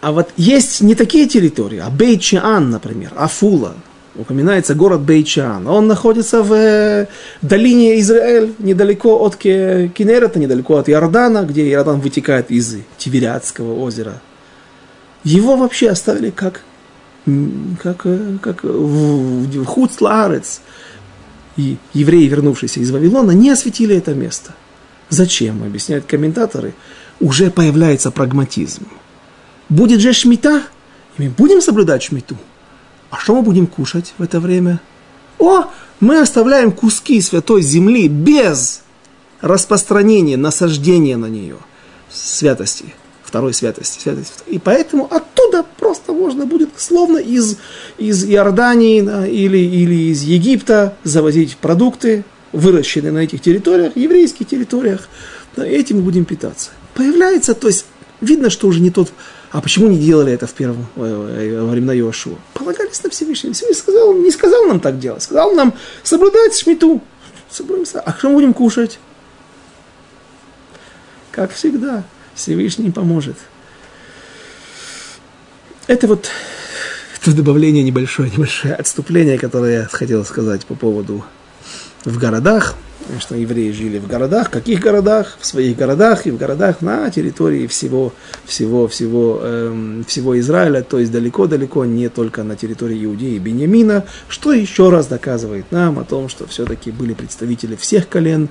А 0.00 0.12
вот 0.12 0.30
есть 0.36 0.80
не 0.80 0.94
такие 0.94 1.26
территории, 1.26 1.78
а 1.78 1.90
Бейчан, 1.90 2.70
например, 2.70 3.12
Афула, 3.16 3.74
упоминается 4.14 4.74
город 4.74 5.00
Бейчан. 5.00 5.66
Он 5.66 5.88
находится 5.88 6.42
в 6.42 6.52
э, 6.52 7.06
долине 7.42 7.98
Израиль, 8.00 8.54
недалеко 8.58 9.16
от 9.24 9.36
Кинерета, 9.36 10.38
недалеко 10.38 10.76
от 10.76 10.88
Иордана, 10.88 11.42
где 11.44 11.68
Иордан 11.68 12.00
вытекает 12.00 12.50
из 12.50 12.76
Тивериадского 12.96 13.80
озера. 13.80 14.20
Его 15.24 15.56
вообще 15.56 15.90
оставили 15.90 16.30
как, 16.30 16.62
как, 17.82 18.02
э, 18.04 18.38
как 18.40 18.62
в 18.62 19.64
Хуцларец. 19.64 20.60
И 21.56 21.76
евреи, 21.92 22.28
вернувшиеся 22.28 22.78
из 22.78 22.92
Вавилона, 22.92 23.32
не 23.32 23.50
осветили 23.50 23.96
это 23.96 24.14
место. 24.14 24.54
Зачем, 25.08 25.64
объясняют 25.64 26.04
комментаторы, 26.04 26.74
уже 27.18 27.50
появляется 27.50 28.12
прагматизм. 28.12 28.86
Будет 29.68 30.00
же 30.00 30.12
шмита, 30.12 30.62
и 31.16 31.22
мы 31.22 31.30
будем 31.30 31.60
соблюдать 31.60 32.02
шмиту. 32.02 32.36
А 33.10 33.16
что 33.16 33.34
мы 33.34 33.42
будем 33.42 33.66
кушать 33.66 34.14
в 34.18 34.22
это 34.22 34.40
время? 34.40 34.80
О, 35.38 35.64
мы 36.00 36.20
оставляем 36.20 36.72
куски 36.72 37.20
святой 37.20 37.62
земли 37.62 38.08
без 38.08 38.82
распространения, 39.40 40.36
насаждения 40.36 41.16
на 41.16 41.26
нее 41.26 41.56
святости, 42.10 42.94
второй 43.22 43.54
святости, 43.54 44.00
святости. 44.00 44.42
И 44.46 44.58
поэтому 44.58 45.06
оттуда 45.10 45.64
просто 45.78 46.12
можно 46.12 46.46
будет 46.46 46.70
словно 46.76 47.18
из, 47.18 47.58
из 47.98 48.24
Иордании 48.24 49.00
да, 49.02 49.26
или, 49.26 49.58
или 49.58 50.12
из 50.12 50.22
Египта 50.22 50.96
завозить 51.04 51.56
продукты, 51.56 52.24
выращенные 52.52 53.12
на 53.12 53.18
этих 53.18 53.42
территориях, 53.42 53.96
еврейских 53.96 54.46
территориях, 54.46 55.08
да, 55.56 55.66
этим 55.66 55.96
мы 55.98 56.02
будем 56.02 56.24
питаться. 56.24 56.70
Появляется, 56.94 57.54
то 57.54 57.68
есть 57.68 57.84
видно, 58.20 58.50
что 58.50 58.68
уже 58.68 58.80
не 58.80 58.90
тот 58.90 59.12
а 59.50 59.60
почему 59.60 59.88
не 59.88 59.98
делали 59.98 60.32
это 60.32 60.46
в 60.46 60.52
первом, 60.52 60.86
э, 60.96 61.00
э, 61.02 61.60
во 61.62 61.70
времена 61.70 61.94
Иошуа? 61.94 62.36
Полагались 62.54 63.02
на 63.02 63.10
Всевышнего. 63.10 63.54
Всевышний 63.54 63.80
сказал, 63.80 64.14
не 64.14 64.30
сказал 64.30 64.64
нам 64.66 64.80
так 64.80 64.98
делать. 64.98 65.22
Сказал 65.22 65.52
нам 65.52 65.74
соблюдать 66.02 66.56
шмиту. 66.56 67.00
А 68.04 68.12
что 68.12 68.28
мы 68.28 68.34
будем 68.34 68.52
кушать? 68.52 68.98
Как 71.30 71.52
всегда, 71.52 72.04
Всевышний 72.34 72.90
поможет. 72.90 73.36
Это 75.86 76.06
вот 76.06 76.28
это 77.20 77.32
добавление 77.34 77.82
небольшое, 77.82 78.30
небольшое 78.30 78.74
отступление, 78.74 79.38
которое 79.38 79.82
я 79.82 79.88
хотел 79.90 80.24
сказать 80.24 80.66
по 80.66 80.74
поводу 80.74 81.24
в 82.04 82.18
городах– 82.18 82.74
что 83.20 83.34
евреи 83.34 83.70
жили 83.70 83.98
в 83.98 84.06
городах. 84.06 84.48
В 84.48 84.50
каких 84.50 84.80
городах? 84.80 85.38
В 85.40 85.46
своих 85.46 85.76
городах 85.76 86.26
и 86.26 86.30
в 86.30 86.36
городах 86.36 86.80
на 86.80 87.10
территории 87.10 87.66
всего, 87.66 88.12
всего, 88.44 88.88
всего, 88.88 89.40
эм, 89.42 90.04
всего 90.06 90.38
Израиля, 90.38 90.82
то 90.82 90.98
есть 90.98 91.12
далеко-далеко, 91.12 91.84
не 91.84 92.08
только 92.08 92.42
на 92.42 92.56
территории 92.56 93.04
Иудеи 93.04 93.34
и 93.34 93.38
Бениамина, 93.38 94.04
что 94.28 94.52
еще 94.52 94.90
раз 94.90 95.06
доказывает 95.06 95.70
нам 95.72 95.98
о 95.98 96.04
том, 96.04 96.28
что 96.28 96.46
все-таки 96.46 96.90
были 96.90 97.14
представители 97.14 97.76
всех 97.76 98.08
колен, 98.08 98.48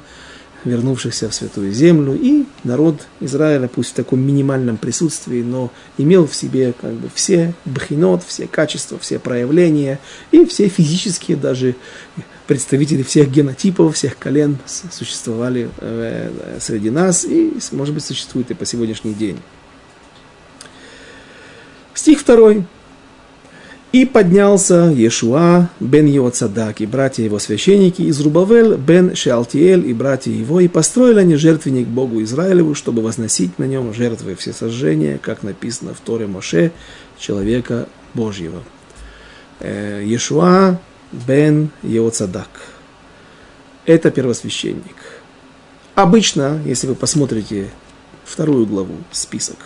вернувшихся 0.66 1.30
в 1.30 1.34
Святую 1.34 1.72
Землю, 1.72 2.18
и 2.20 2.46
народ 2.64 3.08
Израиля, 3.20 3.68
пусть 3.68 3.92
в 3.92 3.94
таком 3.94 4.20
минимальном 4.20 4.78
присутствии, 4.78 5.42
но 5.42 5.72
имел 5.98 6.28
в 6.28 6.36
себе 6.36 6.74
как 6.80 6.94
бы 6.94 7.10
все 7.14 7.54
бхинот, 7.66 8.24
все 8.26 8.48
качества, 8.48 8.98
все 9.00 9.20
проявления 9.20 10.00
и 10.32 10.46
все 10.46 10.68
физические 10.68 11.38
даже 11.38 11.76
представители 12.48 13.04
всех 13.04 13.30
генотипов, 13.30 13.96
всех 13.96 14.18
колен 14.18 14.58
существовали 14.66 15.70
э, 15.80 16.32
среди 16.60 16.90
нас 16.90 17.26
и, 17.26 17.54
может 17.72 17.94
быть, 17.94 18.06
существуют 18.06 18.50
и 18.50 18.54
по 18.54 18.66
сегодняшний 18.66 19.14
день. 19.14 19.38
Стих 21.94 22.20
второй. 22.20 22.66
И 23.94 24.06
поднялся 24.06 24.92
Иешуа, 24.92 25.70
бен 25.80 26.08
Йоцадак, 26.08 26.82
и 26.82 26.86
братья 26.86 27.24
его 27.24 27.40
священники, 27.40 28.02
из 28.02 28.20
Рубавель, 28.20 28.76
бен 28.76 29.16
Шеалтиэль, 29.16 29.88
и 29.88 29.94
братья 29.94 30.30
его, 30.30 30.60
и 30.60 30.68
построили 30.68 31.20
они 31.20 31.36
жертвенник 31.36 31.88
Богу 31.88 32.22
Израилеву, 32.22 32.76
чтобы 32.76 33.02
возносить 33.02 33.58
на 33.58 33.64
нем 33.64 33.94
жертвы 33.94 34.36
все 34.36 34.52
сожжения, 34.52 35.18
как 35.22 35.42
написано 35.42 35.94
в 35.94 36.02
Торе 36.02 36.28
Моше, 36.28 36.72
человека 37.18 37.88
Божьего. 38.14 38.62
Э, 39.62 40.04
Иешуа, 40.04 40.80
бен 41.12 41.70
Йоцадак. 41.84 42.50
Это 43.86 44.12
первосвященник. 44.12 44.96
Обычно, 45.96 46.60
если 46.66 46.88
вы 46.88 46.96
посмотрите 46.96 47.70
вторую 48.26 48.66
главу, 48.66 48.96
список, 49.12 49.58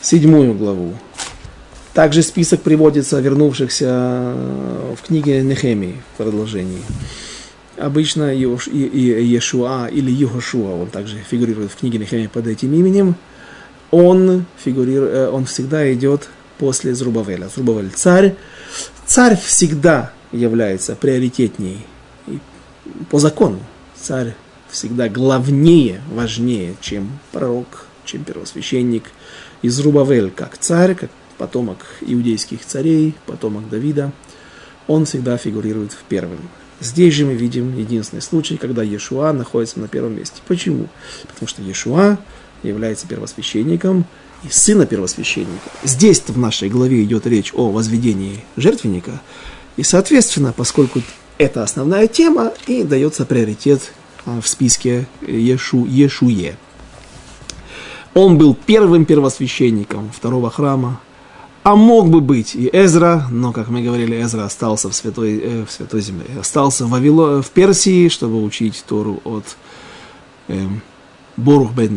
седьмую 0.00 0.54
главу, 0.54 0.94
также 1.92 2.22
список 2.22 2.62
приводится 2.62 3.20
вернувшихся 3.20 4.34
в 4.96 5.06
книге 5.06 5.42
Нехемии 5.42 6.02
в 6.14 6.16
продолжении. 6.16 6.82
Обычно 7.76 8.34
Иешуа 8.34 9.86
или 9.88 10.10
Йehошуа, 10.10 10.82
он 10.82 10.88
также 10.88 11.18
фигурирует 11.18 11.70
в 11.72 11.76
книге 11.76 11.98
Нехемии 11.98 12.26
под 12.26 12.46
этим 12.46 12.72
именем, 12.74 13.14
он, 13.90 14.44
фигурирует, 14.58 15.14
э, 15.14 15.28
он 15.28 15.44
всегда 15.44 15.92
идет 15.92 16.28
после 16.58 16.94
Зрубавеля. 16.94 17.48
Зрубавель 17.48 17.90
царь. 17.90 18.34
Царь 19.06 19.36
всегда 19.36 20.12
является 20.32 20.96
приоритетней 20.96 21.86
и 22.26 22.38
по 23.10 23.18
закону. 23.18 23.60
Царь 23.94 24.34
всегда 24.70 25.08
главнее, 25.08 26.00
важнее, 26.10 26.74
чем 26.80 27.18
пророк, 27.30 27.86
чем 28.04 28.24
первосвященник. 28.24 29.04
Из 29.62 29.78
Рубавель 29.80 30.30
как 30.30 30.58
царь, 30.58 30.94
как 30.94 31.10
потомок 31.36 31.78
иудейских 32.00 32.64
царей, 32.64 33.14
потомок 33.26 33.68
Давида, 33.68 34.12
он 34.86 35.04
всегда 35.04 35.36
фигурирует 35.36 35.92
в 35.92 36.02
первом. 36.04 36.38
Здесь 36.80 37.14
же 37.14 37.26
мы 37.26 37.34
видим 37.34 37.76
единственный 37.76 38.20
случай, 38.20 38.56
когда 38.56 38.82
Иешуа 38.82 39.32
находится 39.32 39.80
на 39.80 39.88
первом 39.88 40.16
месте. 40.16 40.40
Почему? 40.46 40.88
Потому 41.28 41.48
что 41.48 41.62
Иешуа 41.62 42.18
является 42.62 43.06
первосвященником 43.06 44.06
и 44.44 44.50
сына 44.50 44.86
первосвященника. 44.86 45.70
Здесь 45.82 46.22
в 46.26 46.38
нашей 46.38 46.68
главе 46.68 47.02
идет 47.02 47.26
речь 47.26 47.52
о 47.54 47.70
возведении 47.70 48.44
жертвенника, 48.56 49.20
и, 49.76 49.82
соответственно, 49.82 50.52
поскольку 50.56 51.02
это 51.38 51.62
основная 51.62 52.06
тема, 52.06 52.52
и 52.66 52.82
дается 52.82 53.26
приоритет 53.26 53.92
а, 54.24 54.40
в 54.40 54.46
списке 54.48 55.06
Ешу, 55.26 55.84
Ешуе. 55.86 56.56
Он 58.14 58.38
был 58.38 58.54
первым 58.54 59.04
первосвященником 59.04 60.10
второго 60.12 60.50
храма, 60.50 61.00
а 61.64 61.74
мог 61.74 62.10
бы 62.10 62.20
быть 62.20 62.54
и 62.54 62.68
Эзра, 62.72 63.26
но, 63.30 63.52
как 63.52 63.68
мы 63.68 63.82
говорили, 63.82 64.22
Эзра 64.22 64.44
остался 64.44 64.90
в 64.90 64.94
Святой, 64.94 65.40
э, 65.42 65.64
в 65.64 65.72
святой 65.72 66.02
Земле, 66.02 66.26
остался 66.38 66.84
в, 66.84 66.90
Вавило, 66.90 67.42
в 67.42 67.50
Персии, 67.50 68.08
чтобы 68.08 68.44
учить 68.44 68.84
Тору 68.86 69.20
от 69.24 69.44
э, 70.48 70.68
Борух 71.36 71.72
Бен 71.72 71.96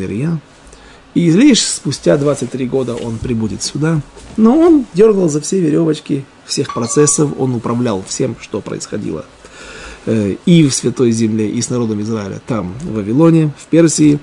И 1.18 1.32
лишь 1.32 1.66
спустя 1.66 2.18
23 2.18 2.68
года 2.68 2.96
он 2.96 3.18
прибудет 3.18 3.64
сюда. 3.64 4.02
Но 4.38 4.58
он 4.58 4.86
дергал 4.94 5.30
за 5.30 5.42
все 5.42 5.60
веревочки 5.60 6.26
всех 6.46 6.74
процессов, 6.74 7.32
он 7.38 7.56
управлял 7.56 8.04
всем, 8.08 8.36
что 8.40 8.62
происходило 8.62 9.26
э, 10.06 10.36
и 10.46 10.68
в 10.68 10.74
Святой 10.74 11.12
Земле, 11.12 11.50
и 11.50 11.62
с 11.62 11.70
народом 11.70 12.02
Израиля, 12.02 12.40
там, 12.46 12.74
в 12.82 12.96
Вавилоне, 12.96 13.52
в 13.58 13.66
Персии. 13.66 14.20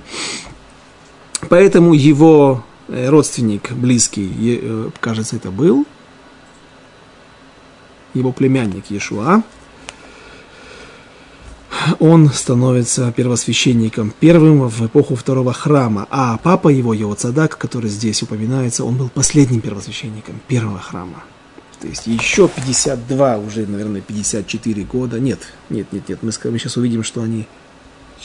Поэтому 1.49 1.93
его 1.93 2.63
Э, 2.87 3.09
родственник 3.09 3.71
близкий, 3.71 4.31
э, 4.61 4.89
кажется, 4.99 5.37
это 5.37 5.49
был 5.49 5.87
его 8.13 8.31
племянник 8.31 8.91
Иешуа, 8.91 9.41
он 11.99 12.29
становится 12.29 13.11
первосвященником 13.11 14.13
первым 14.19 14.67
в 14.67 14.85
эпоху 14.85 15.15
второго 15.15 15.53
храма, 15.53 16.07
а 16.09 16.37
папа 16.37 16.69
его, 16.69 16.93
его 16.93 17.13
цадак, 17.15 17.57
который 17.57 17.89
здесь 17.89 18.23
упоминается, 18.23 18.83
он 18.83 18.95
был 18.95 19.09
последним 19.09 19.61
первосвященником 19.61 20.41
первого 20.47 20.79
храма. 20.79 21.23
То 21.79 21.87
есть 21.87 22.07
еще 22.07 22.47
52, 22.47 23.37
уже, 23.37 23.67
наверное, 23.67 24.01
54 24.01 24.83
года. 24.83 25.19
Нет, 25.19 25.39
нет, 25.69 25.91
нет, 25.91 26.09
нет. 26.09 26.19
Мы, 26.21 26.31
мы 26.51 26.57
сейчас 26.57 26.77
увидим, 26.77 27.03
что 27.03 27.21
они 27.21 27.47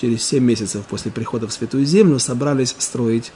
через 0.01 0.25
7 0.25 0.42
месяцев 0.42 0.85
после 0.87 1.11
прихода 1.11 1.46
в 1.46 1.53
Святую 1.53 1.85
Землю 1.85 2.18
собрались 2.18 2.75
строить 2.79 3.33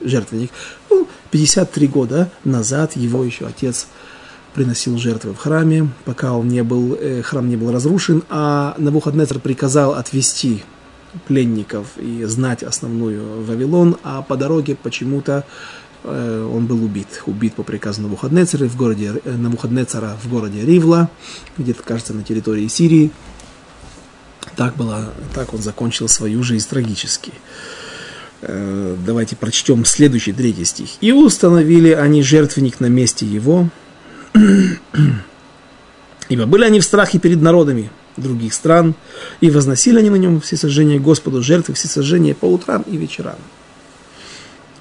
жертвенник. 0.00 0.50
Ну, 0.88 1.08
53 1.30 1.86
года 1.88 2.30
назад 2.44 2.96
его 2.96 3.24
еще 3.24 3.46
отец 3.46 3.86
приносил 4.54 4.98
жертвы 4.98 5.32
в 5.32 5.38
храме, 5.38 5.88
пока 6.04 6.32
он 6.32 6.48
не 6.48 6.62
был, 6.62 6.94
э, 6.94 7.22
храм 7.22 7.48
не 7.48 7.56
был 7.56 7.72
разрушен, 7.72 8.22
а 8.28 8.74
Навуходнецер 8.78 9.38
приказал 9.38 9.94
отвести 9.94 10.62
пленников 11.26 11.86
и 11.96 12.24
знать 12.24 12.62
основную 12.62 13.42
Вавилон, 13.44 13.96
а 14.02 14.22
по 14.22 14.36
дороге 14.36 14.76
почему-то 14.80 15.44
э, 16.04 16.50
он 16.52 16.66
был 16.66 16.84
убит. 16.84 17.22
Убит 17.26 17.54
по 17.54 17.62
приказу 17.62 18.02
Навуходнецера 18.02 18.68
в 18.68 18.76
городе, 18.76 19.20
э, 19.24 19.36
Навуходнецера 19.36 20.16
в 20.22 20.28
городе 20.28 20.64
Ривла, 20.64 21.10
где-то, 21.56 21.82
кажется, 21.82 22.14
на 22.14 22.22
территории 22.22 22.68
Сирии. 22.68 23.10
Так, 24.56 24.76
было, 24.76 25.12
так 25.34 25.54
он 25.54 25.60
закончил 25.60 26.08
свою 26.08 26.42
жизнь 26.42 26.68
трагически. 26.68 27.32
Давайте 28.42 29.36
прочтем 29.36 29.84
следующий 29.84 30.32
третий 30.32 30.64
стих. 30.64 30.88
«И 31.02 31.12
установили 31.12 31.90
они 31.90 32.22
жертвенник 32.22 32.80
на 32.80 32.86
месте 32.86 33.26
его, 33.26 33.68
ибо 36.28 36.46
были 36.46 36.64
они 36.64 36.80
в 36.80 36.84
страхе 36.84 37.18
перед 37.18 37.40
народами 37.40 37.90
других 38.16 38.54
стран, 38.54 38.94
и 39.40 39.50
возносили 39.50 39.98
они 39.98 40.10
на 40.10 40.16
нем 40.16 40.40
все 40.40 40.56
сожжения 40.56 40.98
Господу, 40.98 41.42
жертвы 41.42 41.74
все 41.74 41.88
сожжения 41.88 42.34
по 42.34 42.46
утрам 42.46 42.82
и 42.82 42.96
вечерам». 42.96 43.38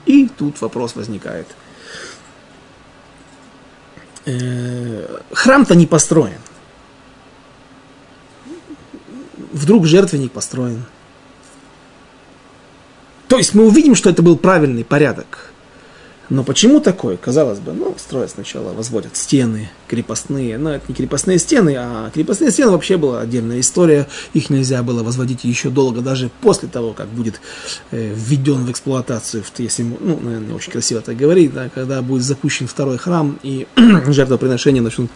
И 0.05 0.27
тут 0.27 0.59
вопрос 0.61 0.95
возникает. 0.95 1.47
Э, 4.25 5.19
храм-то 5.31 5.75
не 5.75 5.85
построен. 5.85 6.39
Вдруг 9.51 9.85
жертвенник 9.85 10.31
построен– 10.31 10.83
то 13.29 13.37
есть 13.37 13.53
мы 13.53 13.67
увидим, 13.67 13.95
что 13.95 14.09
это 14.09 14.23
был 14.23 14.35
правильный 14.37 14.83
порядок. 14.83 15.51
Но 16.29 16.43
почему 16.43 16.79
такой? 16.79 17.17
Казалось 17.17 17.57
бы, 17.57 17.73
ну, 17.73 17.95
строят 17.97 18.29
сначала, 18.29 18.71
возводят 18.71 19.17
стены 19.17 19.69
крепостные. 19.87 20.59
Но 20.59 20.75
это 20.75 20.85
не 20.87 20.93
крепостные 20.93 21.39
стены, 21.39 21.75
а 21.75 22.11
крепостные 22.13 22.51
стены 22.51 22.71
вообще 22.71 22.97
была 22.97 23.21
отдельная 23.21 23.59
история. 23.59 24.07
Их 24.33 24.51
нельзя 24.51 24.83
было 24.83 25.01
возводить 25.01 25.43
еще 25.43 25.69
долго, 25.69 26.01
даже 26.01 26.29
после 26.41 26.69
того, 26.69 26.93
как 26.93 27.07
будет 27.07 27.41
э, 27.89 28.13
введен 28.15 28.65
в 28.65 28.71
эксплуатацию, 28.71 29.43
если, 29.57 29.81
ну, 29.81 30.19
наверное, 30.21 30.55
очень 30.55 30.71
красиво 30.71 31.01
так 31.01 31.17
говорить, 31.17 31.51
да, 31.51 31.69
когда 31.69 32.01
будет 32.03 32.23
запущен 32.23 32.67
второй 32.67 32.99
храм 32.99 33.39
и 33.41 33.65
жертвоприношения 33.75 34.83
начнут 34.83 35.09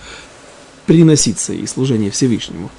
приноситься 0.88 1.54
и 1.54 1.68
служение 1.68 2.10
Всевышнему. 2.10 2.72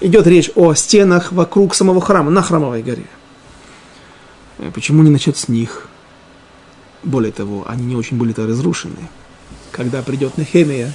Идет 0.00 0.28
речь 0.28 0.50
о 0.54 0.74
стенах 0.74 1.32
вокруг 1.32 1.74
самого 1.74 2.00
храма, 2.00 2.30
на 2.30 2.42
храмовой 2.42 2.82
горе. 2.84 3.06
Э, 4.58 4.70
почему 4.72 5.02
не 5.02 5.10
начать 5.10 5.36
с 5.36 5.48
них? 5.48 5.88
Более 7.02 7.32
того, 7.32 7.64
они 7.68 7.84
не 7.84 7.96
очень 7.96 8.16
были-то 8.16 8.46
разрушены. 8.46 9.08
Когда 9.70 10.02
придет 10.02 10.38
Нехемия, 10.38 10.92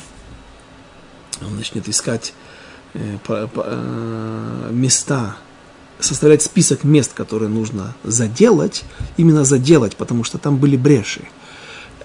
он 1.42 1.56
начнет 1.58 1.88
искать 1.90 2.34
э, 2.94 3.18
э, 3.28 4.70
места, 4.72 5.38
составлять 6.00 6.42
список 6.42 6.84
мест, 6.84 7.14
которые 7.14 7.50
нужно 7.50 7.96
заделать, 8.04 8.84
именно 9.18 9.44
заделать, 9.44 9.96
потому 9.96 10.24
что 10.24 10.38
там 10.38 10.58
были 10.58 10.78
бреши. 10.78 11.22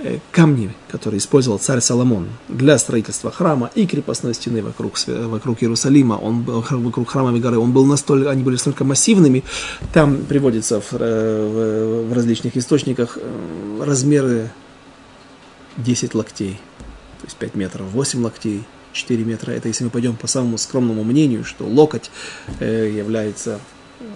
Э, 0.05 0.19
камни, 0.33 0.75
которые 0.91 1.19
использовал 1.19 1.61
царь 1.61 1.81
Соломон 1.81 2.27
для 2.49 2.77
строительства 2.79 3.31
храма 3.31 3.71
и 3.77 3.87
крепостной 3.87 4.35
стены 4.35 4.61
вокруг, 4.61 4.95
вокруг 5.07 5.63
Иерусалима, 5.63 6.15
он, 6.15 6.43
вокруг 6.43 7.09
храмовой 7.09 7.39
горы, 7.39 7.59
он 7.59 7.73
был 7.73 7.87
настолько, 7.87 8.29
они 8.29 8.43
были 8.43 8.55
настолько 8.55 8.83
массивными, 8.83 9.45
там 9.93 10.25
приводится 10.25 10.81
в, 10.81 10.91
в, 10.91 12.09
в 12.09 12.13
различных 12.13 12.57
источниках 12.57 13.17
э, 13.21 13.83
размеры 13.85 14.51
10 15.77 16.17
локтей, 16.17 16.59
то 17.21 17.27
есть 17.27 17.37
5 17.37 17.55
метров, 17.55 17.87
8 17.93 18.25
локтей, 18.25 18.65
4 18.93 19.23
метра. 19.23 19.53
Это 19.53 19.69
если 19.69 19.85
мы 19.85 19.91
пойдем 19.91 20.17
по 20.17 20.27
самому 20.27 20.59
скромному 20.59 21.05
мнению, 21.05 21.45
что 21.45 21.65
локоть 21.65 22.11
э, 22.59 22.91
является 22.93 23.61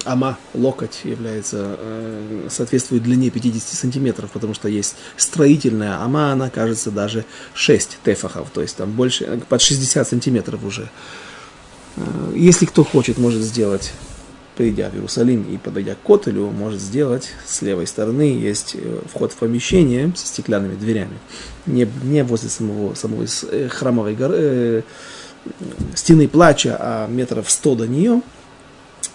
ама, 0.05 0.39
локоть, 0.55 1.01
является, 1.05 1.77
э, 1.79 2.49
соответствует 2.51 3.03
длине 3.03 3.31
50 3.31 3.63
сантиметров, 3.63 4.31
потому 4.33 4.55
что 4.55 4.69
есть 4.69 4.97
строительная 5.17 6.01
ама, 6.01 6.33
она 6.33 6.49
кажется 6.51 6.91
даже 6.91 7.25
6 7.55 7.99
тефахов, 8.05 8.51
то 8.51 8.63
есть 8.63 8.77
там 8.77 8.93
больше, 8.93 9.41
под 9.49 9.61
60 9.61 10.09
сантиметров 10.09 10.65
уже. 10.65 10.89
Э, 11.97 12.33
если 12.35 12.67
кто 12.67 12.85
хочет, 12.85 13.19
может 13.19 13.43
сделать, 13.43 13.93
придя 14.57 14.89
в 14.89 14.95
Иерусалим 14.95 15.43
и 15.43 15.59
подойдя 15.59 15.95
к 15.95 16.07
Котелю, 16.07 16.51
может 16.51 16.81
сделать 16.81 17.31
с 17.47 17.61
левой 17.63 17.87
стороны, 17.87 18.23
есть 18.23 18.75
э, 18.75 19.01
вход 19.13 19.33
в 19.33 19.37
помещение 19.37 20.13
со 20.17 20.27
стеклянными 20.27 20.77
дверями, 20.77 21.19
не, 21.67 21.89
не 22.05 22.23
возле 22.25 22.49
самого, 22.49 22.95
самого 22.95 23.27
храмовой 23.69 24.15
горы, 24.15 24.37
э, 24.39 24.83
стены 25.95 26.29
плача, 26.29 26.77
а 26.79 27.09
метров 27.09 27.51
100 27.51 27.75
до 27.75 27.87
нее– 27.87 28.23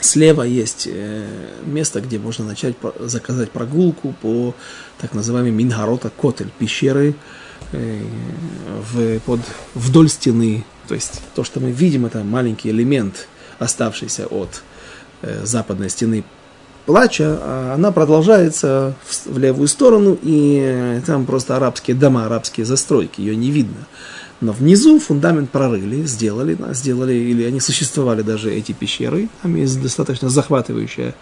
Слева 0.01 0.41
есть 0.41 0.87
э, 0.91 1.27
место, 1.63 2.01
где 2.01 2.17
можно 2.17 2.43
начать 2.43 2.75
заказать 2.99 3.51
прогулку 3.51 4.15
по 4.21 4.55
так 4.99 5.13
называемой 5.13 5.51
Мингарота 5.51 6.09
Котель, 6.09 6.49
пещеры 6.57 7.13
э, 7.71 8.01
в, 8.91 9.19
под, 9.19 9.39
вдоль 9.75 10.09
стены. 10.09 10.65
То 10.87 10.95
есть 10.95 11.21
то, 11.35 11.43
что 11.43 11.59
мы 11.59 11.71
видим, 11.71 12.07
это 12.07 12.23
маленький 12.23 12.71
элемент, 12.71 13.27
оставшийся 13.59 14.25
от 14.25 14.63
э, 15.21 15.45
западной 15.45 15.91
стены 15.91 16.23
плача, 16.87 17.37
а 17.39 17.73
она 17.75 17.91
продолжается 17.91 18.95
в, 19.05 19.33
в 19.33 19.37
левую 19.37 19.67
сторону, 19.67 20.17
и 20.21 20.99
там 21.05 21.27
просто 21.27 21.55
арабские 21.55 21.95
дома, 21.95 22.25
арабские 22.25 22.65
застройки, 22.65 23.21
ее 23.21 23.35
не 23.35 23.51
видно. 23.51 23.87
Но 24.41 24.51
внизу 24.51 24.99
фундамент 24.99 25.51
прорыли, 25.51 26.03
сделали, 26.03 26.57
сделали, 26.73 27.13
или 27.13 27.43
они 27.43 27.59
существовали 27.59 28.23
даже 28.23 28.51
эти 28.51 28.71
пещеры. 28.71 29.29
Там 29.43 29.55
есть 29.55 29.81
достаточно 29.81 30.29
захватывающая 30.29 31.13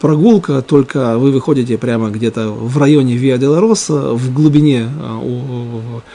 прогулка, 0.00 0.60
только 0.62 1.18
вы 1.18 1.30
выходите 1.30 1.78
прямо 1.78 2.10
где-то 2.10 2.50
в 2.50 2.76
районе 2.78 3.16
Виа 3.16 3.38
Делароса, 3.38 4.12
в 4.12 4.32
глубине, 4.32 4.88
а, 5.00 5.20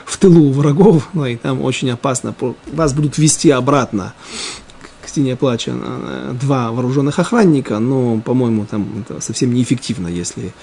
в 0.05 0.17
тылу 0.17 0.51
врагов, 0.51 1.09
и 1.27 1.37
там 1.37 1.61
очень 1.61 1.89
опасно. 1.91 2.35
Вас 2.71 2.93
будут 2.93 3.17
вести 3.17 3.49
обратно 3.49 4.13
к 5.01 5.09
стене 5.09 5.35
плача 5.35 5.73
э, 5.75 6.33
два 6.41 6.71
вооруженных 6.71 7.19
охранника, 7.19 7.79
но, 7.79 8.19
по-моему, 8.19 8.65
там 8.65 8.87
это 9.01 9.21
совсем 9.21 9.53
неэффективно, 9.53 10.07
если 10.07 10.53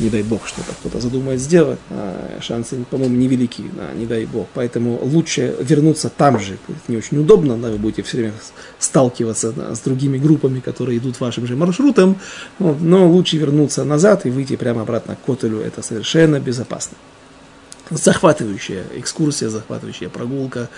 не 0.00 0.08
дай 0.10 0.22
бог, 0.22 0.46
что-то 0.46 0.72
кто-то 0.72 1.00
задумает 1.00 1.40
сделать, 1.40 1.78
а 1.90 2.38
шансы, 2.40 2.84
по-моему, 2.90 3.16
невелики, 3.16 3.64
да, 3.76 3.92
не 3.94 4.06
дай 4.06 4.24
бог. 4.26 4.48
Поэтому 4.54 4.98
лучше 5.02 5.54
вернуться 5.60 6.08
там 6.08 6.40
же, 6.40 6.58
будет 6.66 6.88
не 6.88 6.96
очень 6.96 7.18
удобно, 7.18 7.56
да, 7.56 7.70
вы 7.70 7.78
будете 7.78 8.02
все 8.02 8.18
время 8.18 8.34
сталкиваться 8.78 9.52
да, 9.52 9.74
с 9.74 9.80
другими 9.80 10.18
группами, 10.18 10.60
которые 10.60 10.98
идут 10.98 11.20
вашим 11.20 11.46
же 11.46 11.56
маршрутом, 11.56 12.18
вот, 12.58 12.80
но 12.80 13.08
лучше 13.08 13.36
вернуться 13.36 13.84
назад 13.84 14.26
и 14.26 14.30
выйти 14.30 14.56
прямо 14.56 14.82
обратно 14.82 15.16
к 15.16 15.24
Котелю, 15.24 15.60
это 15.60 15.82
совершенно 15.82 16.40
безопасно. 16.40 16.96
Захватывающая 17.90 18.84
экскурсия, 18.94 19.48
захватывающая 19.48 20.08
прогулка, 20.08 20.68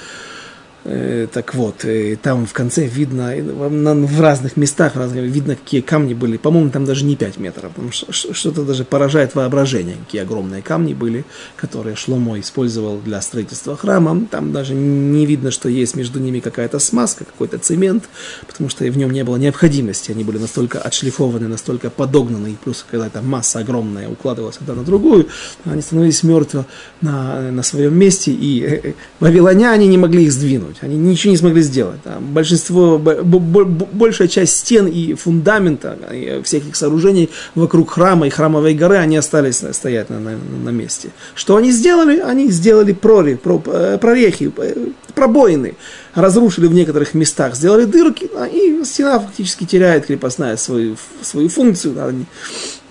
так 0.85 1.55
вот, 1.55 1.85
э, 1.85 2.17
там 2.21 2.45
в 2.45 2.53
конце 2.53 2.87
видно, 2.87 3.33
в 3.37 4.21
разных 4.21 4.57
местах 4.57 4.95
видно, 4.97 5.55
какие 5.55 5.81
камни 5.81 6.13
были. 6.15 6.37
По-моему, 6.37 6.71
там 6.71 6.85
даже 6.85 7.05
не 7.05 7.15
5 7.15 7.39
метров. 7.39 7.73
Что-то 8.11 8.65
даже 8.65 8.85
поражает 8.85 9.35
воображение, 9.35 9.97
какие 10.05 10.23
огромные 10.23 10.61
камни 10.61 10.95
были, 10.95 11.25
которые 11.57 11.95
Шломо 11.95 12.41
использовал 12.41 12.99
для 12.99 13.21
строительства 13.23 13.77
храма. 13.77 14.27
Там 14.31 14.53
даже 14.53 14.75
не 14.75 15.25
видно, 15.25 15.53
что 15.53 15.69
есть 15.69 15.95
между 15.95 16.19
ними 16.19 16.41
какая-то 16.41 16.81
смазка, 16.81 17.25
какой-то 17.25 17.59
цемент, 17.59 18.09
потому 18.47 18.69
что 18.69 18.85
в 18.85 18.97
нем 18.97 19.13
не 19.13 19.23
было 19.23 19.37
необходимости. 19.37 20.11
Они 20.11 20.25
были 20.25 20.39
настолько 20.39 20.81
отшлифованы, 20.81 21.47
настолько 21.47 21.91
подогнаны, 21.91 22.53
и 22.53 22.57
плюс 22.57 22.85
какая-то 22.91 23.23
масса 23.23 23.61
огромная 23.61 24.09
укладывалась 24.09 24.59
одна 24.61 24.75
на 24.75 24.83
другую, 24.83 25.29
они 25.65 25.81
становились 25.81 26.25
мертвы 26.25 26.65
на, 27.01 27.53
на 27.53 27.63
своем 27.63 27.97
месте, 27.97 28.33
и 28.33 28.65
э, 28.65 28.93
вавилоняне 29.21 29.87
не 29.87 29.99
могли 29.99 30.25
их 30.25 30.33
сдвинуть 30.33 30.72
сделать. 30.73 30.79
Они 30.83 30.97
ничего 30.97 31.31
не 31.31 31.37
смогли 31.37 31.63
сделать. 31.63 32.01
Большинство, 32.21 32.99
большая 32.99 34.29
часть 34.29 34.59
стен 34.59 34.87
и 34.87 35.15
фундамента 35.15 35.99
всех 36.45 36.65
этих 36.65 36.77
сооружений 36.77 37.31
вокруг 37.55 37.91
храма 37.91 38.27
и 38.27 38.31
храмовой 38.31 38.75
горы, 38.75 38.97
они 38.97 39.17
остались 39.17 39.63
стоять 39.73 40.11
на, 40.11 40.21
на, 40.21 40.37
на 40.37 40.71
месте. 40.71 41.11
Что 41.35 41.57
они 41.57 41.71
сделали? 41.71 42.19
Они 42.19 42.51
сделали 42.51 42.93
прорехи, 42.93 43.41
э, 43.67 43.99
прорехи, 44.01 44.53
э, 44.57 44.87
пробоины, 45.15 45.75
разрушили 46.15 46.67
в 46.67 46.75
некоторых 46.75 47.15
местах, 47.15 47.55
сделали 47.55 47.85
дырки, 47.85 48.31
и 48.53 48.85
стена 48.85 49.19
фактически 49.19 49.65
теряет 49.65 50.07
крепостная 50.07 50.57
свою, 50.57 50.97
свою 51.23 51.49
функцию. 51.49 51.95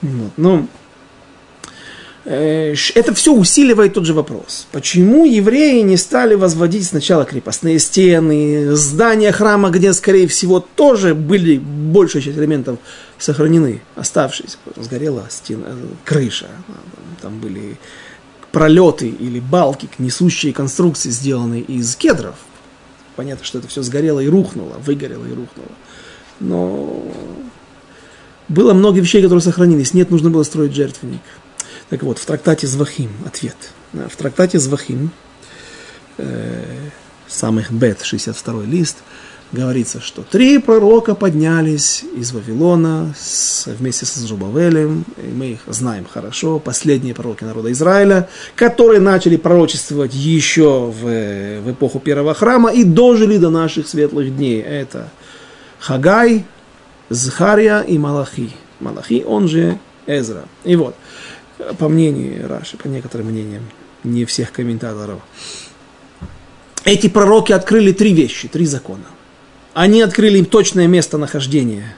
Вот. 0.02 0.32
Но 0.38 0.68
Э, 0.81 0.81
это 2.24 3.14
все 3.16 3.34
усиливает 3.34 3.94
тот 3.94 4.06
же 4.06 4.14
вопрос. 4.14 4.68
Почему 4.72 5.26
евреи 5.26 5.82
не 5.82 5.98
стали 5.98 6.36
возводить 6.36 6.86
сначала 6.86 7.26
крепостные 7.26 7.80
стены, 7.80 8.76
здания 8.76 9.32
храма, 9.32 9.70
где, 9.70 9.92
скорее 9.94 10.28
всего, 10.28 10.60
тоже 10.60 11.16
были 11.16 11.58
большая 11.58 12.22
часть 12.22 12.38
элементов 12.38 12.78
сохранены, 13.18 13.82
оставшиеся. 13.96 14.58
Сгорела 14.76 15.26
стена, 15.30 15.68
крыша, 16.06 16.48
там 17.22 17.40
были 17.40 17.80
пролеты 18.52 19.08
или 19.08 19.40
балки, 19.40 19.90
несущие 19.98 20.54
конструкции, 20.54 21.10
сделанные 21.10 21.62
из 21.62 21.96
кедров. 21.96 22.36
Понятно, 23.16 23.46
что 23.46 23.60
это 23.60 23.68
все 23.68 23.82
сгорело 23.82 24.20
и 24.20 24.28
рухнуло, 24.28 24.78
выгорело 24.86 25.26
и 25.26 25.30
рухнуло. 25.34 25.72
Но 26.40 27.04
было 28.48 28.74
много 28.74 29.00
вещей, 29.00 29.22
которые 29.22 29.42
сохранились. 29.42 29.94
Нет, 29.94 30.12
нужно 30.12 30.30
было 30.30 30.44
строить 30.44 30.74
жертвенник. 30.74 31.22
Так 31.92 32.04
вот, 32.04 32.20
в 32.20 32.26
трактате 32.26 32.68
Звахим 32.68 33.12
ответ. 33.26 33.58
В 33.92 34.16
трактате 34.16 34.60
Звахим, 34.60 35.12
э, 36.18 36.64
самых 37.28 37.70
бет, 37.70 38.02
62 38.02 38.64
лист, 38.64 39.00
говорится, 39.52 40.00
что 40.00 40.22
три 40.22 40.60
пророка 40.60 41.16
поднялись 41.16 42.06
из 42.16 42.32
Вавилона 42.32 43.14
с, 43.20 43.68
вместе 43.68 44.06
с 44.06 44.16
Зубавелем, 44.16 45.04
и 45.18 45.28
мы 45.36 45.48
их 45.48 45.60
знаем 45.68 46.06
хорошо, 46.10 46.60
последние 46.60 47.14
пророки 47.14 47.44
народа 47.44 47.70
Израиля, 47.74 48.30
которые 48.56 49.02
начали 49.02 49.36
пророчествовать 49.36 50.14
еще 50.14 50.86
в, 50.86 51.02
в 51.60 51.72
эпоху 51.74 52.00
первого 52.00 52.34
храма 52.34 52.72
и 52.72 52.86
дожили 52.86 53.36
до 53.38 53.50
наших 53.50 53.90
светлых 53.90 54.34
дней. 54.34 54.62
Это 54.62 55.10
Хагай, 55.78 56.46
Захария 57.10 57.82
и 57.82 57.98
Малахи. 57.98 58.52
Малахи, 58.80 59.26
он 59.28 59.50
же 59.50 59.78
Эзра. 60.08 60.46
И 60.64 60.78
вот, 60.78 60.96
по 61.78 61.90
мнению 61.90 62.48
Раши, 62.48 62.78
по 62.78 62.88
некоторым 62.88 63.28
мнениям, 63.28 63.64
не 64.04 64.26
всех 64.26 64.52
комментаторов, 64.52 65.22
эти 66.84 67.08
пророки 67.08 67.52
открыли 67.52 67.92
три 67.92 68.14
вещи, 68.14 68.48
три 68.48 68.66
закона. 68.66 69.06
Они 69.74 70.02
открыли 70.02 70.40
им 70.40 70.46
точное 70.46 70.88
место 70.88 71.18
нахождения 71.18 71.96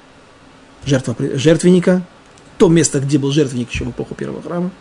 жертва, 0.85 1.15
жертвенника, 1.19 2.05
то 2.57 2.67
место, 2.67 2.99
где 2.99 3.17
был 3.17 3.31
жертвенник 3.31 3.71
еще 3.71 3.85
в 3.85 3.91
эпоху 3.91 4.15
первого 4.15 4.41
храма. 4.41 4.71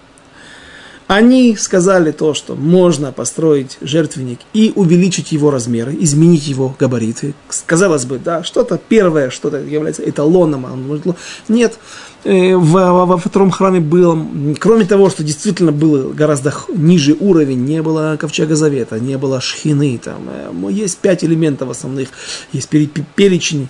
Они 1.13 1.57
сказали 1.57 2.11
то, 2.11 2.33
что 2.33 2.55
можно 2.55 3.13
построить 3.13 3.77
жертвенник 3.83 4.39
и 4.55 4.73
увеличить 4.75 5.31
его 5.31 5.51
размеры, 5.51 5.95
изменить 6.01 6.47
его 6.47 6.75
габариты. 6.79 7.35
Казалось 7.67 8.07
бы, 8.07 8.19
да, 8.19 8.43
что-то 8.43 8.79
первое, 8.79 9.29
что-то 9.29 9.59
является 9.59 10.09
эталоном. 10.09 10.65
А 10.65 11.15
нет, 11.49 11.79
э, 12.25 12.57
в, 12.57 12.73
во 12.73 13.19
втором 13.19 13.51
храме 13.51 13.81
было, 13.81 14.27
кроме 14.59 14.87
того, 14.87 15.11
что 15.11 15.23
действительно 15.23 15.71
был 15.71 16.15
гораздо 16.15 16.55
ниже 16.75 17.15
уровень, 17.21 17.63
не 17.63 17.83
было 17.83 18.17
ковчега 18.19 18.57
завета, 18.57 18.99
не 18.99 19.19
было 19.19 19.43
шхины, 19.43 20.01
там, 20.03 20.31
э, 20.31 20.73
есть 20.73 20.97
пять 20.97 21.23
элементов 21.25 21.69
основных, 21.69 22.09
есть 22.53 22.71
перечень, 22.71 23.69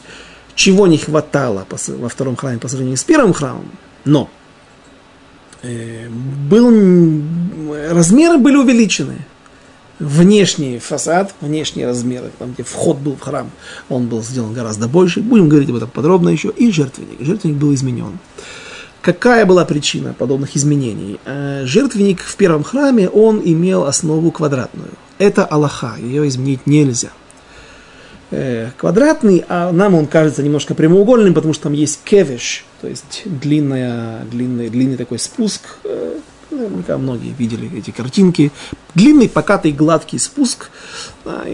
чего 0.55 0.86
не 0.86 0.97
хватало 0.97 1.66
во 1.88 2.09
втором 2.09 2.36
храме 2.36 2.59
по 2.59 2.68
сравнению 2.68 2.99
с 2.99 3.03
первым 3.03 3.32
храмом, 3.32 3.68
но 4.05 4.30
был, 5.63 7.23
размеры 7.91 8.39
были 8.39 8.57
увеличены. 8.57 9.19
Внешний 9.99 10.79
фасад, 10.79 11.33
внешние 11.41 11.87
размеры, 11.87 12.31
там, 12.39 12.53
где 12.53 12.65
вход 12.65 12.99
был 12.99 13.15
в 13.15 13.21
храм, 13.21 13.51
он 13.89 14.09
был 14.09 14.23
сделан 14.23 14.53
гораздо 14.53 14.89
больше. 14.89 15.21
Будем 15.21 15.49
говорить 15.49 15.71
об 15.71 15.77
этом 15.77 15.91
подробно 15.91 16.31
еще. 16.31 16.53
И 16.57 16.73
жертвенник. 16.73 17.21
Жертвенник 17.21 17.57
был 17.57 17.73
изменен. 17.75 18.19
Какая 19.01 19.47
была 19.47 19.65
причина 19.65 20.13
подобных 20.13 20.57
изменений? 20.57 21.21
Э, 21.25 21.63
жертвенник 21.65 22.21
в 22.21 22.37
первом 22.37 22.65
храме, 22.65 23.09
он 23.09 23.41
имел 23.45 23.85
основу 23.85 24.31
квадратную. 24.31 24.91
Это 25.19 25.45
Аллаха, 25.45 25.97
ее 26.01 26.27
изменить 26.27 26.67
нельзя– 26.67 27.11
Э, 28.35 28.70
квадратный, 28.78 29.45
а 29.47 29.72
нам 29.72 29.95
он 29.95 30.07
кажется 30.07 30.43
немножко 30.43 30.74
прямоугольным, 30.74 31.35
потому 31.35 31.53
что 31.53 31.64
там 31.64 31.74
есть 31.74 32.01
кевиш, 32.03 32.64
то 32.80 32.89
есть 32.89 33.24
длинная, 33.26 34.24
длинный, 34.24 34.70
длинный 34.70 34.97
такой 34.97 35.18
спуск. 35.18 35.61
Э, 35.85 36.16
наверняка 36.51 36.97
многие 36.97 37.35
видели 37.35 37.70
эти 37.78 37.91
картинки. 37.91 38.51
Длинный, 38.95 39.28
покатый, 39.28 39.72
гладкий 39.72 40.18
спуск, 40.18 40.70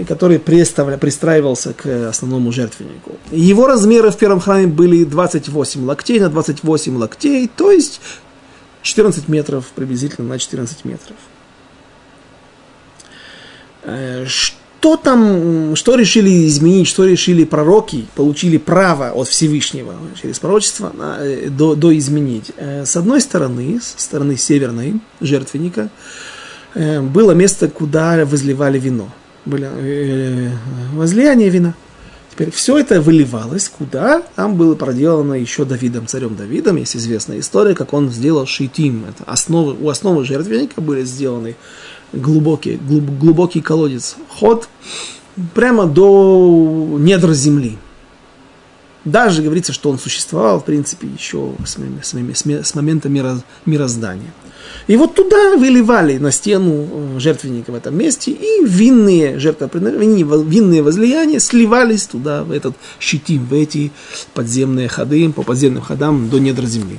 который 0.07 0.39
пристраивался 0.39 1.73
к 1.73 2.09
основному 2.09 2.53
жертвеннику. 2.53 3.17
Его 3.33 3.67
размеры 3.67 4.13
в 4.13 4.17
первом 4.17 4.39
храме 4.39 4.69
были 4.69 5.03
28 5.03 5.85
локтей 5.85 6.21
на 6.21 6.29
28 6.29 6.97
локтей, 6.97 7.51
то 7.57 7.73
есть 7.73 8.01
14 8.83 9.29
метров, 9.29 9.67
приблизительно 9.75 10.29
на 10.29 10.39
14 10.39 10.85
метров. 10.85 11.17
Что 14.81 14.97
там, 14.97 15.75
что 15.75 15.97
решили 15.97 16.47
изменить, 16.47 16.87
что 16.87 17.05
решили 17.05 17.43
пророки, 17.43 18.07
получили 18.15 18.59
право 18.59 19.11
от 19.11 19.27
Всевышнего 19.27 19.95
через 20.23 20.39
пророчество 20.39 20.93
э, 21.19 21.49
до, 21.51 21.75
до 21.75 21.97
изменить. 21.99 22.53
Э, 22.57 22.87
с 22.87 22.97
одной 22.97 23.21
стороны, 23.21 23.81
с 23.83 24.01
стороны 24.01 24.37
северной 24.37 25.01
жертвенника, 25.21 25.91
э, 26.75 27.01
было 27.01 27.33
место, 27.33 27.67
куда 27.67 28.25
возливали 28.25 28.79
вино. 28.79 29.09
Были 29.45 30.53
возлияние 30.95 31.49
вина. 31.49 31.75
Теперь 32.31 32.53
все 32.53 32.79
это 32.79 33.01
выливалось 33.01 33.69
куда? 33.69 34.23
Там 34.37 34.55
было 34.55 34.77
проделано 34.77 35.35
еще 35.35 35.65
Давидом, 35.65 36.07
царем 36.07 36.37
Давидом. 36.37 36.77
Есть 36.77 36.95
известная 36.95 37.41
история, 37.41 37.75
как 37.75 37.93
он 37.93 38.11
сделал 38.11 38.47
шитим. 38.47 39.07
Это 39.09 39.25
основы, 39.29 39.75
у 39.81 39.89
основы 39.89 40.25
жертвенника 40.25 40.81
были 40.81 41.03
сделаны 41.03 41.57
глубокий, 42.13 42.77
глуб, 42.77 43.05
глубокий 43.19 43.61
колодец, 43.61 44.17
ход 44.29 44.69
прямо 45.55 45.87
до 45.87 46.97
недр 46.99 47.33
земли. 47.33 47.79
Даже 49.05 49.43
говорится, 49.43 49.73
что 49.73 49.91
он 49.91 49.99
существовал, 49.99 50.61
в 50.61 50.65
принципе, 50.65 51.07
еще 51.07 51.55
с, 51.65 51.79
с, 52.03 52.69
с 52.69 52.75
момента 52.75 53.09
мироздания. 53.09 54.33
И 54.87 54.97
вот 54.97 55.15
туда 55.15 55.57
выливали 55.57 56.19
на 56.19 56.31
стену 56.31 56.89
э, 56.91 57.19
жертвенника 57.19 57.73
в 57.73 57.75
этом 57.75 57.97
месте, 57.97 58.33
и 58.33 58.65
винные 58.65 59.39
жертвоприношения, 59.39 60.25
винные 60.25 60.83
возлияния 60.83 61.39
сливались 61.41 62.07
туда, 62.07 62.43
в 62.45 62.51
этот 62.51 62.75
щитим, 63.01 63.47
в 63.47 63.55
эти 63.55 63.93
подземные 64.35 64.89
ходы, 64.89 65.31
по 65.33 65.43
подземным 65.43 65.83
ходам 65.83 66.29
до 66.29 66.39
недр 66.39 66.65
земли. 66.65 66.99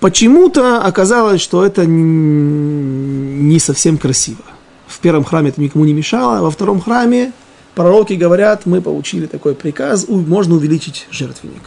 Почему-то 0.00 0.82
оказалось, 0.82 1.42
что 1.42 1.64
это 1.64 1.84
не 1.86 3.58
совсем 3.58 3.98
красиво. 3.98 4.42
В 4.86 4.98
первом 4.98 5.24
храме 5.24 5.50
это 5.50 5.60
никому 5.60 5.84
не 5.84 5.92
мешало, 5.92 6.42
во 6.42 6.50
втором 6.50 6.80
храме 6.80 7.32
пророки 7.74 8.14
говорят, 8.14 8.66
мы 8.66 8.80
получили 8.80 9.26
такой 9.26 9.54
приказ, 9.54 10.06
можно 10.08 10.54
увеличить 10.56 11.06
жертвенник. 11.10 11.62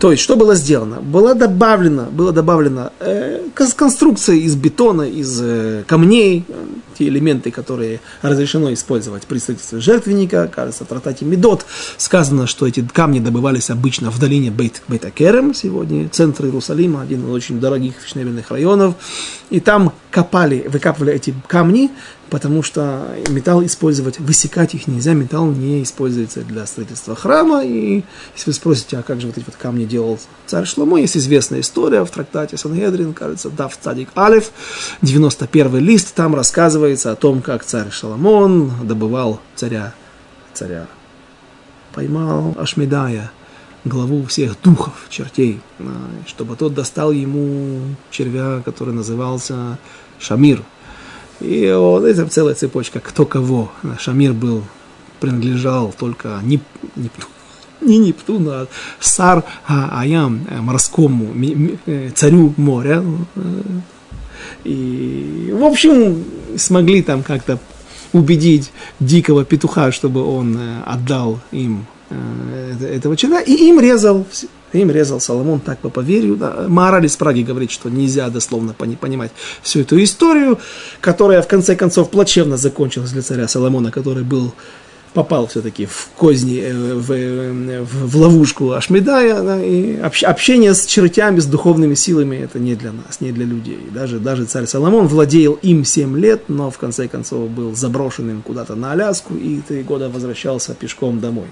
То 0.00 0.12
есть, 0.12 0.22
что 0.22 0.36
было 0.36 0.54
сделано? 0.54 1.00
Было 1.00 1.34
добавлено, 1.34 2.04
было 2.04 2.32
добавлено 2.32 2.92
э, 3.00 3.40
конструкция 3.54 4.36
из 4.36 4.54
бетона, 4.54 5.02
из 5.02 5.40
э, 5.42 5.82
камней, 5.88 6.44
э, 6.46 6.66
те 6.96 7.08
элементы, 7.08 7.50
которые 7.50 8.00
разрешено 8.22 8.72
использовать 8.72 9.24
при 9.24 9.38
строительстве 9.38 9.80
жертвенника, 9.80 10.48
кажется, 10.52 10.84
в 10.84 10.88
Тратате 10.88 11.24
Медот 11.24 11.66
сказано, 11.96 12.46
что 12.46 12.66
эти 12.66 12.86
камни 12.86 13.18
добывались 13.18 13.70
обычно 13.70 14.10
в 14.10 14.20
долине 14.20 14.50
Бейт, 14.52 14.82
Бейт-Акерем, 14.88 15.52
сегодня 15.52 16.08
центр 16.08 16.44
Иерусалима, 16.46 17.02
один 17.02 17.26
из 17.26 17.30
очень 17.30 17.60
дорогих 17.60 17.94
фешнебельных 18.00 18.50
районов, 18.50 18.94
и 19.50 19.58
там 19.58 19.92
копали, 20.10 20.66
выкапывали 20.68 21.12
эти 21.12 21.34
камни, 21.48 21.90
потому 22.30 22.62
что 22.62 23.06
металл 23.28 23.64
использовать, 23.64 24.18
высекать 24.18 24.74
их 24.74 24.86
нельзя, 24.86 25.14
металл 25.14 25.46
не 25.46 25.82
используется 25.82 26.40
для 26.40 26.66
строительства 26.66 27.14
храма. 27.14 27.64
И 27.64 28.04
если 28.34 28.50
вы 28.50 28.52
спросите, 28.52 28.98
а 28.98 29.02
как 29.02 29.20
же 29.20 29.26
вот 29.26 29.38
эти 29.38 29.46
вот 29.46 29.56
камни 29.56 29.84
делал 29.84 30.18
царь 30.46 30.66
Шломо, 30.66 31.00
есть 31.00 31.16
известная 31.16 31.60
история 31.60 32.04
в 32.04 32.10
трактате 32.10 32.56
Сангедрин, 32.56 33.14
кажется, 33.14 33.50
Дав 33.50 33.76
Цадик 33.76 34.10
Алиф, 34.16 34.50
91 35.02 35.78
лист, 35.78 36.14
там 36.14 36.34
рассказывается 36.34 37.12
о 37.12 37.16
том, 37.16 37.42
как 37.42 37.64
царь 37.64 37.90
Шаламон 37.90 38.86
добывал 38.86 39.40
царя, 39.54 39.94
царя, 40.54 40.86
поймал 41.94 42.54
Ашмедая, 42.58 43.30
главу 43.84 44.24
всех 44.26 44.60
духов, 44.62 44.94
чертей, 45.08 45.60
чтобы 46.26 46.56
тот 46.56 46.74
достал 46.74 47.12
ему 47.12 47.80
червя, 48.10 48.60
который 48.64 48.92
назывался 48.92 49.78
Шамир, 50.18 50.62
и 51.40 51.72
вот 51.76 52.04
это 52.04 52.26
целая 52.26 52.54
цепочка, 52.54 53.00
кто 53.00 53.24
кого. 53.24 53.70
Шамир 53.98 54.32
был, 54.32 54.64
принадлежал 55.20 55.94
только 55.96 56.40
не, 56.42 56.60
не, 56.96 57.10
не 57.80 57.98
Нептуну, 57.98 58.50
а 58.50 58.66
Сар 59.00 59.44
Аям, 59.66 60.46
э, 60.50 60.60
морскому 60.60 61.32
э, 61.86 62.10
царю 62.14 62.54
моря. 62.56 63.04
И, 64.64 65.52
в 65.52 65.64
общем, 65.64 66.24
смогли 66.56 67.02
там 67.02 67.22
как-то 67.22 67.58
убедить 68.12 68.72
дикого 69.00 69.44
петуха, 69.44 69.92
чтобы 69.92 70.24
он 70.24 70.56
э, 70.56 70.82
отдал 70.86 71.40
им 71.52 71.86
этого 72.80 73.18
червя, 73.18 73.42
и 73.42 73.52
им 73.52 73.80
резал 73.80 74.26
им 74.72 74.90
резал 74.90 75.20
Соломон 75.20 75.60
так 75.60 75.78
по 75.78 75.88
поверью. 75.88 76.36
Да. 76.36 76.66
Маораль 76.68 77.06
из 77.06 77.16
Праги 77.16 77.42
говорит, 77.42 77.70
что 77.70 77.88
нельзя 77.88 78.28
дословно 78.28 78.74
понимать 78.74 79.32
всю 79.62 79.80
эту 79.80 80.02
историю, 80.02 80.58
которая 81.00 81.42
в 81.42 81.48
конце 81.48 81.76
концов 81.76 82.10
плачевно 82.10 82.56
закончилась 82.56 83.10
для 83.10 83.22
царя 83.22 83.48
Соломона, 83.48 83.90
который 83.90 84.24
был 84.24 84.52
попал 85.14 85.46
все-таки 85.46 85.86
в 85.86 86.10
козни, 86.16 86.60
э, 86.60 86.94
в, 86.94 87.12
э, 87.12 87.82
в, 87.82 88.10
в 88.10 88.16
ловушку 88.16 88.72
Ашмедая, 88.72 89.42
да, 89.42 89.62
и 89.62 89.96
общение 89.96 90.74
с 90.74 90.86
чертями, 90.86 91.40
с 91.40 91.46
духовными 91.46 91.94
силами, 91.94 92.36
это 92.36 92.58
не 92.58 92.74
для 92.74 92.92
нас, 92.92 93.20
не 93.20 93.32
для 93.32 93.44
людей. 93.44 93.80
Даже, 93.90 94.18
даже 94.18 94.44
царь 94.44 94.66
Соломон 94.66 95.06
владел 95.06 95.58
им 95.62 95.84
7 95.84 96.16
лет, 96.18 96.42
но 96.48 96.70
в 96.70 96.78
конце 96.78 97.08
концов 97.08 97.50
был 97.50 97.74
заброшенным 97.74 98.42
куда-то 98.42 98.74
на 98.74 98.92
Аляску 98.92 99.34
и 99.34 99.60
три 99.66 99.82
года 99.82 100.08
возвращался 100.08 100.74
пешком 100.74 101.20
домой 101.20 101.46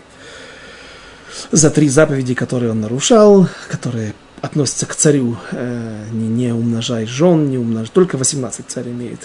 за 1.50 1.70
три 1.70 1.88
заповеди, 1.88 2.34
которые 2.34 2.72
он 2.72 2.80
нарушал, 2.80 3.48
которые 3.68 4.14
относятся 4.40 4.86
к 4.86 4.94
царю. 4.94 5.36
Э, 5.52 6.04
не, 6.12 6.28
не 6.28 6.52
умножай 6.52 7.06
жен, 7.06 7.50
не 7.50 7.58
умножай. 7.58 7.90
Только 7.92 8.16
18 8.18 8.66
царь 8.66 8.88
имеет 8.88 9.20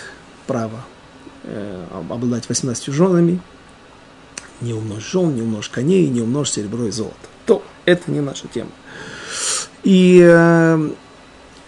право 0.47 0.83
э, 1.43 1.85
обладать 2.09 2.47
18 2.49 2.93
женами. 2.93 3.39
Не 4.61 4.73
умножь 4.73 5.09
жен, 5.11 5.35
не 5.35 5.41
умножь 5.41 5.69
коней, 5.69 6.07
не 6.07 6.21
умножь 6.21 6.51
серебро 6.51 6.85
и 6.85 6.91
золото. 6.91 7.15
То 7.45 7.63
это 7.85 8.11
не 8.11 8.21
наша 8.21 8.47
тема. 8.47 8.71
И 9.83 10.21
э, 10.23 10.89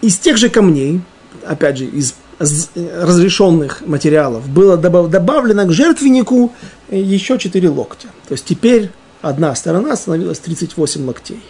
из 0.01 0.17
тех 0.19 0.37
же 0.37 0.49
камней, 0.49 1.01
опять 1.45 1.77
же, 1.77 1.85
из 1.85 2.15
разрешенных 2.39 3.85
материалов 3.85 4.49
было 4.49 4.75
добавлено 4.75 5.65
к 5.65 5.71
жертвеннику 5.71 6.51
еще 6.89 7.37
4 7.37 7.69
локтя. 7.69 8.07
То 8.27 8.33
есть 8.33 8.45
теперь 8.45 8.89
одна 9.23 9.55
сторона 9.55 9.95
становилась 9.95 10.39
38 10.39 11.07
локтей. 11.07 11.41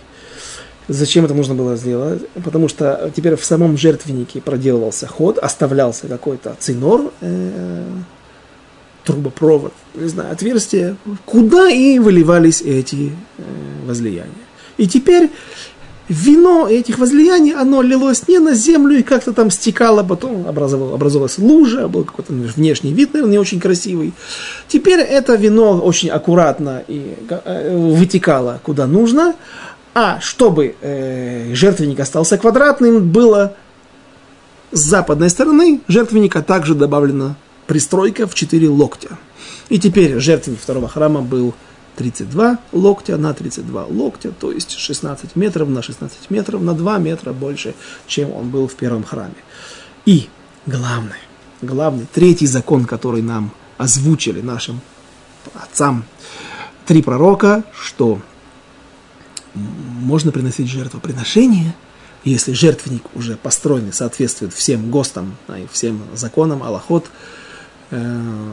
Зачем 0.87 1.25
это 1.25 1.33
нужно 1.33 1.55
было 1.55 1.75
сделать? 1.75 2.21
Потому 2.43 2.67
что 2.67 3.11
теперь 3.15 3.35
в 3.35 3.43
самом 3.43 3.77
жертвеннике 3.77 4.41
проделывался 4.41 5.07
ход, 5.07 5.37
оставлялся 5.37 6.07
какой-то 6.07 6.55
цинор, 6.59 7.11
э, 7.21 7.83
трубопровод, 9.05 9.73
не 9.95 10.07
знаю, 10.07 10.31
отверстие, 10.31 10.95
куда 11.25 11.69
и 11.69 11.99
выливались 11.99 12.61
эти 12.61 13.11
э, 13.37 13.43
возлияния. 13.85 14.31
И 14.77 14.87
теперь 14.87 15.29
вино 16.09 16.67
этих 16.67 16.99
возлияний, 16.99 17.53
оно 17.53 17.81
лилось 17.81 18.27
не 18.27 18.39
на 18.39 18.53
землю 18.53 18.99
и 18.99 19.03
как-то 19.03 19.33
там 19.33 19.49
стекало, 19.51 20.03
потом 20.03 20.47
образовалась, 20.47 21.37
лужа, 21.37 21.87
был 21.87 22.03
какой-то 22.03 22.33
внешний 22.33 22.93
вид, 22.93 23.13
наверное, 23.13 23.33
не 23.33 23.39
очень 23.39 23.59
красивый. 23.59 24.13
Теперь 24.67 24.99
это 24.99 25.35
вино 25.35 25.79
очень 25.79 26.09
аккуратно 26.09 26.83
и 26.87 27.15
э, 27.29 27.77
вытекало 27.77 28.59
куда 28.63 28.85
нужно, 28.85 29.35
а 29.93 30.19
чтобы 30.19 30.75
э, 30.81 31.53
жертвенник 31.53 31.99
остался 31.99 32.37
квадратным, 32.37 33.09
было 33.09 33.55
с 34.71 34.79
западной 34.79 35.29
стороны 35.29 35.81
жертвенника 35.87 36.41
также 36.41 36.73
добавлена 36.73 37.35
пристройка 37.67 38.27
в 38.27 38.33
4 38.33 38.67
локтя. 38.69 39.17
И 39.69 39.79
теперь 39.79 40.19
жертвенник 40.19 40.59
второго 40.59 40.87
храма 40.87 41.21
был 41.21 41.53
32 41.95 42.59
локтя 42.71 43.17
на 43.17 43.33
32 43.33 43.85
локтя, 43.85 44.31
то 44.31 44.51
есть 44.51 44.71
16 44.71 45.35
метров 45.35 45.69
на 45.69 45.81
16 45.81 46.29
метров, 46.29 46.61
на 46.61 46.73
2 46.73 46.97
метра 46.99 47.33
больше, 47.33 47.75
чем 48.07 48.31
он 48.31 48.49
был 48.49 48.67
в 48.67 48.75
первом 48.75 49.03
храме. 49.03 49.35
И 50.05 50.29
главный, 50.65 51.19
главный, 51.61 52.07
третий 52.11 52.47
закон, 52.47 52.85
который 52.85 53.21
нам 53.21 53.51
озвучили 53.77 54.41
нашим 54.41 54.81
отцам, 55.53 56.05
три 56.85 57.01
пророка, 57.01 57.63
что 57.73 58.19
можно 59.53 60.31
приносить 60.31 60.67
жертвоприношение, 60.67 61.75
если 62.23 62.53
жертвенник 62.53 63.03
уже 63.15 63.35
построенный 63.35 63.93
соответствует 63.93 64.53
всем 64.53 64.89
ГОСТам 64.89 65.35
и 65.49 65.67
всем 65.71 66.01
законам, 66.13 66.63
Аллахот, 66.63 67.09
э, 67.91 68.51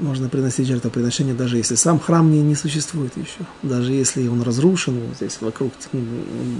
можно 0.00 0.28
приносить 0.28 0.66
жертвоприношение, 0.66 1.34
даже 1.34 1.56
если 1.56 1.74
сам 1.74 1.98
храм 1.98 2.30
не, 2.30 2.40
не 2.40 2.54
существует 2.54 3.16
еще. 3.16 3.46
Даже 3.62 3.92
если 3.92 4.26
он 4.28 4.42
разрушен, 4.42 4.98
вот 5.00 5.16
здесь 5.16 5.38
вокруг 5.40 5.72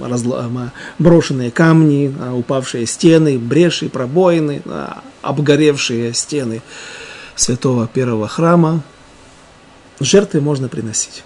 разло, 0.01 0.71
брошенные 0.99 1.51
камни, 1.51 2.13
а, 2.19 2.33
упавшие 2.33 2.85
стены, 2.85 3.37
бреши, 3.37 3.89
пробоины, 3.89 4.61
а, 4.65 5.03
обгоревшие 5.21 6.13
стены 6.13 6.61
святого 7.35 7.87
первого 7.87 8.27
храма, 8.27 8.83
жертвы 9.99 10.41
можно 10.41 10.67
приносить. 10.67 11.23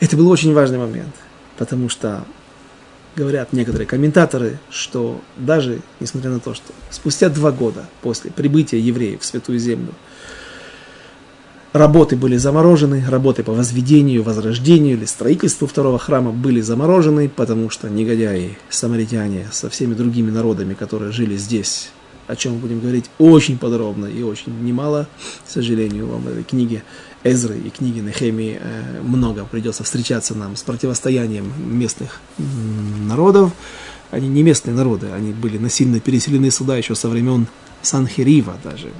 Это 0.00 0.16
был 0.16 0.28
очень 0.30 0.52
важный 0.52 0.78
момент, 0.78 1.14
потому 1.56 1.88
что 1.88 2.24
говорят 3.16 3.52
некоторые 3.52 3.86
комментаторы, 3.86 4.58
что 4.70 5.20
даже 5.36 5.80
несмотря 5.98 6.30
на 6.30 6.40
то, 6.40 6.54
что 6.54 6.72
спустя 6.90 7.28
два 7.28 7.50
года 7.50 7.86
после 8.02 8.30
прибытия 8.30 8.78
евреев 8.78 9.20
в 9.20 9.24
Святую 9.24 9.58
Землю– 9.58 9.94
Работы 11.72 12.16
были 12.16 12.36
заморожены, 12.36 13.04
работы 13.08 13.44
по 13.44 13.52
возведению, 13.52 14.24
возрождению 14.24 14.96
или 14.96 15.04
строительству 15.04 15.68
второго 15.68 16.00
храма 16.00 16.32
были 16.32 16.60
заморожены, 16.60 17.28
потому 17.28 17.70
что 17.70 17.88
негодяи, 17.88 18.58
самаритяне 18.70 19.46
со 19.52 19.70
всеми 19.70 19.94
другими 19.94 20.32
народами, 20.32 20.74
которые 20.74 21.12
жили 21.12 21.36
здесь, 21.36 21.90
о 22.26 22.34
чем 22.34 22.54
мы 22.54 22.58
будем 22.58 22.80
говорить 22.80 23.04
очень 23.18 23.56
подробно 23.56 24.06
и 24.06 24.24
очень 24.24 24.52
немало, 24.64 25.06
к 25.46 25.48
сожалению, 25.48 26.08
вам 26.08 26.26
этой 26.26 26.42
книге 26.42 26.82
Эзры 27.22 27.56
и 27.58 27.70
книги 27.70 28.00
Нехемии 28.00 28.58
э, 28.60 29.00
много 29.02 29.44
придется 29.44 29.84
встречаться 29.84 30.34
нам 30.34 30.56
с 30.56 30.64
противостоянием 30.64 31.52
местных 31.56 32.20
народов. 33.06 33.52
Они 34.10 34.26
не 34.26 34.42
местные 34.42 34.74
народы, 34.74 35.10
они 35.14 35.32
были 35.32 35.56
насильно 35.56 36.00
переселены 36.00 36.50
сюда 36.50 36.76
еще 36.76 36.96
со 36.96 37.08
времен 37.08 37.46
Санхерива 37.82 38.56
даже, 38.62 38.90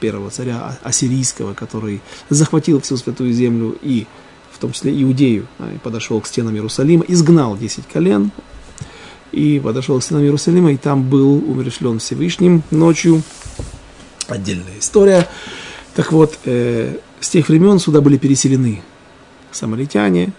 первого 0.00 0.30
царя 0.30 0.78
ассирийского, 0.82 1.54
который 1.54 2.00
захватил 2.28 2.80
всю 2.80 2.96
святую 2.96 3.32
землю 3.32 3.76
и 3.80 4.06
в 4.52 4.58
том 4.58 4.72
числе 4.72 5.02
Иудею, 5.02 5.46
и 5.74 5.78
подошел 5.78 6.20
к 6.20 6.26
стенам 6.26 6.54
Иерусалима, 6.54 7.04
изгнал 7.08 7.56
10 7.56 7.86
колен, 7.92 8.30
и 9.32 9.60
подошел 9.62 9.98
к 9.98 10.04
стенам 10.04 10.22
Иерусалима, 10.22 10.72
и 10.72 10.76
там 10.76 11.02
был 11.08 11.34
умершлен 11.36 11.98
Всевышним 11.98 12.62
ночью. 12.70 13.22
Отдельная 14.28 14.78
история. 14.78 15.28
Так 15.94 16.12
вот, 16.12 16.38
э, 16.44 16.96
с 17.20 17.28
тех 17.28 17.48
времен 17.48 17.78
сюда 17.78 18.00
были 18.00 18.16
переселены 18.16 18.82
самаритяне, 19.50 20.32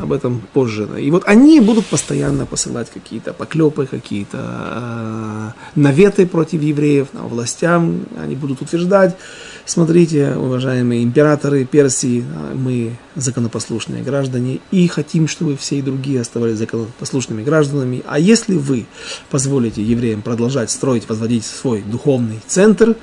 об 0.00 0.12
этом 0.12 0.42
позже. 0.52 0.88
И 0.98 1.10
вот 1.10 1.24
они 1.26 1.60
будут 1.60 1.86
постоянно 1.86 2.46
посылать 2.46 2.90
какие-то 2.90 3.32
поклепы, 3.32 3.86
какие-то 3.86 4.38
э, 4.40 5.50
наветы 5.74 6.26
против 6.26 6.62
евреев, 6.62 7.08
на 7.12 7.22
властям. 7.22 8.06
Они 8.22 8.34
будут 8.34 8.62
утверждать, 8.62 9.16
смотрите, 9.64 10.34
уважаемые 10.36 11.02
императоры 11.02 11.64
Персии, 11.64 12.24
мы 12.54 12.96
законопослушные 13.14 14.02
граждане 14.02 14.60
и 14.70 14.86
хотим, 14.86 15.28
чтобы 15.28 15.56
все 15.56 15.78
и 15.78 15.82
другие 15.82 16.20
оставались 16.20 16.58
законопослушными 16.58 17.42
гражданами. 17.42 18.02
А 18.06 18.18
если 18.18 18.54
вы 18.54 18.86
позволите 19.30 19.82
евреям 19.82 20.22
продолжать 20.22 20.70
строить, 20.70 21.08
возводить 21.08 21.44
свой 21.44 21.82
духовный 21.82 22.40
центр, 22.46 22.96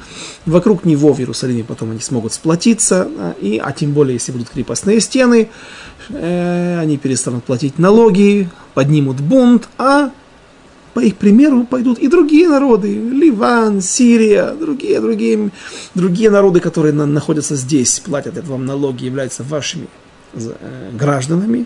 вокруг 0.46 0.86
него 0.86 1.14
в 1.14 1.20
Иерусалиме 1.20 1.64
потом 1.64 1.92
они 1.92 2.00
смогут 2.00 2.34
сплотиться, 2.34 3.08
а, 3.18 3.36
и, 3.40 3.58
а 3.58 3.72
тем 3.72 3.92
более, 3.92 4.16
если 4.16 4.32
будут 4.32 4.50
крепостные 4.50 5.00
стены, 5.00 5.50
э, 5.95 5.95
они 6.10 6.98
перестанут 6.98 7.44
платить 7.44 7.80
налоги, 7.80 8.50
поднимут 8.74 9.20
бунт, 9.20 9.70
а 9.78 10.12
по 10.94 11.02
их 11.02 11.18
примеру 11.18 11.66
пойдут 11.66 12.00
и 12.00 12.08
другие 12.08 12.48
народы, 12.48 12.88
Ливан, 12.94 13.82
Сирия, 13.82 14.54
другие, 14.54 15.02
другие, 15.02 15.52
другие 15.94 16.30
народы, 16.30 16.62
которые 16.62 16.94
находятся 16.94 17.56
здесь, 17.56 18.00
платят 18.00 18.38
вам 18.48 18.66
налоги, 18.66 19.06
являются 19.06 19.44
вашими 19.44 19.88
э, 20.34 20.92
гражданами 20.94 21.66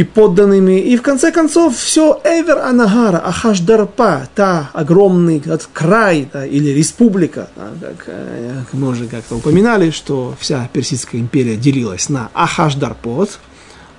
и 0.00 0.04
подданными. 0.04 0.80
И 0.80 0.96
в 0.96 1.02
конце 1.02 1.30
концов 1.30 1.76
все 1.76 2.18
Эвер 2.24 2.58
Анагара, 2.58 3.18
Ахашдарпа, 3.18 4.28
та 4.34 4.70
огромный 4.72 5.42
край 5.74 6.26
да, 6.32 6.46
или 6.46 6.70
республика, 6.70 7.50
да, 7.54 7.88
э, 8.06 8.62
как 8.64 8.72
мы 8.72 8.88
уже 8.88 9.06
как-то 9.08 9.36
упоминали, 9.36 9.90
что 9.90 10.34
вся 10.40 10.68
Персидская 10.72 11.20
империя 11.20 11.56
делилась 11.56 12.08
на 12.08 12.30
Ахашдарпот, 12.32 13.38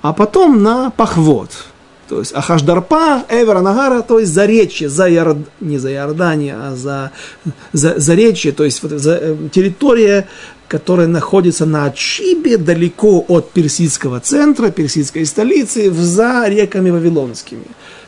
а 0.02 0.12
потом 0.12 0.62
на 0.62 0.90
Пахвот– 0.90 1.50
то 2.12 2.18
есть 2.18 2.34
Ахашдарпа, 2.34 3.24
Эвер 3.30 3.62
Нагара, 3.62 4.02
то 4.02 4.18
есть 4.18 4.34
заречье, 4.34 4.90
за 4.90 5.06
Ярд... 5.06 5.38
не 5.60 5.78
за 5.78 5.90
Иордания, 5.92 6.54
а 6.60 6.76
за, 6.76 7.10
за 7.72 7.98
заречье, 7.98 8.52
то 8.52 8.64
есть 8.64 8.82
вот, 8.82 8.92
за, 8.92 9.14
э, 9.14 9.36
территория, 9.50 10.28
которая 10.68 11.06
находится 11.06 11.64
на 11.64 11.90
Чибе, 11.90 12.58
далеко 12.58 13.24
от 13.28 13.52
персидского 13.52 14.20
центра, 14.20 14.70
персидской 14.70 15.24
столицы, 15.24 15.90
за 15.90 16.44
реками 16.48 16.90
Вавилонскими. 16.90 17.64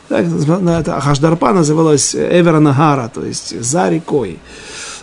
Так, 0.07 0.27
это 0.27 0.97
Ахашдарпа 0.97 1.51
называлась 1.51 2.13
Эвер 2.13 2.59
Нагара, 2.59 3.09
то 3.11 3.25
есть 3.25 3.59
за 3.59 3.89
рекой 3.89 4.37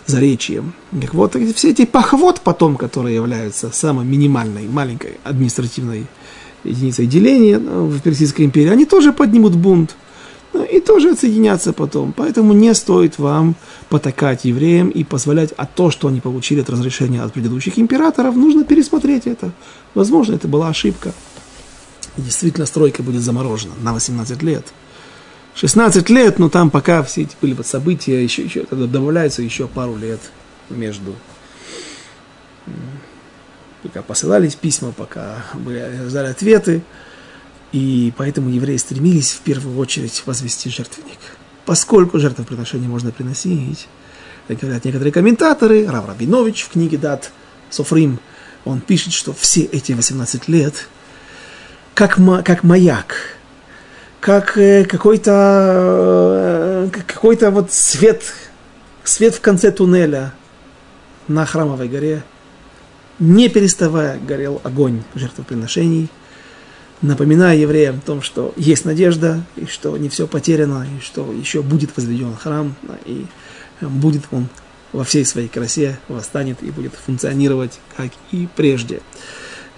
за 0.05 0.19
речием. 0.19 0.73
Так 1.01 1.13
вот, 1.13 1.35
все 1.55 1.71
эти 1.71 1.83
похвод 1.83 2.39
потом, 2.41 2.77
которые 2.77 3.15
являются 3.15 3.69
самой 3.73 4.05
минимальной, 4.05 4.65
маленькой 4.67 5.17
административной 5.25 6.07
единицей 6.63 7.07
деления 7.07 7.59
в 7.59 7.99
Персидской 8.01 8.45
империи, 8.45 8.69
они 8.69 8.85
тоже 8.85 9.13
поднимут 9.13 9.55
бунт 9.55 9.95
и 10.71 10.79
тоже 10.79 11.11
отсоединятся 11.11 11.73
потом. 11.73 12.13
Поэтому 12.13 12.53
не 12.53 12.73
стоит 12.73 13.17
вам 13.17 13.55
потакать 13.89 14.45
евреям 14.45 14.89
и 14.89 15.03
позволять, 15.03 15.53
а 15.57 15.65
то, 15.65 15.91
что 15.91 16.07
они 16.07 16.19
получили 16.21 16.61
от 16.61 16.69
разрешения 16.69 17.21
от 17.21 17.33
предыдущих 17.33 17.79
императоров, 17.79 18.35
нужно 18.35 18.63
пересмотреть 18.63 19.27
это. 19.27 19.51
Возможно, 19.93 20.35
это 20.35 20.47
была 20.47 20.69
ошибка. 20.69 21.13
Действительно, 22.17 22.65
стройка 22.65 23.01
будет 23.01 23.21
заморожена 23.21 23.73
на 23.81 23.93
18 23.93 24.43
лет. 24.43 24.65
16 25.55 26.09
лет, 26.09 26.39
но 26.39 26.49
там 26.49 26.69
пока 26.69 27.03
все 27.03 27.23
эти 27.23 27.35
были 27.41 27.55
события, 27.63 28.23
еще, 28.23 28.43
еще 28.43 28.65
добавляется 28.71 29.41
еще 29.41 29.67
пару 29.67 29.95
лет 29.95 30.19
между 30.69 31.15
пока 33.83 34.01
посылались 34.01 34.55
письма, 34.55 34.91
пока 34.91 35.43
были, 35.53 36.07
ждали 36.07 36.29
ответы. 36.29 36.81
И 37.71 38.13
поэтому 38.17 38.49
евреи 38.49 38.77
стремились 38.77 39.31
в 39.31 39.41
первую 39.41 39.77
очередь 39.77 40.23
возвести 40.25 40.69
жертвенник. 40.69 41.19
Поскольку 41.65 42.19
жертвоприношение 42.19 42.89
можно 42.89 43.11
приносить, 43.11 43.87
как 44.47 44.59
говорят 44.59 44.85
некоторые 44.85 45.11
комментаторы, 45.11 45.87
Рав 45.87 46.07
Рабинович 46.07 46.63
в 46.63 46.69
книге 46.69 46.97
«Дат 46.97 47.31
Софрим» 47.69 48.19
он 48.65 48.79
пишет, 48.79 49.13
что 49.13 49.33
все 49.33 49.61
эти 49.61 49.93
18 49.93 50.47
лет, 50.47 50.87
как, 51.93 52.17
как 52.45 52.63
маяк, 52.63 53.15
как 54.19 54.57
э, 54.57 54.85
какой-то 54.85 56.89
э, 56.93 57.01
какой-то 57.07 57.51
вот 57.51 57.73
свет, 57.73 58.23
свет 59.03 59.35
в 59.35 59.41
конце 59.41 59.71
туннеля 59.71 60.33
на 61.27 61.45
храмовой 61.45 61.89
горе, 61.89 62.23
не 63.19 63.49
переставая 63.49 64.19
горел 64.19 64.61
огонь 64.63 65.03
жертвоприношений, 65.15 66.09
напоминая 67.01 67.55
евреям 67.57 67.97
о 67.97 68.01
том, 68.01 68.21
что 68.21 68.53
есть 68.55 68.85
надежда, 68.85 69.43
и 69.55 69.65
что 69.65 69.97
не 69.97 70.09
все 70.09 70.27
потеряно, 70.27 70.87
и 70.97 71.01
что 71.01 71.31
еще 71.31 71.61
будет 71.61 71.95
возведен 71.95 72.35
храм, 72.35 72.75
и 73.05 73.25
будет 73.81 74.23
он 74.31 74.47
во 74.93 75.03
всей 75.03 75.25
своей 75.25 75.47
красе 75.47 75.99
восстанет 76.07 76.63
и 76.63 76.71
будет 76.71 76.93
функционировать, 76.93 77.79
как 77.97 78.11
и 78.31 78.47
прежде. 78.55 79.01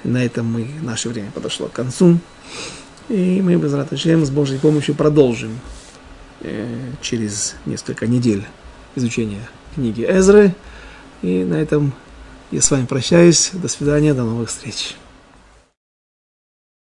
На 0.03 0.23
этом 0.23 0.45
мы, 0.45 0.67
наше 0.81 1.09
время 1.09 1.31
подошло 1.31 1.67
к 1.67 1.71
концу. 1.71 2.19
И 3.09 3.41
мы, 3.41 3.55
без 3.55 3.71
с 3.71 4.29
Божьей 4.29 4.59
помощью 4.59 4.93
продолжим 4.93 5.59
э, 6.41 6.67
через 7.01 7.55
несколько 7.65 8.07
недель 8.07 8.45
изучения 8.95 9.47
книги 9.73 10.05
Эзры. 10.07 10.53
И 11.21 11.43
на 11.43 11.55
этом 11.55 11.93
я 12.55 12.61
с 12.61 12.71
вами 12.71 12.85
прощаюсь. 12.85 13.49
До 13.53 13.67
свидания, 13.67 14.13
до 14.13 14.23
новых 14.23 14.49
встреч. 14.49 14.95